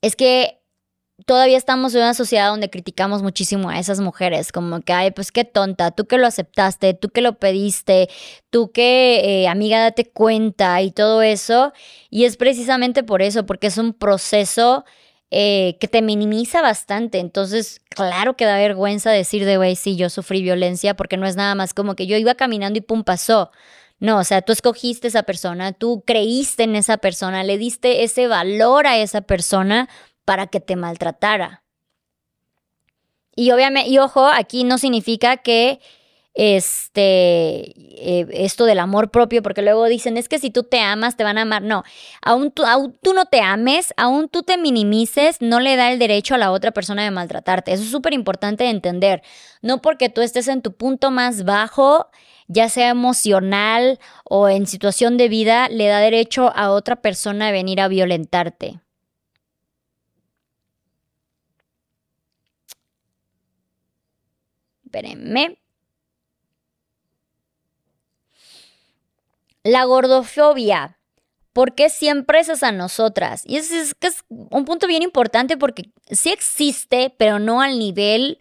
es 0.00 0.16
que 0.16 0.62
todavía 1.26 1.58
estamos 1.58 1.94
en 1.94 2.00
una 2.00 2.14
sociedad 2.14 2.48
donde 2.48 2.70
criticamos 2.70 3.22
muchísimo 3.22 3.68
a 3.68 3.78
esas 3.78 4.00
mujeres, 4.00 4.50
como 4.50 4.80
que, 4.80 4.94
ay, 4.94 5.10
pues 5.10 5.30
qué 5.30 5.44
tonta, 5.44 5.90
tú 5.90 6.06
que 6.06 6.16
lo 6.16 6.26
aceptaste, 6.26 6.94
tú 6.94 7.10
que 7.10 7.20
lo 7.20 7.38
pediste, 7.38 8.08
tú 8.48 8.72
que, 8.72 9.42
eh, 9.42 9.48
amiga, 9.48 9.80
date 9.80 10.10
cuenta 10.10 10.80
y 10.80 10.90
todo 10.90 11.20
eso. 11.20 11.74
Y 12.08 12.24
es 12.24 12.38
precisamente 12.38 13.02
por 13.02 13.20
eso, 13.20 13.44
porque 13.44 13.66
es 13.66 13.76
un 13.76 13.92
proceso 13.92 14.86
eh, 15.36 15.78
que 15.80 15.88
te 15.88 16.00
minimiza 16.00 16.62
bastante. 16.62 17.18
Entonces, 17.18 17.80
claro 17.88 18.36
que 18.36 18.44
da 18.44 18.56
vergüenza 18.56 19.10
decir 19.10 19.44
de, 19.44 19.56
güey, 19.56 19.74
sí, 19.74 19.96
yo 19.96 20.08
sufrí 20.08 20.42
violencia, 20.42 20.94
porque 20.94 21.16
no 21.16 21.26
es 21.26 21.34
nada 21.34 21.56
más 21.56 21.74
como 21.74 21.96
que 21.96 22.06
yo 22.06 22.16
iba 22.16 22.36
caminando 22.36 22.78
y 22.78 22.82
pum, 22.82 23.02
pasó. 23.02 23.50
No, 23.98 24.18
o 24.18 24.24
sea, 24.24 24.42
tú 24.42 24.52
escogiste 24.52 25.08
esa 25.08 25.24
persona, 25.24 25.72
tú 25.72 26.04
creíste 26.06 26.62
en 26.62 26.76
esa 26.76 26.98
persona, 26.98 27.42
le 27.42 27.58
diste 27.58 28.04
ese 28.04 28.28
valor 28.28 28.86
a 28.86 28.98
esa 28.98 29.22
persona 29.22 29.88
para 30.24 30.46
que 30.46 30.60
te 30.60 30.76
maltratara. 30.76 31.64
Y 33.34 33.50
obviamente, 33.50 33.90
y 33.90 33.98
ojo, 33.98 34.26
aquí 34.26 34.62
no 34.62 34.78
significa 34.78 35.38
que 35.38 35.80
este, 36.34 37.72
eh, 38.20 38.26
esto 38.32 38.64
del 38.64 38.80
amor 38.80 39.10
propio, 39.10 39.42
porque 39.42 39.62
luego 39.62 39.86
dicen, 39.86 40.16
es 40.16 40.28
que 40.28 40.38
si 40.38 40.50
tú 40.50 40.64
te 40.64 40.80
amas, 40.80 41.16
te 41.16 41.24
van 41.24 41.38
a 41.38 41.42
amar. 41.42 41.62
No, 41.62 41.84
aún 42.22 42.50
tú, 42.50 42.64
aún 42.64 42.98
tú 43.02 43.14
no 43.14 43.26
te 43.26 43.40
ames, 43.40 43.94
aún 43.96 44.28
tú 44.28 44.42
te 44.42 44.58
minimices, 44.58 45.40
no 45.40 45.60
le 45.60 45.76
da 45.76 45.92
el 45.92 45.98
derecho 45.98 46.34
a 46.34 46.38
la 46.38 46.50
otra 46.50 46.72
persona 46.72 47.04
de 47.04 47.10
maltratarte. 47.12 47.72
Eso 47.72 47.84
es 47.84 47.90
súper 47.90 48.12
importante 48.12 48.64
de 48.64 48.70
entender. 48.70 49.22
No 49.62 49.80
porque 49.80 50.08
tú 50.08 50.20
estés 50.20 50.48
en 50.48 50.62
tu 50.62 50.72
punto 50.72 51.10
más 51.10 51.44
bajo, 51.44 52.08
ya 52.48 52.68
sea 52.68 52.90
emocional 52.90 53.98
o 54.24 54.48
en 54.48 54.66
situación 54.66 55.16
de 55.16 55.28
vida, 55.28 55.68
le 55.68 55.86
da 55.86 56.00
derecho 56.00 56.52
a 56.54 56.70
otra 56.70 56.96
persona 56.96 57.46
de 57.46 57.52
venir 57.52 57.80
a 57.80 57.88
violentarte. 57.88 58.80
Espérenme. 64.84 65.58
La 69.64 69.84
gordofobia. 69.84 70.98
¿Por 71.52 71.74
qué 71.74 71.88
siempre 71.88 72.40
es 72.40 72.62
a 72.62 72.72
nosotras? 72.72 73.42
Y 73.44 73.56
es, 73.56 73.70
es, 73.70 73.94
es 74.00 74.24
un 74.28 74.64
punto 74.64 74.86
bien 74.86 75.02
importante 75.02 75.56
porque 75.56 75.90
sí 76.10 76.30
existe, 76.30 77.14
pero 77.16 77.38
no 77.38 77.60
al 77.60 77.78
nivel 77.78 78.40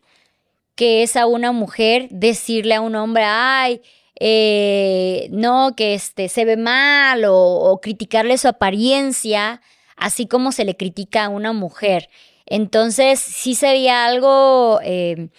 que 0.75 1.03
es 1.03 1.15
a 1.15 1.25
una 1.25 1.51
mujer 1.51 2.07
decirle 2.09 2.75
a 2.75 2.81
un 2.81 2.95
hombre, 2.95 3.23
ay, 3.25 3.81
eh, 4.19 5.27
no, 5.31 5.75
que 5.75 5.93
este, 5.93 6.29
se 6.29 6.45
ve 6.45 6.57
mal 6.57 7.23
o, 7.27 7.79
criticarle 7.81 8.37
su 8.37 8.47
apariencia, 8.47 9.61
así 9.95 10.27
como 10.27 10.51
se 10.51 10.65
le 10.65 10.75
critica 10.75 11.25
a 11.25 11.29
una 11.29 11.53
mujer. 11.53 12.09
Entonces, 12.45 13.19
sí 13.19 13.55
sería 13.55 14.05
algo 14.05 14.79
eh, 14.83 15.29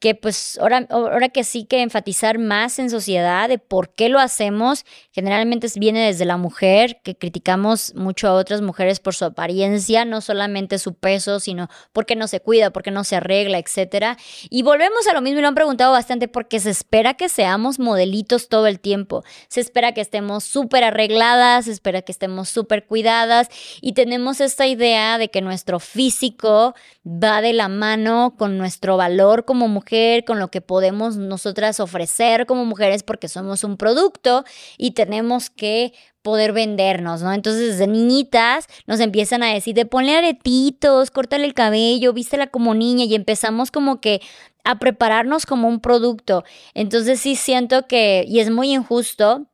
que 0.00 0.14
pues 0.14 0.58
ahora, 0.60 0.86
ahora 0.90 1.28
que 1.28 1.42
sí 1.42 1.64
que 1.64 1.82
enfatizar 1.82 2.38
más 2.38 2.78
en 2.78 2.88
sociedad 2.88 3.48
de 3.48 3.58
por 3.58 3.90
qué 3.94 4.08
lo 4.08 4.20
hacemos, 4.20 4.84
generalmente 5.10 5.66
viene 5.74 6.06
desde 6.06 6.24
la 6.24 6.36
mujer, 6.36 7.00
que 7.02 7.16
criticamos 7.16 7.94
mucho 7.96 8.28
a 8.28 8.34
otras 8.34 8.60
mujeres 8.60 9.00
por 9.00 9.16
su 9.16 9.24
apariencia, 9.24 10.04
no 10.04 10.20
solamente 10.20 10.78
su 10.78 10.94
peso, 10.94 11.40
sino 11.40 11.68
porque 11.92 12.14
no 12.14 12.28
se 12.28 12.38
cuida, 12.38 12.70
porque 12.70 12.92
no 12.92 13.02
se 13.02 13.16
arregla, 13.16 13.58
etc. 13.58 14.16
Y 14.50 14.62
volvemos 14.62 15.08
a 15.08 15.14
lo 15.14 15.20
mismo 15.20 15.40
y 15.40 15.42
lo 15.42 15.48
han 15.48 15.56
preguntado 15.56 15.90
bastante 15.90 16.28
porque 16.28 16.60
se 16.60 16.70
espera 16.70 17.14
que 17.14 17.28
seamos 17.28 17.80
modelitos 17.80 18.48
todo 18.48 18.68
el 18.68 18.78
tiempo, 18.78 19.24
se 19.48 19.60
espera 19.60 19.92
que 19.94 20.00
estemos 20.00 20.44
súper 20.44 20.84
arregladas, 20.84 21.64
se 21.64 21.72
espera 21.72 22.02
que 22.02 22.12
estemos 22.12 22.48
súper 22.48 22.86
cuidadas 22.86 23.48
y 23.80 23.94
tenemos 23.94 24.40
esta 24.40 24.68
idea 24.68 25.18
de 25.18 25.28
que 25.28 25.40
nuestro 25.40 25.80
físico 25.80 26.74
va 27.04 27.42
de 27.42 27.52
la 27.52 27.68
mano 27.68 28.36
con 28.38 28.58
nuestro 28.58 28.96
valor 28.96 29.44
como 29.44 29.66
mujer 29.66 29.87
con 30.26 30.38
lo 30.38 30.48
que 30.48 30.60
podemos 30.60 31.16
nosotras 31.16 31.80
ofrecer 31.80 32.46
como 32.46 32.64
mujeres 32.64 33.02
porque 33.02 33.28
somos 33.28 33.64
un 33.64 33.76
producto 33.76 34.44
y 34.76 34.90
tenemos 34.90 35.48
que 35.48 35.94
poder 36.22 36.52
vendernos, 36.52 37.22
¿no? 37.22 37.32
Entonces 37.32 37.72
desde 37.72 37.86
niñitas 37.86 38.66
nos 38.86 39.00
empiezan 39.00 39.42
a 39.42 39.52
decir 39.52 39.74
de 39.74 39.86
ponle 39.86 40.14
aretitos, 40.14 41.10
córtale 41.10 41.46
el 41.46 41.54
cabello, 41.54 42.12
vístela 42.12 42.48
como 42.48 42.74
niña 42.74 43.04
y 43.04 43.14
empezamos 43.14 43.70
como 43.70 44.00
que 44.00 44.20
a 44.64 44.78
prepararnos 44.78 45.46
como 45.46 45.68
un 45.68 45.80
producto. 45.80 46.44
Entonces 46.74 47.20
sí 47.20 47.34
siento 47.34 47.86
que, 47.86 48.24
y 48.28 48.40
es 48.40 48.50
muy 48.50 48.74
injusto, 48.74 49.46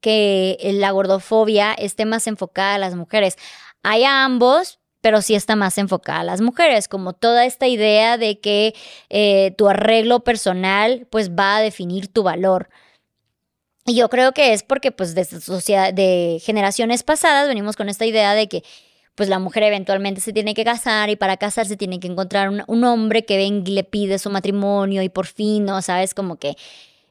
que 0.00 0.56
la 0.74 0.90
gordofobia 0.92 1.74
esté 1.74 2.06
más 2.06 2.26
enfocada 2.26 2.76
a 2.76 2.78
las 2.78 2.94
mujeres. 2.94 3.36
Hay 3.82 4.04
a 4.04 4.24
ambos, 4.24 4.79
pero 5.00 5.22
sí 5.22 5.34
está 5.34 5.56
más 5.56 5.78
enfocada 5.78 6.20
a 6.20 6.24
las 6.24 6.40
mujeres, 6.40 6.88
como 6.88 7.12
toda 7.12 7.46
esta 7.46 7.66
idea 7.66 8.18
de 8.18 8.40
que 8.40 8.74
eh, 9.08 9.54
tu 9.56 9.68
arreglo 9.68 10.20
personal 10.20 11.06
pues 11.10 11.30
va 11.30 11.56
a 11.56 11.60
definir 11.62 12.08
tu 12.08 12.22
valor. 12.22 12.68
Y 13.86 13.94
yo 13.94 14.08
creo 14.10 14.32
que 14.32 14.52
es 14.52 14.62
porque 14.62 14.92
pues 14.92 15.14
de, 15.14 15.24
sociedad, 15.24 15.92
de 15.92 16.40
generaciones 16.44 17.02
pasadas 17.02 17.48
venimos 17.48 17.76
con 17.76 17.88
esta 17.88 18.04
idea 18.06 18.34
de 18.34 18.48
que 18.48 18.62
pues 19.14 19.28
la 19.28 19.38
mujer 19.38 19.64
eventualmente 19.64 20.20
se 20.20 20.32
tiene 20.32 20.54
que 20.54 20.64
casar 20.64 21.10
y 21.10 21.16
para 21.16 21.36
casarse 21.36 21.76
tiene 21.76 22.00
que 22.00 22.06
encontrar 22.06 22.48
un, 22.66 22.84
hombre 22.84 23.24
que 23.24 23.36
venga 23.36 23.70
y 23.70 23.74
le 23.74 23.84
pide 23.84 24.18
su 24.18 24.30
matrimonio 24.30 25.02
y 25.02 25.08
por 25.08 25.26
fin, 25.26 25.64
¿no? 25.64 25.82
¿Sabes? 25.82 26.14
Como 26.14 26.36
que 26.36 26.56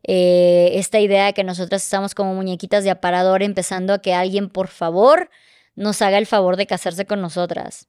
eh, 0.03 0.71
esta 0.75 0.99
idea 0.99 1.25
de 1.25 1.33
que 1.33 1.43
nosotras 1.43 1.83
estamos 1.83 2.15
como 2.15 2.33
muñequitas 2.33 2.83
de 2.83 2.91
aparador 2.91 3.43
empezando 3.43 3.93
a 3.93 4.01
que 4.01 4.13
alguien 4.13 4.49
por 4.49 4.69
favor 4.69 5.29
nos 5.79 6.01
haga 6.01 6.17
el 6.17 6.27
favor 6.27 6.57
de 6.57 6.67
casarse 6.67 7.05
con 7.05 7.21
nosotras. 7.21 7.87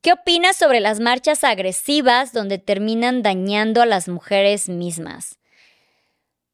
¿Qué 0.00 0.12
opinas 0.12 0.56
sobre 0.56 0.80
las 0.80 1.00
marchas 1.00 1.44
agresivas 1.44 2.32
donde 2.32 2.58
terminan 2.58 3.22
dañando 3.22 3.82
a 3.82 3.86
las 3.86 4.08
mujeres 4.08 4.70
mismas? 4.70 5.38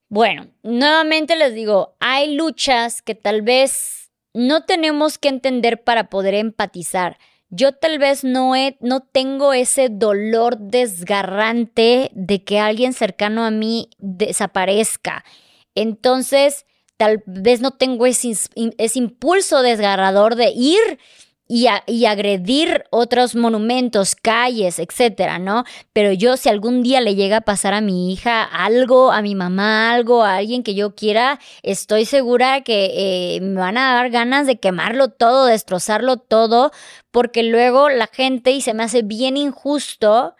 Bueno, 0.08 0.48
nuevamente 0.64 1.36
les 1.36 1.54
digo, 1.54 1.94
hay 2.00 2.34
luchas 2.34 3.00
que 3.00 3.14
tal 3.14 3.42
vez 3.42 4.10
no 4.34 4.64
tenemos 4.64 5.16
que 5.16 5.28
entender 5.28 5.84
para 5.84 6.10
poder 6.10 6.34
empatizar. 6.34 7.16
Yo 7.48 7.72
tal 7.72 8.00
vez 8.00 8.24
no, 8.24 8.56
he, 8.56 8.76
no 8.80 9.00
tengo 9.00 9.52
ese 9.52 9.88
dolor 9.88 10.58
desgarrante 10.58 12.10
de 12.12 12.42
que 12.42 12.58
alguien 12.58 12.92
cercano 12.92 13.44
a 13.44 13.52
mí 13.52 13.90
desaparezca. 13.98 15.24
Entonces, 15.76 16.66
tal 17.00 17.22
vez 17.24 17.62
no 17.62 17.70
tengo 17.70 18.04
ese, 18.04 18.34
impulso 18.94 19.62
desgarrador 19.62 20.34
de 20.34 20.52
ir 20.54 20.98
y, 21.48 21.66
y, 21.86 22.04
agredir 22.04 22.84
otros 22.90 23.34
monumentos, 23.34 24.14
calles, 24.14 24.78
etcétera, 24.78 25.38
¿no? 25.38 25.64
Pero 25.94 26.12
yo, 26.12 26.36
si 26.36 26.50
algún 26.50 26.82
día 26.82 27.00
le 27.00 27.14
llega 27.14 27.38
a 27.38 27.40
pasar 27.40 27.72
a 27.72 27.80
mi 27.80 28.12
hija 28.12 28.42
algo, 28.42 29.12
a 29.12 29.22
mi 29.22 29.34
mamá 29.34 29.94
algo, 29.94 30.22
a 30.24 30.36
alguien 30.36 30.62
que 30.62 30.74
yo 30.74 30.94
quiera, 30.94 31.40
estoy 31.62 32.04
segura 32.04 32.60
que 32.64 32.90
eh, 33.36 33.40
me 33.40 33.58
van 33.58 33.78
a 33.78 33.94
dar 33.94 34.10
ganas 34.10 34.46
de 34.46 34.60
quemarlo 34.60 35.08
todo, 35.08 35.46
destrozarlo 35.46 36.18
todo, 36.18 36.70
porque 37.10 37.42
luego 37.44 37.88
la 37.88 38.08
gente, 38.08 38.50
y 38.50 38.60
se 38.60 38.74
me 38.74 38.82
hace 38.82 39.00
bien 39.00 39.38
injusto, 39.38 40.34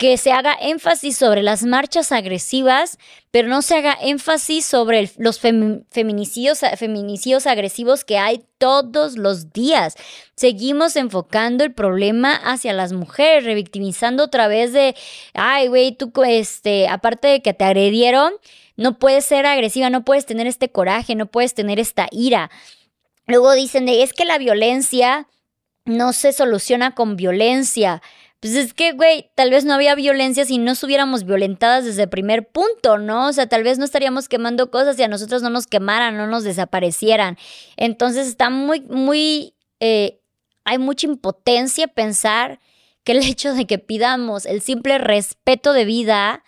que 0.00 0.16
se 0.16 0.32
haga 0.32 0.56
énfasis 0.58 1.18
sobre 1.18 1.42
las 1.42 1.62
marchas 1.62 2.10
agresivas, 2.10 2.96
pero 3.30 3.48
no 3.48 3.60
se 3.60 3.74
haga 3.76 3.98
énfasis 4.00 4.64
sobre 4.64 5.10
los 5.18 5.38
feminicidios, 5.38 6.60
feminicidios 6.78 7.46
agresivos 7.46 8.02
que 8.02 8.16
hay 8.16 8.42
todos 8.56 9.18
los 9.18 9.52
días. 9.52 9.96
Seguimos 10.36 10.96
enfocando 10.96 11.64
el 11.64 11.74
problema 11.74 12.34
hacia 12.34 12.72
las 12.72 12.94
mujeres, 12.94 13.44
revictimizando 13.44 14.24
otra 14.24 14.48
vez 14.48 14.72
de, 14.72 14.96
ay, 15.34 15.68
güey, 15.68 15.92
tú, 15.92 16.10
este, 16.26 16.88
aparte 16.88 17.28
de 17.28 17.42
que 17.42 17.52
te 17.52 17.64
agredieron, 17.64 18.32
no 18.78 18.98
puedes 18.98 19.26
ser 19.26 19.44
agresiva, 19.44 19.90
no 19.90 20.02
puedes 20.02 20.24
tener 20.24 20.46
este 20.46 20.70
coraje, 20.70 21.14
no 21.14 21.26
puedes 21.26 21.52
tener 21.52 21.78
esta 21.78 22.08
ira. 22.10 22.50
Luego 23.26 23.52
dicen 23.52 23.84
de, 23.84 24.02
es 24.02 24.14
que 24.14 24.24
la 24.24 24.38
violencia 24.38 25.28
no 25.84 26.14
se 26.14 26.32
soluciona 26.32 26.94
con 26.94 27.16
violencia. 27.16 28.00
Pues 28.40 28.54
es 28.54 28.72
que, 28.72 28.92
güey, 28.92 29.30
tal 29.34 29.50
vez 29.50 29.66
no 29.66 29.74
había 29.74 29.94
violencia 29.94 30.46
si 30.46 30.56
no 30.56 30.72
estuviéramos 30.72 31.24
violentadas 31.24 31.84
desde 31.84 32.04
el 32.04 32.08
primer 32.08 32.48
punto, 32.48 32.96
¿no? 32.96 33.28
O 33.28 33.32
sea, 33.34 33.46
tal 33.46 33.62
vez 33.62 33.78
no 33.78 33.84
estaríamos 33.84 34.28
quemando 34.28 34.70
cosas 34.70 34.98
y 34.98 35.02
a 35.02 35.08
nosotros 35.08 35.42
no 35.42 35.50
nos 35.50 35.66
quemaran, 35.66 36.16
no 36.16 36.26
nos 36.26 36.42
desaparecieran. 36.42 37.36
Entonces 37.76 38.26
está 38.26 38.48
muy, 38.48 38.80
muy, 38.80 39.54
eh, 39.78 40.22
hay 40.64 40.78
mucha 40.78 41.06
impotencia 41.06 41.86
pensar 41.86 42.60
que 43.04 43.12
el 43.12 43.18
hecho 43.28 43.52
de 43.52 43.66
que 43.66 43.78
pidamos 43.78 44.46
el 44.46 44.62
simple 44.62 44.96
respeto 44.96 45.74
de 45.74 45.84
vida 45.84 46.42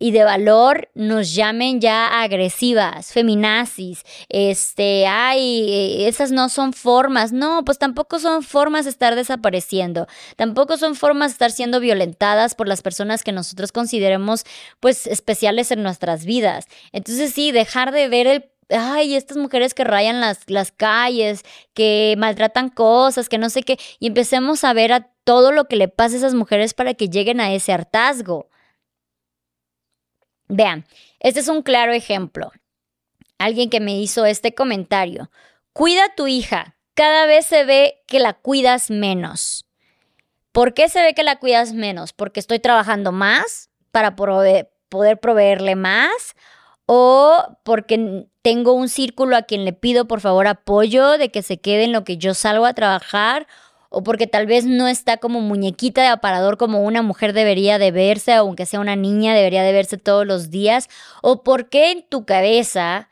y 0.00 0.10
de 0.12 0.24
valor 0.24 0.88
nos 0.94 1.34
llamen 1.34 1.80
ya 1.80 2.22
agresivas, 2.22 3.12
feminazis, 3.12 4.02
este, 4.30 5.06
ay, 5.06 6.06
esas 6.06 6.32
no 6.32 6.48
son 6.48 6.72
formas. 6.72 7.32
No, 7.32 7.64
pues 7.64 7.78
tampoco 7.78 8.18
son 8.18 8.42
formas 8.42 8.86
de 8.86 8.90
estar 8.90 9.14
desapareciendo, 9.14 10.08
tampoco 10.36 10.78
son 10.78 10.96
formas 10.96 11.30
de 11.30 11.34
estar 11.34 11.52
siendo 11.52 11.78
violentadas 11.78 12.54
por 12.54 12.66
las 12.66 12.80
personas 12.80 13.22
que 13.22 13.30
nosotros 13.30 13.72
consideremos 13.72 14.44
pues 14.80 15.06
especiales 15.06 15.70
en 15.70 15.82
nuestras 15.82 16.24
vidas. 16.24 16.64
Entonces 16.92 17.32
sí, 17.34 17.52
dejar 17.52 17.92
de 17.92 18.08
ver 18.08 18.26
el 18.26 18.50
ay, 18.70 19.16
estas 19.16 19.36
mujeres 19.36 19.74
que 19.74 19.84
rayan 19.84 20.20
las, 20.20 20.48
las 20.48 20.72
calles, 20.72 21.42
que 21.74 22.14
maltratan 22.16 22.70
cosas, 22.70 23.28
que 23.28 23.36
no 23.36 23.50
sé 23.50 23.64
qué, 23.64 23.78
y 23.98 24.06
empecemos 24.06 24.64
a 24.64 24.72
ver 24.72 24.92
a 24.92 25.10
todo 25.24 25.52
lo 25.52 25.66
que 25.66 25.76
le 25.76 25.88
pasa 25.88 26.14
a 26.14 26.18
esas 26.18 26.34
mujeres 26.34 26.72
para 26.72 26.94
que 26.94 27.08
lleguen 27.08 27.40
a 27.40 27.52
ese 27.52 27.72
hartazgo. 27.72 28.48
Vean, 30.50 30.84
este 31.20 31.40
es 31.40 31.48
un 31.48 31.62
claro 31.62 31.92
ejemplo. 31.92 32.50
Alguien 33.38 33.70
que 33.70 33.80
me 33.80 33.98
hizo 33.98 34.26
este 34.26 34.54
comentario. 34.54 35.30
Cuida 35.72 36.06
a 36.06 36.14
tu 36.14 36.26
hija. 36.26 36.76
Cada 36.94 37.24
vez 37.26 37.46
se 37.46 37.64
ve 37.64 38.02
que 38.06 38.18
la 38.18 38.34
cuidas 38.34 38.90
menos. 38.90 39.64
¿Por 40.52 40.74
qué 40.74 40.88
se 40.88 41.00
ve 41.02 41.14
que 41.14 41.22
la 41.22 41.36
cuidas 41.36 41.72
menos? 41.72 42.12
¿Porque 42.12 42.40
estoy 42.40 42.58
trabajando 42.58 43.12
más 43.12 43.70
para 43.92 44.16
poder 44.16 44.68
proveerle 45.20 45.76
más? 45.76 46.34
¿O 46.84 47.56
porque 47.62 48.26
tengo 48.42 48.72
un 48.72 48.88
círculo 48.88 49.36
a 49.36 49.42
quien 49.42 49.64
le 49.64 49.72
pido 49.72 50.08
por 50.08 50.20
favor 50.20 50.48
apoyo 50.48 51.16
de 51.16 51.30
que 51.30 51.42
se 51.42 51.60
quede 51.60 51.84
en 51.84 51.92
lo 51.92 52.02
que 52.02 52.18
yo 52.18 52.34
salgo 52.34 52.66
a 52.66 52.74
trabajar? 52.74 53.46
O 53.90 54.02
porque 54.02 54.26
tal 54.26 54.46
vez 54.46 54.64
no 54.64 54.88
está 54.88 55.18
como 55.18 55.40
muñequita 55.40 56.00
de 56.00 56.08
aparador 56.08 56.56
como 56.56 56.82
una 56.82 57.02
mujer 57.02 57.34
debería 57.34 57.78
de 57.78 57.90
verse, 57.90 58.32
aunque 58.32 58.64
sea 58.64 58.80
una 58.80 58.96
niña 58.96 59.34
debería 59.34 59.62
de 59.62 59.72
verse 59.72 59.98
todos 59.98 60.26
los 60.26 60.50
días, 60.50 60.88
o 61.22 61.42
porque 61.42 61.90
en 61.90 62.02
tu 62.08 62.24
cabeza 62.24 63.08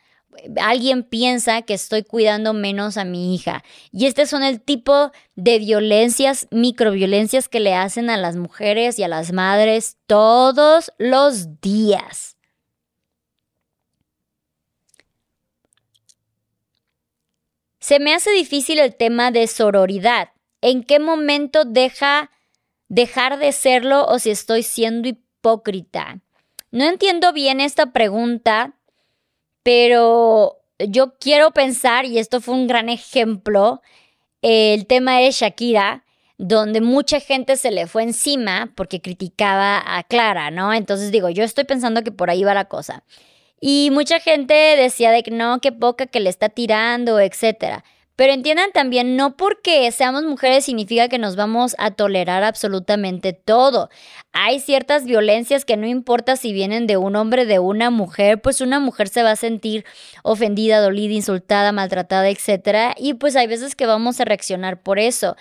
alguien 0.61 1.03
piensa 1.03 1.63
que 1.63 1.75
estoy 1.75 2.05
cuidando 2.05 2.53
menos 2.53 2.97
a 2.97 3.05
mi 3.05 3.35
hija. 3.35 3.65
Y 3.91 4.07
este 4.07 4.25
son 4.27 4.43
el 4.45 4.61
tipo 4.61 5.11
de 5.35 5.59
violencias, 5.59 6.47
microviolencias 6.51 7.49
que 7.49 7.61
le 7.61 7.75
hacen 7.75 8.09
a 8.09 8.17
las 8.17 8.37
mujeres 8.37 8.99
y 8.99 9.03
a 9.03 9.09
las 9.09 9.33
madres 9.33 9.97
todos 10.07 10.93
los 10.99 11.61
días. 11.61 12.37
Se 17.81 17.99
me 18.01 18.15
hace 18.15 18.31
difícil 18.33 18.79
el 18.79 18.95
tema 18.95 19.31
de 19.31 19.47
sororidad. 19.47 20.29
¿En 20.61 20.83
qué 20.83 20.99
momento 20.99 21.65
deja 21.65 22.31
dejar 22.89 23.39
de 23.39 23.53
serlo 23.53 24.07
o 24.07 24.19
si 24.19 24.31
estoy 24.31 24.63
siendo 24.63 25.09
hipócrita? 25.09 26.21
No 26.71 26.85
entiendo 26.85 27.33
bien 27.33 27.61
esta 27.61 27.93
pregunta, 27.93 28.75
pero 29.63 30.59
yo 30.79 31.19
quiero 31.19 31.53
pensar, 31.53 32.05
y 32.05 32.19
esto 32.19 32.41
fue 32.41 32.55
un 32.55 32.67
gran 32.67 32.89
ejemplo, 32.89 33.83
el 34.43 34.87
tema 34.87 35.19
de 35.19 35.31
Shakira, 35.31 36.05
donde 36.37 36.81
mucha 36.81 37.19
gente 37.19 37.57
se 37.57 37.73
le 37.73 37.87
fue 37.87 38.05
encima 38.05 38.73
porque 38.77 39.01
criticaba 39.01 39.83
a 39.85 40.05
Clara, 40.05 40.51
¿no? 40.51 40.73
Entonces 40.73 41.11
digo, 41.11 41.29
yo 41.31 41.43
estoy 41.43 41.65
pensando 41.65 42.05
que 42.05 42.13
por 42.13 42.31
ahí 42.31 42.45
va 42.45 42.55
la 42.55 42.67
cosa. 42.67 43.03
Y 43.61 43.91
mucha 43.91 44.21
gente 44.21 44.55
decía 44.55 45.11
de 45.11 45.25
que 45.25 45.33
no, 45.33 45.61
qué 45.61 45.73
poca 45.73 46.07
que 46.07 46.21
le 46.21 46.31
está 46.31 46.49
tirando, 46.49 47.19
etcétera. 47.19 47.85
Pero 48.19 48.33
entiendan 48.33 48.73
también, 48.73 49.15
no 49.15 49.37
porque 49.37 49.93
seamos 49.93 50.25
mujeres 50.25 50.65
significa 50.65 51.07
que 51.07 51.19
nos 51.19 51.37
vamos 51.37 51.77
a 51.79 51.93
tolerar 51.93 52.43
absolutamente 52.43 53.33
todo. 53.33 53.91
Hay 54.33 54.59
ciertas 54.59 55.05
violencias 55.05 55.65
que 55.65 55.77
no 55.77 55.87
importa 55.87 56.35
si 56.35 56.53
vienen 56.53 56.89
de 56.89 56.97
un 56.97 57.15
hombre, 57.15 57.47
de 57.47 57.61
una 57.61 57.91
mujer, 57.91 58.43
pues 58.43 58.61
una 58.61 58.81
mujer 58.81 59.09
se 59.09 59.23
va 59.23 59.31
a 59.31 59.37
sentir 59.37 59.85
ofendida, 60.25 60.81
dolida, 60.81 61.15
insultada, 61.15 61.71
maltratada, 61.71 62.29
etc. 62.29 62.93
Y 62.97 63.15
pues 63.15 63.37
hay 63.37 63.47
veces 63.47 63.77
que 63.77 63.87
vamos 63.87 64.21
a 64.21 64.25
reaccionar 64.25 64.83
por 64.83 64.99
eso. 64.99 65.37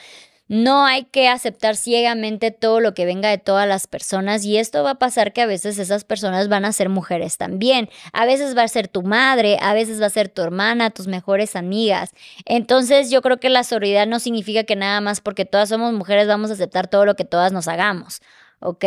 No 0.47 0.85
hay 0.85 1.05
que 1.05 1.27
aceptar 1.27 1.75
ciegamente 1.75 2.51
todo 2.51 2.79
lo 2.79 2.93
que 2.93 3.05
venga 3.05 3.29
de 3.29 3.37
todas 3.37 3.67
las 3.67 3.87
personas 3.87 4.45
y 4.45 4.57
esto 4.57 4.83
va 4.83 4.91
a 4.91 4.99
pasar 4.99 5.33
que 5.33 5.41
a 5.41 5.45
veces 5.45 5.77
esas 5.77 6.03
personas 6.05 6.47
van 6.47 6.63
a 6.65 6.71
ser 6.71 6.89
mujeres 6.89 7.37
también. 7.37 7.89
A 8.13 8.25
veces 8.25 8.55
va 8.57 8.63
a 8.63 8.67
ser 8.67 8.87
tu 8.87 9.03
madre, 9.03 9.57
a 9.61 9.73
veces 9.73 10.01
va 10.01 10.05
a 10.05 10.09
ser 10.09 10.29
tu 10.29 10.41
hermana, 10.41 10.89
tus 10.89 11.07
mejores 11.07 11.55
amigas. 11.55 12.11
Entonces 12.45 13.09
yo 13.09 13.21
creo 13.21 13.39
que 13.39 13.49
la 13.49 13.63
solidaridad 13.63 14.07
no 14.07 14.19
significa 14.19 14.63
que 14.63 14.75
nada 14.75 15.01
más 15.01 15.21
porque 15.21 15.45
todas 15.45 15.69
somos 15.69 15.93
mujeres 15.93 16.27
vamos 16.27 16.49
a 16.49 16.53
aceptar 16.53 16.87
todo 16.87 17.05
lo 17.05 17.15
que 17.15 17.25
todas 17.25 17.51
nos 17.51 17.67
hagamos, 17.67 18.21
¿ok? 18.59 18.85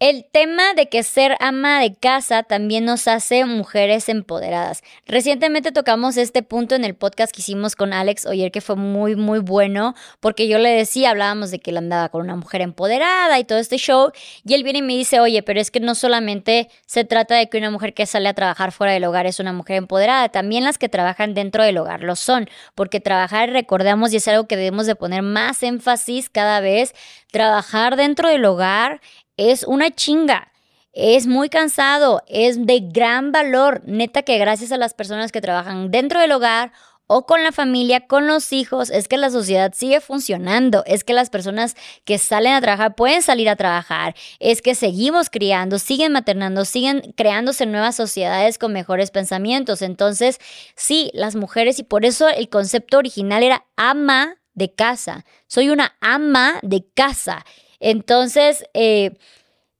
El 0.00 0.26
tema 0.30 0.74
de 0.74 0.88
que 0.88 1.02
ser 1.02 1.36
ama 1.40 1.80
de 1.80 1.92
casa 1.92 2.44
también 2.44 2.84
nos 2.84 3.08
hace 3.08 3.44
mujeres 3.46 4.08
empoderadas. 4.08 4.84
Recientemente 5.06 5.72
tocamos 5.72 6.16
este 6.16 6.44
punto 6.44 6.76
en 6.76 6.84
el 6.84 6.94
podcast 6.94 7.34
que 7.34 7.40
hicimos 7.40 7.74
con 7.74 7.92
Alex 7.92 8.24
Oyer, 8.26 8.52
que 8.52 8.60
fue 8.60 8.76
muy, 8.76 9.16
muy 9.16 9.40
bueno, 9.40 9.96
porque 10.20 10.46
yo 10.46 10.58
le 10.58 10.68
decía, 10.68 11.10
hablábamos 11.10 11.50
de 11.50 11.58
que 11.58 11.72
él 11.72 11.78
andaba 11.78 12.10
con 12.10 12.20
una 12.20 12.36
mujer 12.36 12.60
empoderada 12.60 13.40
y 13.40 13.44
todo 13.44 13.58
este 13.58 13.76
show, 13.76 14.12
y 14.44 14.54
él 14.54 14.62
viene 14.62 14.78
y 14.78 14.82
me 14.82 14.92
dice, 14.92 15.18
oye, 15.18 15.42
pero 15.42 15.58
es 15.58 15.72
que 15.72 15.80
no 15.80 15.96
solamente 15.96 16.68
se 16.86 17.02
trata 17.04 17.34
de 17.34 17.48
que 17.48 17.58
una 17.58 17.72
mujer 17.72 17.92
que 17.92 18.06
sale 18.06 18.28
a 18.28 18.34
trabajar 18.34 18.70
fuera 18.70 18.92
del 18.92 19.02
hogar 19.02 19.26
es 19.26 19.40
una 19.40 19.52
mujer 19.52 19.78
empoderada, 19.78 20.28
también 20.28 20.62
las 20.62 20.78
que 20.78 20.88
trabajan 20.88 21.34
dentro 21.34 21.64
del 21.64 21.76
hogar 21.76 22.04
lo 22.04 22.14
son, 22.14 22.48
porque 22.76 23.00
trabajar, 23.00 23.50
recordamos, 23.50 24.12
y 24.12 24.18
es 24.18 24.28
algo 24.28 24.46
que 24.46 24.56
debemos 24.56 24.86
de 24.86 24.94
poner 24.94 25.22
más 25.22 25.64
énfasis 25.64 26.30
cada 26.30 26.60
vez, 26.60 26.94
trabajar 27.32 27.96
dentro 27.96 28.28
del 28.28 28.44
hogar 28.44 29.00
es 29.38 29.64
una 29.64 29.90
chinga. 29.90 30.52
Es 30.92 31.26
muy 31.26 31.48
cansado, 31.48 32.22
es 32.26 32.66
de 32.66 32.80
gran 32.80 33.32
valor. 33.32 33.82
Neta 33.86 34.22
que 34.22 34.36
gracias 34.36 34.72
a 34.72 34.76
las 34.76 34.94
personas 34.94 35.32
que 35.32 35.40
trabajan 35.40 35.90
dentro 35.90 36.20
del 36.20 36.32
hogar 36.32 36.72
o 37.06 37.24
con 37.24 37.42
la 37.42 37.52
familia, 37.52 38.06
con 38.06 38.26
los 38.26 38.52
hijos, 38.52 38.90
es 38.90 39.08
que 39.08 39.16
la 39.16 39.30
sociedad 39.30 39.72
sigue 39.74 40.00
funcionando, 40.00 40.82
es 40.86 41.04
que 41.04 41.14
las 41.14 41.30
personas 41.30 41.74
que 42.04 42.18
salen 42.18 42.52
a 42.52 42.60
trabajar 42.60 42.94
pueden 42.96 43.22
salir 43.22 43.48
a 43.48 43.56
trabajar, 43.56 44.14
es 44.40 44.60
que 44.60 44.74
seguimos 44.74 45.30
criando, 45.30 45.78
siguen 45.78 46.12
maternando, 46.12 46.66
siguen 46.66 47.14
creándose 47.16 47.64
nuevas 47.64 47.96
sociedades 47.96 48.58
con 48.58 48.74
mejores 48.74 49.10
pensamientos. 49.10 49.80
Entonces, 49.80 50.38
sí, 50.76 51.10
las 51.14 51.34
mujeres, 51.34 51.78
y 51.78 51.82
por 51.82 52.04
eso 52.04 52.28
el 52.28 52.50
concepto 52.50 52.98
original 52.98 53.42
era 53.42 53.64
ama 53.76 54.36
de 54.52 54.74
casa, 54.74 55.24
soy 55.46 55.70
una 55.70 55.96
ama 56.00 56.58
de 56.62 56.84
casa. 56.94 57.44
Entonces, 57.80 58.64
eh, 58.74 59.16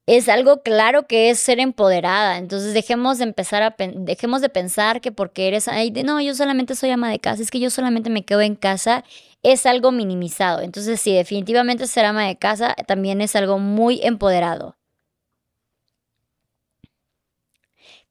es 0.09 0.27
algo 0.27 0.63
claro 0.63 1.05
que 1.07 1.29
es 1.29 1.39
ser 1.39 1.59
empoderada. 1.59 2.37
Entonces 2.37 2.73
dejemos 2.73 3.19
de 3.19 3.25
empezar 3.25 3.61
a 3.61 3.75
dejemos 3.77 4.41
de 4.41 4.49
pensar 4.49 5.01
que 5.01 5.11
porque 5.11 5.47
eres 5.47 5.67
ay, 5.67 5.91
no, 5.91 6.19
yo 6.19 6.33
solamente 6.33 6.75
soy 6.75 6.89
ama 6.89 7.11
de 7.11 7.19
casa, 7.19 7.43
es 7.43 7.51
que 7.51 7.59
yo 7.59 7.69
solamente 7.69 8.09
me 8.09 8.25
quedo 8.25 8.41
en 8.41 8.55
casa, 8.55 9.03
es 9.43 9.65
algo 9.67 9.91
minimizado. 9.91 10.61
Entonces, 10.61 10.99
sí, 10.99 11.13
definitivamente 11.13 11.85
ser 11.87 12.05
ama 12.05 12.25
de 12.25 12.37
casa 12.37 12.75
también 12.87 13.21
es 13.21 13.35
algo 13.35 13.59
muy 13.59 14.01
empoderado. 14.03 14.77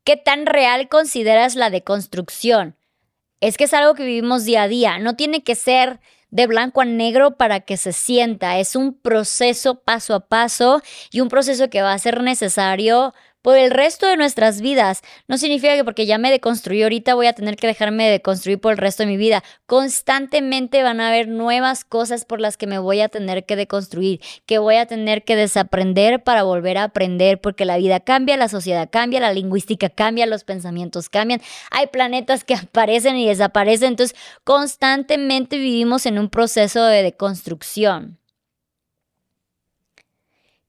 ¿Qué 0.05 0.16
tan 0.16 0.47
real 0.47 0.89
consideras 0.89 1.57
la 1.57 1.68
deconstrucción? 1.70 2.76
Es 3.41 3.57
que 3.57 3.64
es 3.64 3.74
algo 3.74 3.95
que 3.95 4.05
vivimos 4.05 4.45
día 4.45 4.62
a 4.62 4.68
día, 4.68 4.99
no 4.99 5.16
tiene 5.16 5.43
que 5.43 5.55
ser 5.55 6.01
de 6.31 6.47
blanco 6.47 6.81
a 6.81 6.85
negro 6.85 7.37
para 7.37 7.61
que 7.61 7.76
se 7.76 7.93
sienta. 7.93 8.59
Es 8.59 8.76
un 8.76 8.95
proceso 8.95 9.81
paso 9.81 10.14
a 10.14 10.20
paso 10.20 10.83
y 11.11 11.20
un 11.20 11.29
proceso 11.29 11.70
que 11.70 11.83
va 11.83 11.93
a 11.93 11.99
ser 11.99 12.22
necesario 12.22 13.14
por 13.43 13.57
el 13.57 13.70
resto 13.70 14.07
de 14.07 14.16
nuestras 14.16 14.61
vidas. 14.61 15.03
No 15.26 15.39
significa 15.39 15.74
que 15.74 15.84
porque 15.84 16.07
ya 16.07 16.18
me 16.18 16.30
deconstruí 16.30 16.82
ahorita 16.82 17.14
voy 17.14 17.26
a 17.26 17.32
tener 17.32 17.57
que 17.57 17.66
dejarme 17.66 18.05
de 18.05 18.11
deconstruir 18.12 18.61
por 18.61 18.72
el 18.72 18.78
resto 18.78 19.03
de 19.03 19.09
mi 19.09 19.16
vida. 19.16 19.43
Constantemente 19.66 20.82
van 20.82 21.01
a 21.01 21.09
haber 21.09 21.28
nuevas 21.28 21.84
cosas 21.84 22.24
por 22.24 22.41
las 22.41 22.57
que 22.57 22.66
me 22.66 22.78
voy 22.78 23.01
a 23.01 23.09
tener 23.09 23.45
que 23.45 23.57
deconstruir, 23.57 24.20
que 24.47 24.59
voy 24.59 24.76
a 24.76 24.86
tener 24.86 25.24
que 25.24 25.36
desaprender 25.36 26.22
para 26.22 26.43
volver 26.43 26.78
a 26.78 26.84
aprender, 26.84 27.41
porque 27.41 27.64
la 27.64 27.76
vida 27.76 28.01
cambia, 28.01 28.36
la 28.36 28.49
sociedad 28.49 28.89
cambia, 28.91 29.20
la 29.20 29.32
lingüística 29.32 29.89
cambia, 29.89 30.26
los 30.26 30.45
pensamientos 30.45 31.09
cambian. 31.09 31.41
Hay 31.70 31.86
planetas 31.89 32.45
que 32.45 32.55
aparecen 32.55 33.16
y 33.16 33.26
desaparecen, 33.26 33.89
entonces 33.89 34.16
constantemente 34.45 35.59
vivimos 35.59 36.07
en 36.07 36.18
un 36.18 36.28
proceso 36.28 36.84
de 36.84 37.03
deconstrucción. 37.03 38.18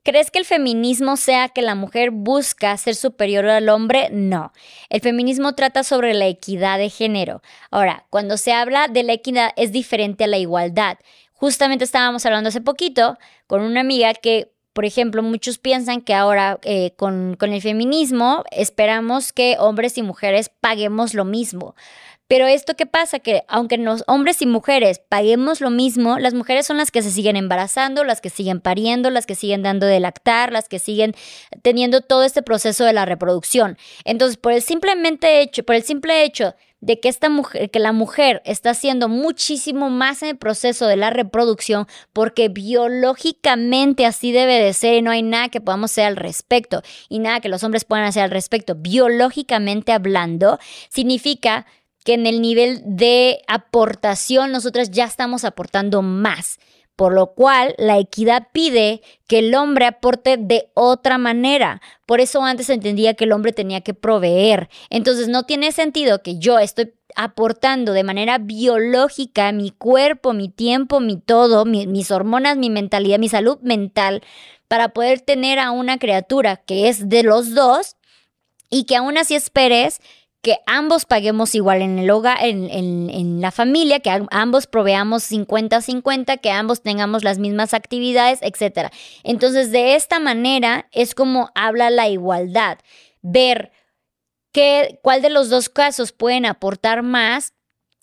¿Crees 0.10 0.32
que 0.32 0.40
el 0.40 0.46
feminismo 0.46 1.18
sea 1.18 1.50
que 1.50 1.62
la 1.62 1.76
mujer 1.76 2.10
busca 2.10 2.76
ser 2.78 2.96
superior 2.96 3.46
al 3.46 3.70
hombre? 3.70 4.10
No. 4.12 4.52
El 4.90 5.02
feminismo 5.02 5.54
trata 5.54 5.84
sobre 5.84 6.16
la 6.16 6.26
equidad 6.26 6.80
de 6.80 6.90
género. 6.90 7.44
Ahora, 7.70 8.08
cuando 8.10 8.38
se 8.38 8.52
habla 8.52 8.88
de 8.88 9.04
la 9.04 9.14
equidad 9.14 9.52
es 9.56 9.72
diferente 9.72 10.24
a 10.24 10.28
la 10.28 10.40
igualdad. 10.40 10.98
Justamente 11.34 11.84
estábamos 11.84 12.26
hablando 12.26 12.50
hace 12.50 12.60
poquito 12.60 13.20
con 13.46 13.62
una 13.62 13.82
amiga 13.82 14.16
que 14.16 14.52
por 14.74 14.86
ejemplo, 14.86 15.22
muchos 15.22 15.58
piensan 15.58 16.00
que 16.00 16.14
ahora 16.14 16.58
eh, 16.64 16.92
con, 16.96 17.36
con, 17.38 17.52
el 17.52 17.62
feminismo 17.62 18.46
esperamos 18.50 19.34
que 19.34 19.58
hombres 19.60 19.98
y 19.98 20.04
mujeres 20.04 20.50
paguemos 20.50 21.14
lo 21.14 21.26
mismo. 21.26 21.76
Pero 22.30 22.46
esto 22.46 22.76
qué 22.76 22.86
pasa, 22.86 23.18
que 23.18 23.42
aunque 23.48 23.80
los 23.80 24.04
hombres 24.06 24.44
y 24.44 24.46
mujeres 24.46 25.00
paguemos 25.00 25.62
lo 25.62 25.72
mismo, 25.72 26.20
las 26.20 26.36
mujeres 26.36 26.68
son 26.68 26.78
las 26.78 26.92
que 26.92 27.02
se 27.02 27.10
siguen 27.10 27.36
embarazando, 27.36 28.04
las 28.04 28.22
que 28.22 28.30
siguen 28.30 28.62
pariendo, 28.62 29.10
las 29.10 29.26
que 29.26 29.34
siguen 29.34 29.64
dando 29.64 29.88
de 29.88 30.00
lactar, 30.00 30.52
las 30.52 30.70
que 30.70 30.78
siguen 30.78 31.16
teniendo 31.64 32.02
todo 32.02 32.24
este 32.24 32.44
proceso 32.44 32.86
de 32.86 32.94
la 32.94 33.06
reproducción. 33.06 33.80
Entonces, 34.06 34.38
por 34.38 34.54
el 34.54 34.62
simplemente 34.62 35.42
hecho, 35.42 35.64
por 35.64 35.74
el 35.74 35.82
simple 35.82 36.24
hecho 36.24 36.54
de 36.82 37.00
que 37.00 37.10
esta 37.10 37.30
mujer, 37.30 37.72
que 37.72 37.80
la 37.80 37.94
mujer 37.94 38.44
está 38.46 38.70
haciendo 38.70 39.10
muchísimo 39.10 39.90
más 39.90 40.22
en 40.22 40.30
el 40.30 40.38
proceso 40.38 40.86
de 40.86 40.98
la 40.98 41.10
reproducción, 41.10 41.88
porque 42.14 42.48
biológicamente 42.48 44.06
así 44.06 44.32
debe 44.32 44.62
de 44.62 44.74
ser 44.74 44.96
y 44.96 45.02
no 45.02 45.10
hay 45.12 45.24
nada 45.24 45.50
que 45.50 45.62
podamos 45.62 45.92
hacer 45.92 46.06
al 46.06 46.16
respecto 46.16 46.84
y 47.10 47.20
nada 47.20 47.42
que 47.42 47.50
los 47.50 47.64
hombres 47.64 47.86
puedan 47.86 48.06
hacer 48.06 48.24
al 48.24 48.32
respecto. 48.32 48.76
Biológicamente 48.76 49.92
hablando, 49.92 50.60
significa 50.90 51.66
que 52.10 52.16
en 52.16 52.26
el 52.26 52.42
nivel 52.42 52.82
de 52.84 53.44
aportación 53.48 54.52
nosotras 54.52 54.90
ya 54.90 55.06
estamos 55.06 55.44
aportando 55.44 56.02
más. 56.02 56.58
Por 56.96 57.14
lo 57.14 57.36
cual, 57.36 57.76
la 57.78 58.00
equidad 58.00 58.48
pide 58.52 59.04
que 59.28 59.38
el 59.38 59.54
hombre 59.54 59.86
aporte 59.86 60.38
de 60.38 60.72
otra 60.74 61.20
manera. 61.20 61.84
Por 62.08 62.20
eso 62.20 62.44
antes 62.44 62.68
entendía 62.72 63.14
que 63.14 63.26
el 63.26 63.32
hombre 63.32 63.54
tenía 63.54 63.82
que 63.82 63.94
proveer. 63.94 64.70
Entonces 64.90 65.28
no 65.28 65.44
tiene 65.44 65.72
sentido 65.72 66.24
que 66.24 66.40
yo 66.40 66.58
estoy 66.58 66.96
aportando 67.16 67.94
de 67.94 68.04
manera 68.04 68.40
biológica 68.40 69.52
mi 69.52 69.70
cuerpo, 69.70 70.34
mi 70.34 70.50
tiempo, 70.50 71.00
mi 71.02 71.16
todo, 71.16 71.64
mis 71.64 72.10
hormonas, 72.10 72.58
mi 72.58 72.72
mentalidad, 72.72 73.20
mi 73.20 73.30
salud 73.30 73.60
mental, 73.62 74.24
para 74.68 74.90
poder 74.90 75.22
tener 75.22 75.60
a 75.60 75.70
una 75.70 76.00
criatura 76.00 76.58
que 76.58 76.90
es 76.90 77.08
de 77.08 77.22
los 77.22 77.54
dos 77.54 77.98
y 78.72 78.86
que 78.86 78.96
aún 78.96 79.20
así 79.20 79.36
esperes 79.36 80.02
que 80.42 80.58
ambos 80.66 81.06
paguemos 81.06 81.54
igual 81.54 81.82
en 81.82 82.00
el 82.00 82.10
hogar, 82.10 82.38
en, 82.42 83.42
la 83.42 83.52
familia, 83.52 84.00
que 84.00 84.10
ambos 84.32 84.68
proveamos 84.68 85.30
50-50, 85.30 86.40
que 86.40 86.52
ambos 86.52 86.82
tengamos 86.82 87.24
las 87.24 87.40
mismas 87.40 87.74
actividades, 87.74 88.40
etc. 88.42 88.90
Entonces, 89.24 89.72
de 89.72 89.96
esta 89.96 90.20
manera 90.20 90.88
es 90.92 91.14
como 91.14 91.50
habla 91.56 91.90
la 91.90 92.08
igualdad. 92.08 92.80
Ver 93.22 93.72
qué, 94.54 95.00
cuál 95.04 95.22
de 95.22 95.30
los 95.30 95.50
dos 95.50 95.68
casos 95.68 96.14
pueden 96.14 96.46
aportar 96.46 97.04
más 97.04 97.54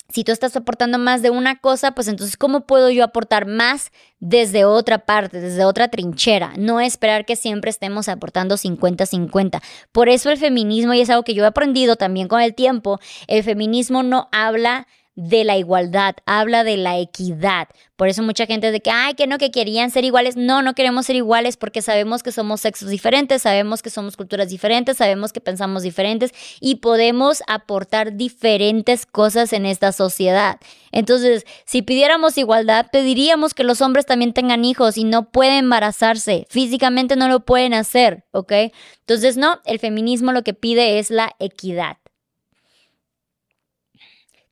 si 0.09 0.23
tú 0.23 0.31
estás 0.31 0.55
aportando 0.55 0.97
más 0.97 1.21
de 1.21 1.29
una 1.29 1.59
cosa, 1.59 1.91
pues 1.91 2.07
entonces, 2.07 2.37
¿cómo 2.37 2.65
puedo 2.65 2.89
yo 2.89 3.03
aportar 3.03 3.45
más 3.45 3.91
desde 4.19 4.63
otra 4.63 4.99
parte, 4.99 5.41
desde 5.41 5.65
otra 5.65 5.89
trinchera? 5.89 6.53
No 6.57 6.79
esperar 6.79 7.25
que 7.25 7.35
siempre 7.35 7.69
estemos 7.69 8.07
aportando 8.07 8.55
50-50. 8.55 9.61
Por 9.91 10.07
eso 10.07 10.29
el 10.29 10.37
feminismo, 10.37 10.93
y 10.93 11.01
es 11.01 11.09
algo 11.09 11.23
que 11.23 11.33
yo 11.33 11.43
he 11.43 11.47
aprendido 11.47 11.97
también 11.97 12.27
con 12.27 12.41
el 12.41 12.55
tiempo, 12.55 12.99
el 13.27 13.43
feminismo 13.43 14.01
no 14.01 14.29
habla 14.31 14.87
de 15.17 15.43
la 15.43 15.57
igualdad, 15.57 16.15
habla 16.27 16.63
de 16.63 16.77
la 16.77 16.99
equidad. 16.99 17.67
Por 17.95 18.07
eso 18.07 18.21
mucha 18.21 18.45
gente 18.45 18.71
de 18.71 18.81
que, 18.81 18.91
ay, 18.91 19.15
que 19.15 19.25
no, 19.25 19.39
que 19.39 19.49
querían 19.49 19.89
ser 19.89 20.05
iguales. 20.05 20.37
No, 20.37 20.61
no 20.61 20.75
queremos 20.75 21.07
ser 21.07 21.15
iguales 21.15 21.57
porque 21.57 21.81
sabemos 21.81 22.21
que 22.21 22.31
somos 22.31 22.61
sexos 22.61 22.89
diferentes, 22.89 23.41
sabemos 23.41 23.81
que 23.81 23.89
somos 23.89 24.15
culturas 24.15 24.49
diferentes, 24.49 24.97
sabemos 24.97 25.33
que 25.33 25.41
pensamos 25.41 25.81
diferentes 25.81 26.31
y 26.59 26.75
podemos 26.75 27.41
aportar 27.47 28.15
diferentes 28.15 29.07
cosas 29.07 29.53
en 29.53 29.65
esta 29.65 29.91
sociedad. 29.91 30.59
Entonces, 30.91 31.47
si 31.65 31.81
pidiéramos 31.81 32.37
igualdad, 32.37 32.85
pediríamos 32.91 33.55
que 33.55 33.63
los 33.63 33.81
hombres 33.81 34.05
también 34.05 34.33
tengan 34.33 34.65
hijos 34.65 34.97
y 34.97 35.03
no 35.03 35.31
pueden 35.31 35.65
embarazarse. 35.65 36.45
Físicamente 36.47 37.15
no 37.15 37.27
lo 37.27 37.39
pueden 37.39 37.73
hacer, 37.73 38.23
¿ok? 38.33 38.53
Entonces, 38.99 39.35
no, 39.35 39.61
el 39.65 39.79
feminismo 39.79 40.31
lo 40.31 40.43
que 40.43 40.53
pide 40.53 40.99
es 40.99 41.09
la 41.09 41.35
equidad. 41.39 41.97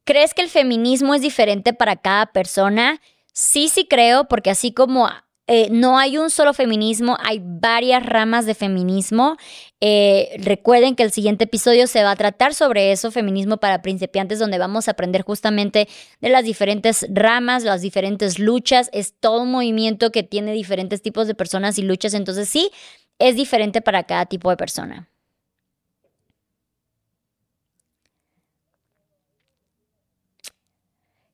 ¿Crees 0.06 0.36
que 0.36 0.44
el 0.44 0.50
feminismo 0.50 1.16
es 1.16 1.22
diferente 1.22 1.74
para 1.74 1.96
cada 1.96 2.28
persona? 2.28 3.02
Sí, 3.34 3.70
sí 3.70 3.88
creo, 3.90 4.28
porque 4.28 4.52
así 4.52 4.72
como 4.72 5.10
eh, 5.48 5.68
no 5.72 5.98
hay 5.98 6.18
un 6.18 6.30
solo 6.30 6.54
feminismo, 6.54 7.18
hay 7.20 7.42
varias 7.44 8.06
ramas 8.06 8.46
de 8.46 8.54
feminismo. 8.54 9.36
Eh, 9.82 10.36
recuerden 10.40 10.96
que 10.96 11.02
el 11.04 11.12
siguiente 11.12 11.46
episodio 11.46 11.88
se 11.88 12.04
va 12.04 12.12
a 12.12 12.16
tratar 12.16 12.54
sobre 12.54 12.92
eso, 12.92 13.12
feminismo 13.12 13.58
para 13.58 13.82
principiantes, 13.82 14.38
donde 14.38 14.60
vamos 14.60 14.88
a 14.88 14.92
aprender 14.92 15.24
justamente 15.24 15.88
de 16.22 16.30
las 16.30 16.46
diferentes 16.46 17.08
ramas, 17.10 17.64
las 17.64 17.82
diferentes 17.82 18.38
luchas. 18.38 18.92
Es 18.94 19.14
todo 19.20 19.42
un 19.42 19.52
movimiento 19.52 20.12
que 20.12 20.22
tiene 20.22 20.54
diferentes 20.54 21.02
tipos 21.02 21.28
de 21.28 21.36
personas 21.36 21.80
y 21.80 21.82
luchas, 21.82 22.14
entonces 22.14 22.48
sí, 22.48 22.72
es 23.20 23.36
diferente 23.36 23.82
para 23.82 24.04
cada 24.04 24.28
tipo 24.28 24.50
de 24.52 24.58
persona. 24.58 25.10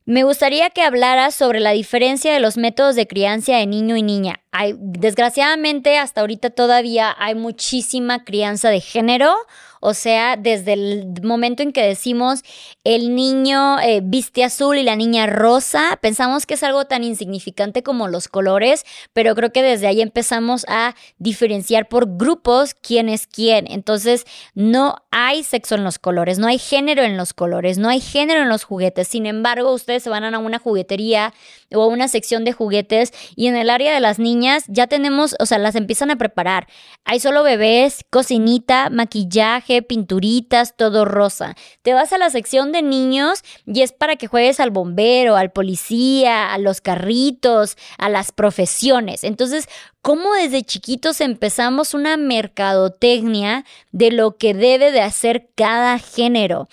Me 0.06 0.24
gustaría 0.24 0.72
que 0.72 0.82
hablaras 0.82 1.36
sobre 1.36 1.60
la 1.60 1.72
diferencia 1.72 2.34
de 2.34 2.40
los 2.40 2.58
métodos 2.58 2.96
de 2.96 3.08
crianza 3.08 3.56
de 3.58 3.68
niño 3.68 3.96
y 3.96 4.02
niña. 4.02 4.42
Hay, 4.52 4.74
desgraciadamente, 4.78 6.00
hasta 6.00 6.22
ahorita 6.22 6.50
todavía 6.50 7.16
hay 7.20 7.36
muchísima 7.36 8.24
crianza 8.24 8.70
de 8.70 8.82
género 8.82 9.36
o 9.82 9.96
sea, 9.96 10.38
desde 10.38 10.74
el 10.74 11.08
momento 11.24 11.64
en 11.64 11.74
que 11.74 11.82
decimos 11.82 12.44
el 12.84 13.16
niño 13.16 13.80
eh, 13.80 14.02
viste 14.04 14.44
azul 14.44 14.78
y 14.78 14.84
la 14.84 14.96
niña 14.96 15.26
rosa, 15.26 15.98
pensamos 16.02 16.46
que 16.46 16.54
es 16.54 16.64
algo 16.64 16.86
tan 16.86 17.04
insignificante 17.04 17.82
como 17.82 18.08
los 18.08 18.28
colores, 18.28 18.86
pero 19.12 19.36
creo 19.36 19.52
que 19.52 19.64
desde 19.64 19.88
ahí 19.88 20.02
empezamos 20.02 20.66
a 20.70 20.96
diferenciar 21.18 21.90
por 21.90 22.16
grupos 22.16 22.76
quién 22.76 23.10
es 23.10 23.26
quién. 23.26 23.66
Entonces, 23.70 24.26
no 24.54 24.98
hay 25.10 25.44
sexo 25.44 25.74
en 25.76 25.84
los 25.84 25.98
colores, 25.98 26.38
no 26.38 26.48
hay 26.48 26.60
género 26.60 27.02
en 27.02 27.18
los 27.18 27.34
colores, 27.34 27.80
no 27.80 27.90
hay 27.90 28.02
género 28.02 28.44
en 28.44 28.50
los 28.50 28.64
juguetes. 28.64 29.08
Sin 29.08 29.26
embargo, 29.26 29.74
ustedes 29.74 30.04
se 30.04 30.10
van 30.12 30.24
a 30.24 30.38
una 30.38 30.60
juguetería 30.60 31.34
o 31.74 31.82
a 31.82 31.88
una 31.88 32.08
sección 32.08 32.44
de 32.44 32.54
juguetes 32.54 33.14
y 33.36 33.48
en 33.48 33.56
el 33.56 33.72
área 33.72 33.94
de 33.94 34.00
las 34.00 34.20
niñas 34.20 34.66
ya 34.68 34.86
tenemos, 34.86 35.36
o 35.40 35.48
sea, 35.48 35.58
las 35.58 35.76
empiezan 35.76 36.12
a 36.12 36.18
preparar. 36.18 36.68
Hay 37.04 37.20
solo 37.20 37.42
bebés, 37.42 38.06
cocinita, 38.12 38.90
maquillaje 38.92 39.71
pinturitas, 39.82 40.76
todo 40.76 41.06
rosa. 41.06 41.56
Te 41.82 41.94
vas 41.94 42.12
a 42.12 42.18
la 42.18 42.30
sección 42.30 42.72
de 42.72 42.82
niños 42.82 43.44
y 43.66 43.82
es 43.82 43.94
para 43.94 44.18
que 44.18 44.28
juegues 44.28 44.60
al 44.60 44.72
bombero, 44.72 45.38
al 45.38 45.52
policía, 45.52 46.54
a 46.54 46.58
los 46.58 46.82
carritos, 46.82 47.78
a 47.98 48.10
las 48.10 48.32
profesiones. 48.32 49.24
Entonces, 49.24 49.70
¿cómo 50.02 50.34
desde 50.34 50.64
chiquitos 50.64 51.22
empezamos 51.22 51.94
una 51.94 52.18
mercadotecnia 52.18 53.64
de 53.92 54.12
lo 54.12 54.38
que 54.38 54.54
debe 54.54 54.92
de 54.92 55.02
hacer 55.02 55.50
cada 55.56 55.98
género? 56.00 56.68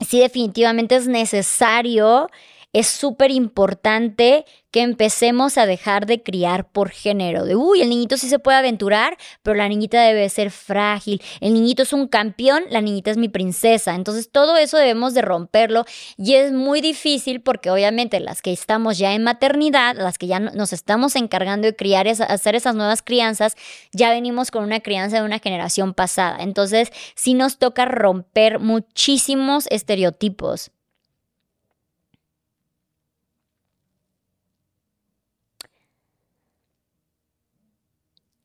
Sí, 0.00 0.20
definitivamente 0.20 0.96
es 0.96 1.06
necesario 1.06 2.28
es 2.72 2.86
súper 2.86 3.30
importante 3.30 4.44
que 4.70 4.82
empecemos 4.82 5.58
a 5.58 5.66
dejar 5.66 6.06
de 6.06 6.22
criar 6.22 6.70
por 6.70 6.90
género. 6.90 7.44
De, 7.44 7.56
uy, 7.56 7.82
el 7.82 7.88
niñito 7.88 8.16
sí 8.16 8.28
se 8.28 8.38
puede 8.38 8.58
aventurar, 8.58 9.16
pero 9.42 9.56
la 9.56 9.68
niñita 9.68 10.00
debe 10.00 10.28
ser 10.28 10.52
frágil. 10.52 11.20
El 11.40 11.54
niñito 11.54 11.82
es 11.82 11.92
un 11.92 12.06
campeón, 12.06 12.62
la 12.70 12.80
niñita 12.80 13.10
es 13.10 13.16
mi 13.16 13.28
princesa. 13.28 13.96
Entonces 13.96 14.30
todo 14.30 14.56
eso 14.56 14.76
debemos 14.76 15.14
de 15.14 15.22
romperlo 15.22 15.84
y 16.16 16.34
es 16.34 16.52
muy 16.52 16.80
difícil 16.80 17.40
porque 17.40 17.70
obviamente 17.70 18.20
las 18.20 18.42
que 18.42 18.52
estamos 18.52 18.98
ya 18.98 19.14
en 19.14 19.24
maternidad, 19.24 19.96
las 19.96 20.18
que 20.18 20.28
ya 20.28 20.38
nos 20.38 20.72
estamos 20.72 21.16
encargando 21.16 21.66
de 21.66 21.74
criar, 21.74 22.06
hacer 22.06 22.54
esas 22.54 22.76
nuevas 22.76 23.02
crianzas, 23.02 23.56
ya 23.92 24.10
venimos 24.10 24.52
con 24.52 24.62
una 24.62 24.80
crianza 24.80 25.16
de 25.16 25.24
una 25.24 25.40
generación 25.40 25.94
pasada. 25.94 26.38
Entonces 26.40 26.92
sí 27.16 27.34
nos 27.34 27.58
toca 27.58 27.86
romper 27.86 28.60
muchísimos 28.60 29.66
estereotipos. 29.70 30.70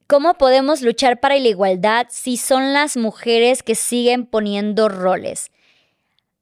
¿Cómo 0.08 0.36
podemos 0.36 0.84
luchar 0.84 1.20
para 1.20 1.36
la 1.40 1.48
igualdad 1.48 2.06
si 2.12 2.38
son 2.38 2.74
las 2.74 2.96
mujeres 2.96 3.64
que 3.64 3.74
siguen 3.74 4.28
poniendo 4.28 4.88
roles? 4.88 5.50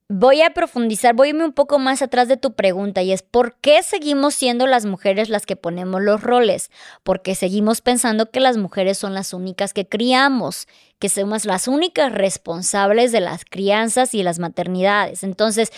Voy 0.09 0.41
a 0.41 0.49
profundizar, 0.49 1.16
voy 1.16 1.30
a 1.30 1.34
un 1.45 1.53
poco 1.53 1.80
más 1.80 2.01
atrás 2.01 2.28
de 2.28 2.36
tu 2.36 2.55
pregunta 2.55 3.03
y 3.03 3.14
es 3.14 3.22
¿por 3.22 3.55
qué 3.61 3.82
seguimos 3.82 4.36
siendo 4.36 4.68
las 4.68 4.86
mujeres 4.86 5.30
las 5.30 5.45
que 5.45 5.55
ponemos 5.55 6.01
los 6.01 6.22
roles? 6.22 6.72
Porque 7.03 7.36
seguimos 7.36 7.80
pensando 7.80 8.30
que 8.32 8.41
las 8.41 8.57
mujeres 8.57 8.97
son 8.97 9.14
las 9.14 9.34
únicas 9.34 9.72
que 9.74 9.88
criamos, 9.88 10.68
que 10.99 11.07
somos 11.07 11.45
las 11.45 11.70
únicas 11.70 12.11
responsables 12.11 13.14
de 13.14 13.22
las 13.22 13.45
crianzas 13.45 14.14
y 14.14 14.24
las 14.24 14.39
maternidades. 14.39 15.24
Entonces, 15.24 15.72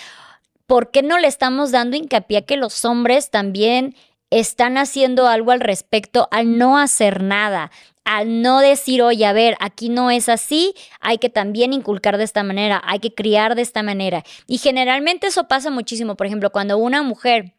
¿por 0.65 0.89
qué 0.89 1.03
no 1.03 1.19
le 1.19 1.27
estamos 1.27 1.69
dando 1.69 1.97
hincapié 1.97 2.39
a 2.39 2.45
que 2.47 2.57
los 2.57 2.83
hombres 2.83 3.29
también 3.29 3.95
están 4.39 4.77
haciendo 4.77 5.27
algo 5.27 5.51
al 5.51 5.61
respecto 5.61 6.27
al 6.29 6.57
no 6.57 6.77
hacer 6.77 7.23
nada, 7.23 7.71
al 8.03 8.41
no 8.41 8.59
decir, 8.59 9.01
oye, 9.01 9.25
a 9.25 9.31
ver, 9.31 9.55
aquí 9.61 9.87
no 9.87 10.11
es 10.11 10.27
así, 10.27 10.75
hay 10.99 11.19
que 11.19 11.29
también 11.29 11.71
inculcar 11.71 12.17
de 12.17 12.25
esta 12.25 12.43
manera, 12.43 12.81
hay 12.85 12.99
que 12.99 13.13
criar 13.13 13.55
de 13.55 13.61
esta 13.61 13.81
manera. 13.81 14.25
Y 14.45 14.57
generalmente 14.57 15.27
eso 15.27 15.47
pasa 15.47 15.71
muchísimo, 15.71 16.15
por 16.15 16.27
ejemplo, 16.27 16.51
cuando 16.51 16.77
una 16.77 17.01
mujer 17.01 17.53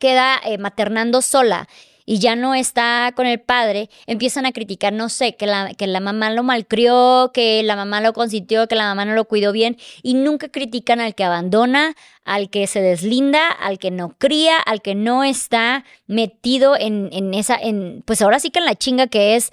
queda 0.00 0.40
eh, 0.44 0.58
maternando 0.58 1.22
sola 1.22 1.68
y 2.08 2.20
ya 2.20 2.36
no 2.36 2.54
está 2.54 3.12
con 3.14 3.26
el 3.26 3.38
padre, 3.38 3.90
empiezan 4.06 4.46
a 4.46 4.52
criticar, 4.52 4.94
no 4.94 5.10
sé, 5.10 5.36
que 5.36 5.46
la, 5.46 5.74
que 5.74 5.86
la 5.86 6.00
mamá 6.00 6.30
lo 6.30 6.42
malcrió, 6.42 7.32
que 7.34 7.62
la 7.62 7.76
mamá 7.76 8.00
lo 8.00 8.14
consintió, 8.14 8.66
que 8.66 8.76
la 8.76 8.84
mamá 8.84 9.04
no 9.04 9.12
lo 9.12 9.26
cuidó 9.26 9.52
bien, 9.52 9.76
y 10.02 10.14
nunca 10.14 10.48
critican 10.48 11.00
al 11.00 11.14
que 11.14 11.24
abandona, 11.24 11.94
al 12.24 12.48
que 12.48 12.66
se 12.66 12.80
deslinda, 12.80 13.50
al 13.50 13.78
que 13.78 13.90
no 13.90 14.16
cría, 14.16 14.56
al 14.56 14.80
que 14.80 14.94
no 14.94 15.22
está 15.22 15.84
metido 16.06 16.78
en, 16.78 17.10
en 17.12 17.34
esa, 17.34 17.58
en, 17.60 18.02
pues 18.06 18.22
ahora 18.22 18.40
sí 18.40 18.48
que 18.48 18.60
en 18.60 18.64
la 18.64 18.74
chinga 18.74 19.08
que 19.08 19.36
es 19.36 19.50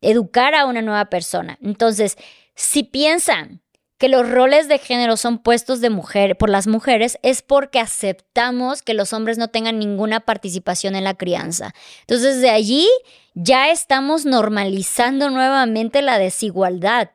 educar 0.00 0.54
a 0.54 0.64
una 0.64 0.80
nueva 0.80 1.04
persona. 1.10 1.58
Entonces, 1.60 2.16
si 2.54 2.82
piensan 2.82 3.60
que 4.00 4.08
los 4.08 4.26
roles 4.26 4.66
de 4.66 4.78
género 4.78 5.18
son 5.18 5.38
puestos 5.38 5.82
de 5.82 5.90
mujer 5.90 6.38
por 6.38 6.48
las 6.48 6.66
mujeres 6.66 7.18
es 7.22 7.42
porque 7.42 7.78
aceptamos 7.78 8.80
que 8.80 8.94
los 8.94 9.12
hombres 9.12 9.36
no 9.36 9.48
tengan 9.48 9.78
ninguna 9.78 10.20
participación 10.20 10.96
en 10.96 11.04
la 11.04 11.18
crianza. 11.18 11.74
Entonces, 12.00 12.40
de 12.40 12.48
allí 12.48 12.88
ya 13.34 13.68
estamos 13.70 14.24
normalizando 14.24 15.28
nuevamente 15.28 16.00
la 16.00 16.18
desigualdad. 16.18 17.10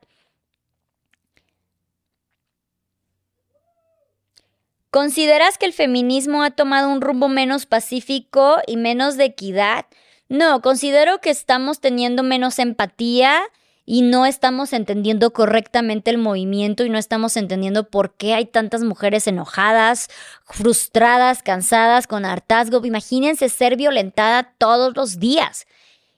¿Consideras 4.90 5.58
que 5.58 5.66
el 5.66 5.72
feminismo 5.72 6.44
ha 6.44 6.52
tomado 6.52 6.88
un 6.88 7.00
rumbo 7.00 7.28
menos 7.28 7.66
pacífico 7.66 8.58
y 8.64 8.76
menos 8.76 9.16
de 9.16 9.24
equidad? 9.24 9.86
No, 10.28 10.62
considero 10.62 11.20
que 11.20 11.30
estamos 11.30 11.80
teniendo 11.80 12.22
menos 12.22 12.60
empatía 12.60 13.42
y 13.86 14.02
no 14.02 14.26
estamos 14.26 14.72
entendiendo 14.72 15.32
correctamente 15.32 16.10
el 16.10 16.18
movimiento 16.18 16.84
y 16.84 16.90
no 16.90 16.98
estamos 16.98 17.36
entendiendo 17.36 17.88
por 17.88 18.14
qué 18.14 18.34
hay 18.34 18.44
tantas 18.44 18.82
mujeres 18.82 19.28
enojadas, 19.28 20.08
frustradas, 20.44 21.42
cansadas, 21.42 22.08
con 22.08 22.24
hartazgo. 22.24 22.84
Imagínense 22.84 23.48
ser 23.48 23.76
violentada 23.76 24.52
todos 24.58 24.96
los 24.96 25.20
días. 25.20 25.66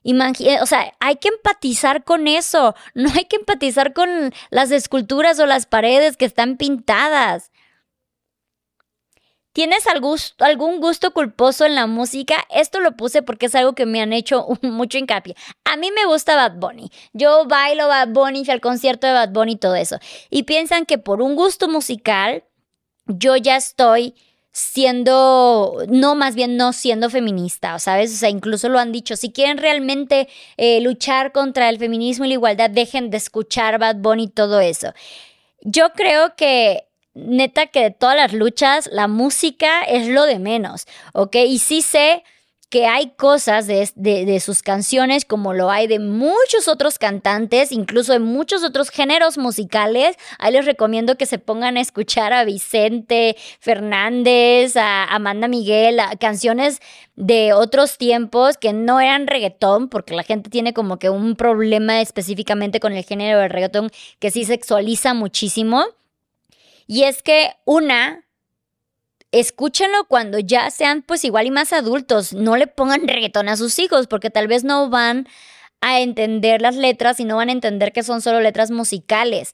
o 0.02 0.66
sea, 0.66 0.94
hay 0.98 1.16
que 1.16 1.28
empatizar 1.28 2.04
con 2.04 2.26
eso. 2.26 2.74
No 2.94 3.10
hay 3.14 3.26
que 3.26 3.36
empatizar 3.36 3.92
con 3.92 4.32
las 4.50 4.70
esculturas 4.70 5.38
o 5.38 5.46
las 5.46 5.66
paredes 5.66 6.16
que 6.16 6.24
están 6.24 6.56
pintadas. 6.56 7.50
¿Tienes 9.58 9.88
algún 9.88 10.78
gusto 10.78 11.10
culposo 11.10 11.64
en 11.64 11.74
la 11.74 11.88
música? 11.88 12.46
Esto 12.48 12.78
lo 12.78 12.92
puse 12.96 13.22
porque 13.22 13.46
es 13.46 13.56
algo 13.56 13.74
que 13.74 13.86
me 13.86 14.00
han 14.00 14.12
hecho 14.12 14.46
mucho 14.62 14.98
hincapié. 14.98 15.34
A 15.64 15.76
mí 15.76 15.90
me 15.90 16.06
gusta 16.06 16.36
Bad 16.36 16.60
Bunny. 16.60 16.92
Yo 17.12 17.44
bailo 17.44 17.88
Bad 17.88 18.10
Bunny, 18.10 18.44
fui 18.44 18.54
al 18.54 18.60
concierto 18.60 19.08
de 19.08 19.14
Bad 19.14 19.30
Bunny 19.30 19.54
y 19.54 19.56
todo 19.56 19.74
eso. 19.74 19.98
Y 20.30 20.44
piensan 20.44 20.86
que 20.86 20.98
por 20.98 21.20
un 21.20 21.34
gusto 21.34 21.66
musical, 21.66 22.44
yo 23.06 23.34
ya 23.34 23.56
estoy 23.56 24.14
siendo, 24.52 25.82
no, 25.88 26.14
más 26.14 26.36
bien 26.36 26.56
no 26.56 26.72
siendo 26.72 27.10
feminista, 27.10 27.76
¿sabes? 27.80 28.14
O 28.14 28.16
sea, 28.16 28.28
incluso 28.28 28.68
lo 28.68 28.78
han 28.78 28.92
dicho, 28.92 29.16
si 29.16 29.32
quieren 29.32 29.58
realmente 29.58 30.28
eh, 30.56 30.80
luchar 30.82 31.32
contra 31.32 31.68
el 31.68 31.78
feminismo 31.78 32.24
y 32.24 32.28
la 32.28 32.34
igualdad, 32.34 32.70
dejen 32.70 33.10
de 33.10 33.16
escuchar 33.16 33.80
Bad 33.80 33.96
Bunny 33.96 34.22
y 34.22 34.28
todo 34.28 34.60
eso. 34.60 34.92
Yo 35.62 35.92
creo 35.94 36.36
que 36.36 36.87
neta 37.26 37.66
que 37.66 37.82
de 37.82 37.90
todas 37.90 38.16
las 38.16 38.32
luchas, 38.32 38.88
la 38.92 39.08
música 39.08 39.82
es 39.82 40.08
lo 40.08 40.24
de 40.24 40.38
menos, 40.38 40.86
¿ok? 41.12 41.36
Y 41.46 41.58
sí 41.58 41.82
sé 41.82 42.22
que 42.70 42.86
hay 42.86 43.12
cosas 43.16 43.66
de, 43.66 44.40
sus 44.40 44.62
canciones 44.62 45.24
como 45.24 45.54
lo 45.54 45.70
hay 45.70 45.86
de 45.86 45.98
muchos 45.98 46.68
otros 46.68 46.98
cantantes, 46.98 47.72
incluso 47.72 48.12
de 48.12 48.18
muchos 48.18 48.62
otros 48.62 48.90
géneros 48.90 49.38
musicales. 49.38 50.16
Ahí 50.38 50.52
les 50.52 50.66
recomiendo 50.66 51.16
que 51.16 51.24
se 51.24 51.38
pongan 51.38 51.78
a 51.78 51.80
escuchar 51.80 52.32
a 52.32 52.44
Vicente 52.44 53.36
Fernández, 53.60 54.76
a 54.76 55.04
Amanda 55.04 55.48
Miguel, 55.48 55.98
canciones 56.20 56.80
de 57.16 57.54
otros 57.54 57.96
tiempos 57.96 58.58
que 58.58 58.74
no 58.74 59.00
eran 59.00 59.26
reggaetón, 59.26 59.88
porque 59.88 60.14
la 60.14 60.22
gente 60.22 60.50
tiene 60.50 60.74
como 60.74 60.98
que 60.98 61.08
un 61.08 61.36
problema 61.36 62.02
específicamente 62.02 62.80
con 62.80 62.92
el 62.92 63.04
género 63.04 63.40
del 63.40 63.50
reggaetón 63.50 63.90
que 64.18 64.30
sí 64.30 64.44
sexualiza 64.44 65.14
muchísimo. 65.14 65.84
Y 66.88 67.04
es 67.04 67.22
que 67.22 67.50
una, 67.66 68.26
escúchenlo 69.30 70.06
cuando 70.08 70.38
ya 70.38 70.70
sean 70.70 71.02
pues 71.02 71.22
igual 71.24 71.46
y 71.46 71.50
más 71.50 71.74
adultos, 71.74 72.32
no 72.32 72.56
le 72.56 72.66
pongan 72.66 73.06
reggaetón 73.06 73.48
a 73.50 73.58
sus 73.58 73.78
hijos 73.78 74.06
porque 74.06 74.30
tal 74.30 74.48
vez 74.48 74.64
no 74.64 74.88
van 74.88 75.28
a 75.82 76.00
entender 76.00 76.62
las 76.62 76.76
letras 76.76 77.20
y 77.20 77.24
no 77.24 77.36
van 77.36 77.50
a 77.50 77.52
entender 77.52 77.92
que 77.92 78.02
son 78.02 78.22
solo 78.22 78.40
letras 78.40 78.70
musicales. 78.70 79.52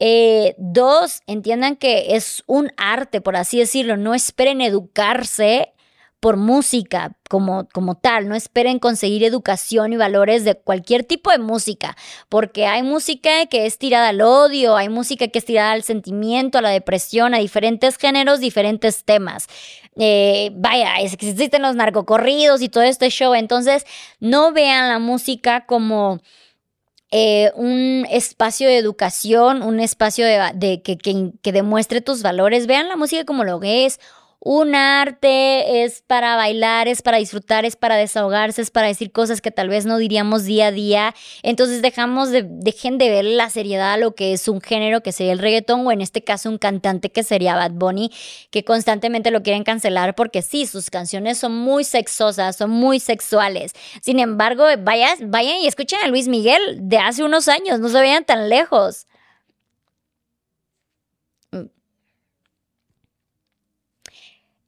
Eh, 0.00 0.56
dos, 0.58 1.22
entiendan 1.28 1.76
que 1.76 2.16
es 2.16 2.42
un 2.46 2.72
arte, 2.76 3.20
por 3.20 3.36
así 3.36 3.60
decirlo, 3.60 3.96
no 3.96 4.12
esperen 4.14 4.60
educarse 4.60 5.72
por 6.22 6.36
música 6.36 7.16
como, 7.28 7.68
como 7.72 7.96
tal. 7.96 8.28
No 8.28 8.36
esperen 8.36 8.78
conseguir 8.78 9.24
educación 9.24 9.92
y 9.92 9.96
valores 9.96 10.44
de 10.44 10.54
cualquier 10.54 11.02
tipo 11.02 11.32
de 11.32 11.38
música, 11.38 11.96
porque 12.28 12.66
hay 12.66 12.84
música 12.84 13.46
que 13.46 13.66
es 13.66 13.76
tirada 13.76 14.10
al 14.10 14.20
odio, 14.20 14.76
hay 14.76 14.88
música 14.88 15.26
que 15.26 15.40
es 15.40 15.44
tirada 15.44 15.72
al 15.72 15.82
sentimiento, 15.82 16.58
a 16.58 16.62
la 16.62 16.70
depresión, 16.70 17.34
a 17.34 17.38
diferentes 17.38 17.96
géneros, 17.96 18.38
diferentes 18.38 19.04
temas. 19.04 19.48
Eh, 19.96 20.52
vaya, 20.54 20.94
existen 21.00 21.60
los 21.60 21.74
narcocorridos 21.74 22.62
y 22.62 22.68
todo 22.68 22.84
este 22.84 23.10
show, 23.10 23.34
entonces 23.34 23.84
no 24.20 24.52
vean 24.52 24.88
la 24.88 25.00
música 25.00 25.66
como... 25.66 26.20
Eh, 27.14 27.52
un 27.56 28.06
espacio 28.08 28.68
de 28.68 28.78
educación, 28.78 29.60
un 29.60 29.80
espacio 29.80 30.24
de, 30.24 30.80
que, 30.82 30.96
que, 30.96 31.32
que, 31.42 31.52
demuestre 31.52 32.00
tus 32.00 32.22
valores. 32.22 32.66
Vean 32.66 32.88
la 32.88 32.96
música 32.96 33.26
como 33.26 33.44
lo 33.44 33.60
es, 33.62 34.00
un 34.44 34.74
arte, 34.74 35.84
es 35.84 36.02
para 36.04 36.34
bailar, 36.34 36.88
es 36.88 37.00
para 37.00 37.18
disfrutar, 37.18 37.64
es 37.64 37.76
para 37.76 37.94
desahogarse, 37.94 38.60
es 38.60 38.72
para 38.72 38.88
decir 38.88 39.12
cosas 39.12 39.40
que 39.40 39.52
tal 39.52 39.68
vez 39.68 39.86
no 39.86 39.98
diríamos 39.98 40.44
día 40.44 40.66
a 40.66 40.72
día. 40.72 41.14
Entonces 41.44 41.80
dejamos 41.80 42.30
de, 42.30 42.44
dejen 42.44 42.98
de 42.98 43.08
ver 43.08 43.24
la 43.24 43.50
seriedad 43.50 43.92
a 43.92 43.96
lo 43.96 44.16
que 44.16 44.32
es 44.32 44.48
un 44.48 44.60
género 44.60 45.00
que 45.00 45.12
sería 45.12 45.32
el 45.32 45.38
reggaetón 45.38 45.86
o 45.86 45.92
en 45.92 46.00
este 46.00 46.24
caso 46.24 46.50
un 46.50 46.58
cantante 46.58 47.12
que 47.12 47.22
sería 47.22 47.54
Bad 47.54 47.70
Bunny, 47.72 48.10
que 48.50 48.64
constantemente 48.64 49.30
lo 49.30 49.44
quieren 49.44 49.62
cancelar 49.62 50.16
porque 50.16 50.42
sí, 50.42 50.66
sus 50.66 50.90
canciones 50.90 51.38
son 51.38 51.56
muy 51.56 51.84
sexosas, 51.84 52.56
son 52.56 52.70
muy 52.70 52.98
sexuales. 52.98 53.74
Sin 54.00 54.18
embargo, 54.18 54.64
vayan, 54.80 55.30
vayan 55.30 55.58
y 55.58 55.68
escuchen 55.68 56.00
a 56.02 56.08
Luis 56.08 56.26
Miguel 56.26 56.60
de 56.80 56.98
hace 56.98 57.22
unos 57.22 57.46
años, 57.46 57.78
no 57.78 57.88
se 57.88 58.00
vean 58.00 58.24
tan 58.24 58.48
lejos. 58.48 59.06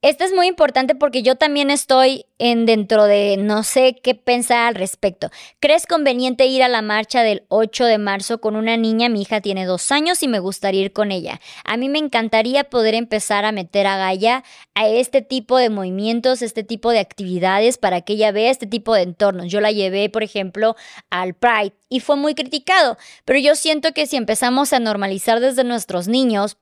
Esto 0.05 0.25
es 0.25 0.35
muy 0.35 0.49
importante 0.49 0.95
porque 0.95 1.23
yo 1.23 1.37
también 1.37 1.71
estoy 1.71 2.27
en 2.37 2.67
dentro 2.67 3.05
de 3.05 3.39
no 3.39 3.63
sé 3.63 3.99
qué 4.03 4.15
pensar 4.15 4.69
al 4.69 4.75
respecto. 4.75 5.31
¿Crees 5.61 5.87
conveniente 5.87 6.45
ir 6.45 6.63
a 6.63 6.69
la 6.69 6.83
marcha 6.83 7.23
del 7.23 7.47
8 7.49 7.87
de 7.87 7.97
marzo 7.97 8.39
con 8.39 8.55
una 8.55 8.77
niña? 8.77 9.09
Mi 9.09 9.23
hija 9.23 9.41
tiene 9.41 9.65
dos 9.65 9.91
años 9.91 10.23
y 10.23 10.29
me 10.29 10.41
gustaría 10.41 10.83
ir 10.83 10.93
con 10.93 11.11
ella. 11.11 11.41
A 11.65 11.79
mí 11.79 11.89
me 11.89 12.01
encantaría 12.01 12.65
poder 12.65 12.95
empezar 12.95 13.47
a 13.47 13.53
meter 13.53 13.87
a 13.87 13.97
Gaia 13.97 14.45
a 14.75 14.87
este 14.89 15.23
tipo 15.23 15.57
de 15.57 15.71
movimientos, 15.71 16.43
este 16.43 16.65
tipo 16.65 16.91
de 16.91 16.99
actividades 16.99 17.79
para 17.79 18.03
que 18.03 18.13
ella 18.13 18.31
vea 18.31 18.51
este 18.51 18.67
tipo 18.67 18.93
de 18.93 19.05
entornos. 19.05 19.47
Yo 19.47 19.63
la 19.63 19.73
llevé, 19.73 20.11
por 20.11 20.23
ejemplo, 20.23 20.77
al 21.09 21.33
Pride 21.33 21.73
y 21.89 22.01
fue 22.01 22.17
muy 22.17 22.35
criticado, 22.35 22.99
pero 23.25 23.39
yo 23.39 23.55
siento 23.55 23.93
que 23.95 24.07
si 24.07 24.17
empezamos 24.17 24.75
a 24.75 24.81
normalizar 24.81 25.41
desde 25.41 25.65
nuestros 25.65 26.09
niños, 26.09 26.59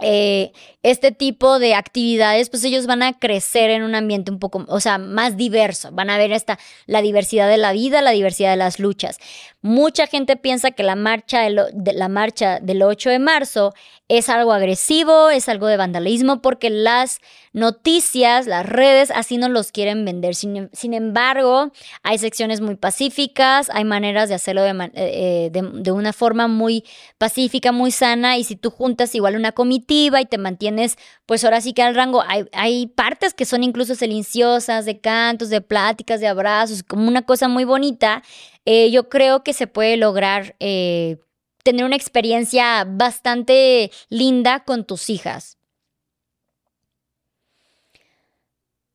eh, 0.00 0.52
este 0.82 1.10
tipo 1.10 1.58
de 1.58 1.74
actividades, 1.74 2.50
pues 2.50 2.62
ellos 2.64 2.86
van 2.86 3.02
a 3.02 3.18
crecer 3.18 3.70
en 3.70 3.82
un 3.82 3.94
ambiente 3.94 4.30
un 4.30 4.38
poco, 4.38 4.64
o 4.68 4.80
sea, 4.80 4.98
más 4.98 5.36
diverso. 5.36 5.90
Van 5.92 6.08
a 6.08 6.18
ver 6.18 6.32
esta, 6.32 6.58
la 6.86 7.02
diversidad 7.02 7.48
de 7.48 7.56
la 7.56 7.72
vida, 7.72 8.00
la 8.00 8.12
diversidad 8.12 8.50
de 8.50 8.56
las 8.56 8.78
luchas. 8.78 9.18
Mucha 9.60 10.06
gente 10.06 10.36
piensa 10.36 10.70
que 10.70 10.84
la 10.84 10.94
marcha, 10.94 11.40
de 11.42 11.92
la 11.92 12.08
marcha 12.08 12.60
del 12.60 12.82
8 12.82 13.10
de 13.10 13.18
marzo 13.18 13.74
es 14.06 14.28
algo 14.28 14.52
agresivo, 14.52 15.30
es 15.30 15.48
algo 15.48 15.66
de 15.66 15.76
vandalismo, 15.76 16.40
porque 16.40 16.70
las 16.70 17.18
noticias, 17.52 18.46
las 18.46 18.64
redes, 18.64 19.10
así 19.10 19.36
nos 19.36 19.50
los 19.50 19.72
quieren 19.72 20.04
vender. 20.04 20.34
Sin, 20.34 20.94
embargo, 20.94 21.72
hay 22.04 22.18
secciones 22.18 22.60
muy 22.60 22.76
pacíficas, 22.76 23.68
hay 23.70 23.84
maneras 23.84 24.28
de 24.28 24.36
hacerlo 24.36 24.62
de, 24.62 24.70
eh, 24.70 24.90
eh, 24.94 25.50
de, 25.52 25.68
de 25.74 25.92
una 25.92 26.12
forma 26.12 26.46
muy 26.46 26.84
pacífica, 27.18 27.72
muy 27.72 27.90
sana, 27.90 28.38
y 28.38 28.44
si 28.44 28.54
tú 28.54 28.70
juntas 28.70 29.14
igual 29.14 29.34
una 29.34 29.52
y 29.88 30.26
te 30.26 30.38
mantienes, 30.38 30.96
pues 31.26 31.44
ahora 31.44 31.60
sí 31.60 31.72
que 31.72 31.82
al 31.82 31.94
rango, 31.94 32.22
hay, 32.26 32.46
hay 32.52 32.86
partes 32.86 33.34
que 33.34 33.44
son 33.44 33.64
incluso 33.64 33.94
silenciosas, 33.94 34.84
de 34.84 35.00
cantos, 35.00 35.48
de 35.48 35.60
pláticas, 35.60 36.20
de 36.20 36.28
abrazos, 36.28 36.82
como 36.82 37.08
una 37.08 37.22
cosa 37.22 37.48
muy 37.48 37.64
bonita. 37.64 38.22
Eh, 38.64 38.90
yo 38.90 39.08
creo 39.08 39.42
que 39.42 39.52
se 39.52 39.66
puede 39.66 39.96
lograr 39.96 40.56
eh, 40.60 41.18
tener 41.62 41.84
una 41.84 41.96
experiencia 41.96 42.84
bastante 42.86 43.90
linda 44.08 44.64
con 44.64 44.84
tus 44.84 45.10
hijas. 45.10 45.57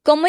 ¿Cómo 0.05 0.27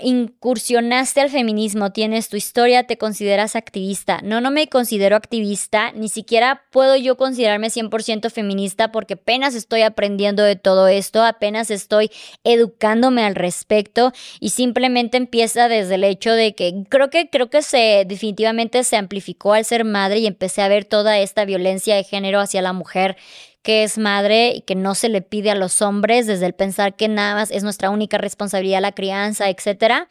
incursionaste 0.00 1.20
al 1.20 1.28
feminismo? 1.28 1.92
¿Tienes 1.92 2.30
tu 2.30 2.38
historia? 2.38 2.84
¿Te 2.84 2.96
consideras 2.96 3.54
activista? 3.54 4.20
No, 4.22 4.40
no 4.40 4.50
me 4.50 4.66
considero 4.68 5.14
activista, 5.14 5.92
ni 5.92 6.08
siquiera 6.08 6.62
puedo 6.70 6.96
yo 6.96 7.18
considerarme 7.18 7.68
100% 7.68 8.30
feminista 8.30 8.92
porque 8.92 9.14
apenas 9.14 9.54
estoy 9.54 9.82
aprendiendo 9.82 10.42
de 10.42 10.56
todo 10.56 10.88
esto, 10.88 11.22
apenas 11.22 11.70
estoy 11.70 12.10
educándome 12.44 13.22
al 13.22 13.34
respecto 13.34 14.12
y 14.40 14.50
simplemente 14.50 15.18
empieza 15.18 15.68
desde 15.68 15.96
el 15.96 16.04
hecho 16.04 16.32
de 16.32 16.54
que 16.54 16.84
creo 16.88 17.10
que 17.10 17.28
creo 17.28 17.50
que 17.50 17.60
se 17.60 18.06
definitivamente 18.06 18.84
se 18.84 18.96
amplificó 18.96 19.52
al 19.52 19.66
ser 19.66 19.84
madre 19.84 20.20
y 20.20 20.26
empecé 20.26 20.62
a 20.62 20.68
ver 20.68 20.86
toda 20.86 21.18
esta 21.18 21.44
violencia 21.44 21.94
de 21.94 22.04
género 22.04 22.40
hacia 22.40 22.62
la 22.62 22.72
mujer 22.72 23.18
que 23.62 23.84
es 23.84 23.98
madre 23.98 24.52
y 24.54 24.60
que 24.62 24.74
no 24.74 24.94
se 24.94 25.08
le 25.08 25.22
pide 25.22 25.50
a 25.50 25.54
los 25.54 25.82
hombres 25.82 26.26
desde 26.26 26.46
el 26.46 26.54
pensar 26.54 26.96
que 26.96 27.08
nada 27.08 27.34
más 27.34 27.50
es 27.50 27.62
nuestra 27.62 27.90
única 27.90 28.18
responsabilidad 28.18 28.80
la 28.80 28.92
crianza, 28.92 29.48
etcétera, 29.48 30.08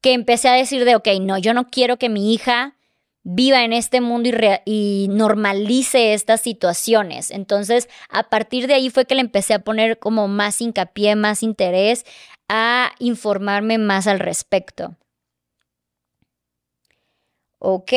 que 0.00 0.12
empecé 0.12 0.48
a 0.48 0.54
decir 0.54 0.84
de, 0.84 0.96
ok, 0.96 1.08
no, 1.20 1.38
yo 1.38 1.54
no 1.54 1.68
quiero 1.68 1.98
que 1.98 2.08
mi 2.08 2.32
hija 2.32 2.76
viva 3.22 3.64
en 3.64 3.72
este 3.72 4.00
mundo 4.00 4.28
y, 4.28 5.04
y, 5.04 5.08
normalice 5.08 6.14
estas 6.14 6.40
situaciones. 6.40 7.32
Entonces, 7.32 7.88
a 8.08 8.24
partir 8.24 8.68
de 8.68 8.74
ahí 8.74 8.88
fue 8.88 9.04
que 9.04 9.16
le 9.16 9.20
empecé 9.20 9.54
a 9.54 9.58
poner 9.58 9.98
como 9.98 10.28
más 10.28 10.60
hincapié, 10.60 11.16
más 11.16 11.42
interés 11.42 12.04
a 12.48 12.92
informarme 13.00 13.78
más 13.78 14.06
al 14.06 14.20
respecto. 14.20 14.94
Ok. 17.58 17.92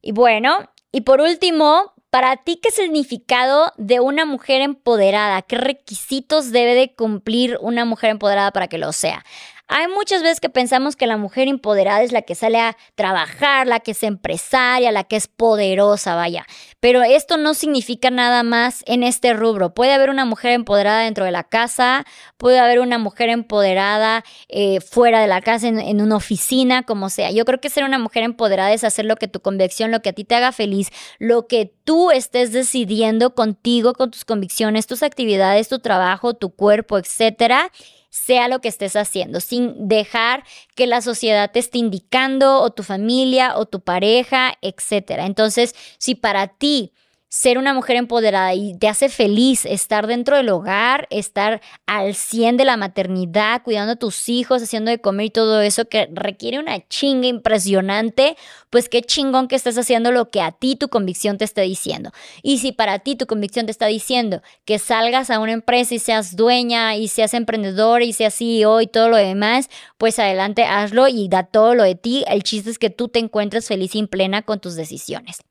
Y 0.00 0.12
bueno, 0.12 0.70
y 0.90 1.02
por 1.02 1.20
último, 1.20 1.92
para 2.10 2.36
ti, 2.36 2.58
¿qué 2.62 2.70
significado 2.70 3.72
de 3.76 4.00
una 4.00 4.24
mujer 4.24 4.62
empoderada? 4.62 5.42
¿Qué 5.42 5.56
requisitos 5.56 6.52
debe 6.52 6.74
de 6.74 6.94
cumplir 6.94 7.58
una 7.60 7.84
mujer 7.84 8.10
empoderada 8.10 8.50
para 8.50 8.68
que 8.68 8.78
lo 8.78 8.92
sea? 8.92 9.24
Hay 9.70 9.86
muchas 9.88 10.22
veces 10.22 10.40
que 10.40 10.48
pensamos 10.48 10.96
que 10.96 11.06
la 11.06 11.18
mujer 11.18 11.46
empoderada 11.46 12.02
es 12.02 12.10
la 12.10 12.22
que 12.22 12.34
sale 12.34 12.58
a 12.58 12.74
trabajar, 12.94 13.66
la 13.66 13.80
que 13.80 13.90
es 13.90 14.02
empresaria, 14.02 14.90
la 14.92 15.04
que 15.04 15.16
es 15.16 15.28
poderosa, 15.28 16.14
vaya. 16.14 16.46
Pero 16.80 17.02
esto 17.02 17.36
no 17.36 17.52
significa 17.52 18.10
nada 18.10 18.42
más 18.42 18.82
en 18.86 19.02
este 19.02 19.34
rubro. 19.34 19.74
Puede 19.74 19.92
haber 19.92 20.08
una 20.08 20.24
mujer 20.24 20.52
empoderada 20.52 21.02
dentro 21.02 21.26
de 21.26 21.32
la 21.32 21.44
casa, 21.44 22.06
puede 22.38 22.58
haber 22.58 22.80
una 22.80 22.96
mujer 22.96 23.28
empoderada 23.28 24.24
eh, 24.48 24.80
fuera 24.80 25.20
de 25.20 25.26
la 25.26 25.42
casa, 25.42 25.68
en, 25.68 25.78
en 25.78 26.00
una 26.00 26.16
oficina, 26.16 26.84
como 26.84 27.10
sea. 27.10 27.30
Yo 27.30 27.44
creo 27.44 27.60
que 27.60 27.68
ser 27.68 27.84
una 27.84 27.98
mujer 27.98 28.22
empoderada 28.22 28.72
es 28.72 28.84
hacer 28.84 29.04
lo 29.04 29.16
que 29.16 29.28
tu 29.28 29.40
convicción, 29.40 29.90
lo 29.90 30.00
que 30.00 30.08
a 30.08 30.14
ti 30.14 30.24
te 30.24 30.34
haga 30.34 30.50
feliz, 30.52 30.88
lo 31.18 31.46
que 31.46 31.74
tú 31.84 32.10
estés 32.10 32.52
decidiendo 32.52 33.34
contigo, 33.34 33.92
con 33.92 34.10
tus 34.10 34.24
convicciones, 34.24 34.86
tus 34.86 35.02
actividades, 35.02 35.68
tu 35.68 35.78
trabajo, 35.78 36.32
tu 36.32 36.54
cuerpo, 36.54 36.96
etcétera 36.96 37.70
sea 38.10 38.48
lo 38.48 38.60
que 38.60 38.68
estés 38.68 38.96
haciendo, 38.96 39.40
sin 39.40 39.88
dejar 39.88 40.44
que 40.74 40.86
la 40.86 41.02
sociedad 41.02 41.50
te 41.50 41.58
esté 41.58 41.78
indicando 41.78 42.60
o 42.60 42.70
tu 42.70 42.82
familia 42.82 43.56
o 43.56 43.66
tu 43.66 43.80
pareja, 43.80 44.54
etcétera. 44.62 45.26
Entonces, 45.26 45.74
si 45.98 46.14
para 46.14 46.48
ti 46.48 46.92
ser 47.28 47.58
una 47.58 47.74
mujer 47.74 47.96
empoderada 47.96 48.54
y 48.54 48.76
te 48.78 48.88
hace 48.88 49.10
feliz 49.10 49.66
estar 49.66 50.06
dentro 50.06 50.36
del 50.36 50.48
hogar, 50.48 51.06
estar 51.10 51.60
al 51.86 52.14
100 52.14 52.56
de 52.56 52.64
la 52.64 52.78
maternidad, 52.78 53.62
cuidando 53.62 53.92
a 53.92 53.96
tus 53.96 54.28
hijos, 54.30 54.62
haciendo 54.62 54.90
de 54.90 55.00
comer 55.00 55.26
y 55.26 55.30
todo 55.30 55.60
eso 55.60 55.84
que 55.86 56.08
requiere 56.12 56.58
una 56.58 56.86
chinga 56.88 57.28
impresionante, 57.28 58.36
pues 58.70 58.88
qué 58.88 59.02
chingón 59.02 59.46
que 59.46 59.56
estés 59.56 59.76
haciendo 59.76 60.10
lo 60.10 60.30
que 60.30 60.40
a 60.40 60.52
ti 60.52 60.76
tu 60.76 60.88
convicción 60.88 61.36
te 61.36 61.44
está 61.44 61.60
diciendo. 61.62 62.12
Y 62.42 62.58
si 62.58 62.72
para 62.72 62.98
ti 63.00 63.14
tu 63.14 63.26
convicción 63.26 63.66
te 63.66 63.72
está 63.72 63.86
diciendo 63.86 64.42
que 64.64 64.78
salgas 64.78 65.28
a 65.28 65.38
una 65.38 65.52
empresa 65.52 65.94
y 65.94 65.98
seas 65.98 66.34
dueña 66.34 66.96
y 66.96 67.08
seas 67.08 67.34
emprendedor 67.34 68.02
y 68.02 68.14
seas 68.14 68.34
CEO 68.34 68.80
y 68.80 68.86
todo 68.86 69.10
lo 69.10 69.16
demás, 69.16 69.68
pues 69.98 70.18
adelante 70.18 70.64
hazlo 70.64 71.08
y 71.08 71.28
da 71.28 71.42
todo 71.42 71.74
lo 71.74 71.82
de 71.82 71.94
ti. 71.94 72.24
El 72.26 72.42
chiste 72.42 72.70
es 72.70 72.78
que 72.78 72.88
tú 72.88 73.08
te 73.08 73.18
encuentres 73.18 73.68
feliz 73.68 73.94
y 73.94 74.06
plena 74.06 74.42
con 74.42 74.60
tus 74.60 74.76
decisiones. 74.76 75.42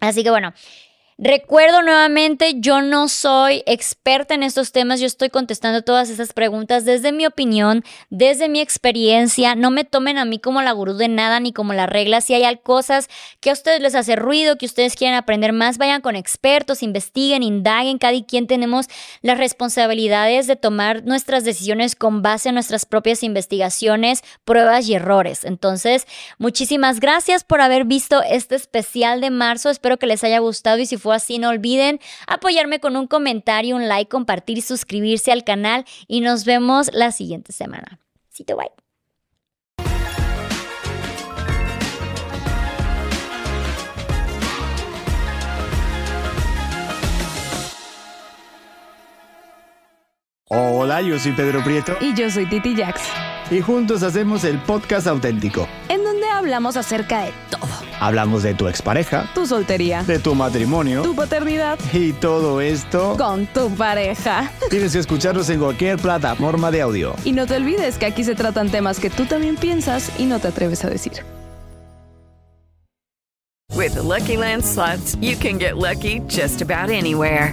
Así 0.00 0.24
que 0.24 0.30
bueno, 0.30 0.52
Recuerdo 1.18 1.82
nuevamente, 1.82 2.54
yo 2.56 2.80
no 2.80 3.06
soy 3.06 3.62
experta 3.66 4.34
en 4.34 4.42
estos 4.42 4.72
temas, 4.72 4.98
yo 4.98 5.06
estoy 5.06 5.28
contestando 5.28 5.82
todas 5.82 6.08
esas 6.08 6.32
preguntas 6.32 6.86
desde 6.86 7.12
mi 7.12 7.26
opinión, 7.26 7.84
desde 8.08 8.48
mi 8.48 8.60
experiencia. 8.60 9.54
No 9.54 9.70
me 9.70 9.84
tomen 9.84 10.16
a 10.16 10.24
mí 10.24 10.38
como 10.38 10.62
la 10.62 10.72
gurú 10.72 10.94
de 10.94 11.08
nada 11.08 11.38
ni 11.38 11.52
como 11.52 11.74
la 11.74 11.86
regla. 11.86 12.22
Si 12.22 12.32
hay 12.32 12.56
cosas 12.56 13.08
que 13.40 13.50
a 13.50 13.52
ustedes 13.52 13.80
les 13.80 13.94
hace 13.94 14.16
ruido, 14.16 14.56
que 14.56 14.64
ustedes 14.64 14.96
quieren 14.96 15.16
aprender 15.16 15.52
más, 15.52 15.76
vayan 15.76 16.00
con 16.00 16.16
expertos, 16.16 16.82
investiguen, 16.82 17.42
indaguen. 17.42 17.98
Cada 17.98 18.18
quien 18.24 18.46
tenemos 18.46 18.86
las 19.20 19.38
responsabilidades 19.38 20.46
de 20.46 20.56
tomar 20.56 21.04
nuestras 21.04 21.44
decisiones 21.44 21.94
con 21.94 22.22
base 22.22 22.48
en 22.48 22.54
nuestras 22.54 22.86
propias 22.86 23.22
investigaciones, 23.22 24.22
pruebas 24.44 24.88
y 24.88 24.94
errores. 24.94 25.44
Entonces, 25.44 26.06
muchísimas 26.38 27.00
gracias 27.00 27.44
por 27.44 27.60
haber 27.60 27.84
visto 27.84 28.22
este 28.22 28.54
especial 28.54 29.20
de 29.20 29.30
marzo. 29.30 29.68
Espero 29.68 29.98
que 29.98 30.06
les 30.06 30.24
haya 30.24 30.38
gustado 30.38 30.78
y 30.78 30.86
si 30.86 30.96
fue 31.02 31.16
así, 31.16 31.38
no 31.38 31.50
olviden 31.50 32.00
apoyarme 32.26 32.80
con 32.80 32.96
un 32.96 33.06
comentario, 33.06 33.76
un 33.76 33.88
like, 33.88 34.08
compartir, 34.08 34.62
suscribirse 34.62 35.32
al 35.32 35.44
canal 35.44 35.84
y 36.06 36.20
nos 36.20 36.44
vemos 36.44 36.90
la 36.92 37.12
siguiente 37.12 37.52
semana. 37.52 37.98
te 38.46 38.54
bye. 38.54 38.70
Hola, 50.54 51.00
yo 51.00 51.18
soy 51.18 51.32
Pedro 51.32 51.64
Prieto. 51.64 51.96
Y 52.00 52.14
yo 52.14 52.30
soy 52.30 52.46
Titi 52.46 52.76
Jax. 52.76 53.00
Y 53.50 53.62
juntos 53.62 54.02
hacemos 54.02 54.44
el 54.44 54.58
podcast 54.58 55.06
auténtico. 55.06 55.66
En 55.88 56.04
donde 56.04 56.28
hablamos 56.28 56.76
acerca 56.76 57.22
de 57.22 57.32
todo 57.50 57.81
Hablamos 58.02 58.42
de 58.42 58.52
tu 58.52 58.66
expareja, 58.66 59.30
tu 59.32 59.46
soltería, 59.46 60.02
de 60.02 60.18
tu 60.18 60.34
matrimonio, 60.34 61.02
tu 61.02 61.14
paternidad 61.14 61.78
y 61.92 62.12
todo 62.12 62.60
esto 62.60 63.16
con 63.16 63.46
tu 63.46 63.70
pareja. 63.76 64.50
Tienes 64.70 64.94
que 64.94 64.98
escucharnos 64.98 65.48
en 65.50 65.60
cualquier 65.60 65.98
plataforma 65.98 66.72
de 66.72 66.80
audio. 66.80 67.14
Y 67.24 67.30
no 67.30 67.46
te 67.46 67.54
olvides 67.54 67.98
que 67.98 68.06
aquí 68.06 68.24
se 68.24 68.34
tratan 68.34 68.70
temas 68.70 68.98
que 68.98 69.08
tú 69.08 69.24
también 69.26 69.54
piensas 69.54 70.10
y 70.18 70.24
no 70.24 70.40
te 70.40 70.48
atreves 70.48 70.84
a 70.84 70.90
decir. 70.90 71.12
With 73.72 73.94
the 73.94 74.02
Lucky 74.02 74.36
Land 74.36 74.64
slots, 74.64 75.16
you 75.20 75.36
can 75.36 75.60
get 75.60 75.76
lucky 75.76 76.22
just 76.26 76.60
about 76.60 76.90
anywhere. 76.90 77.52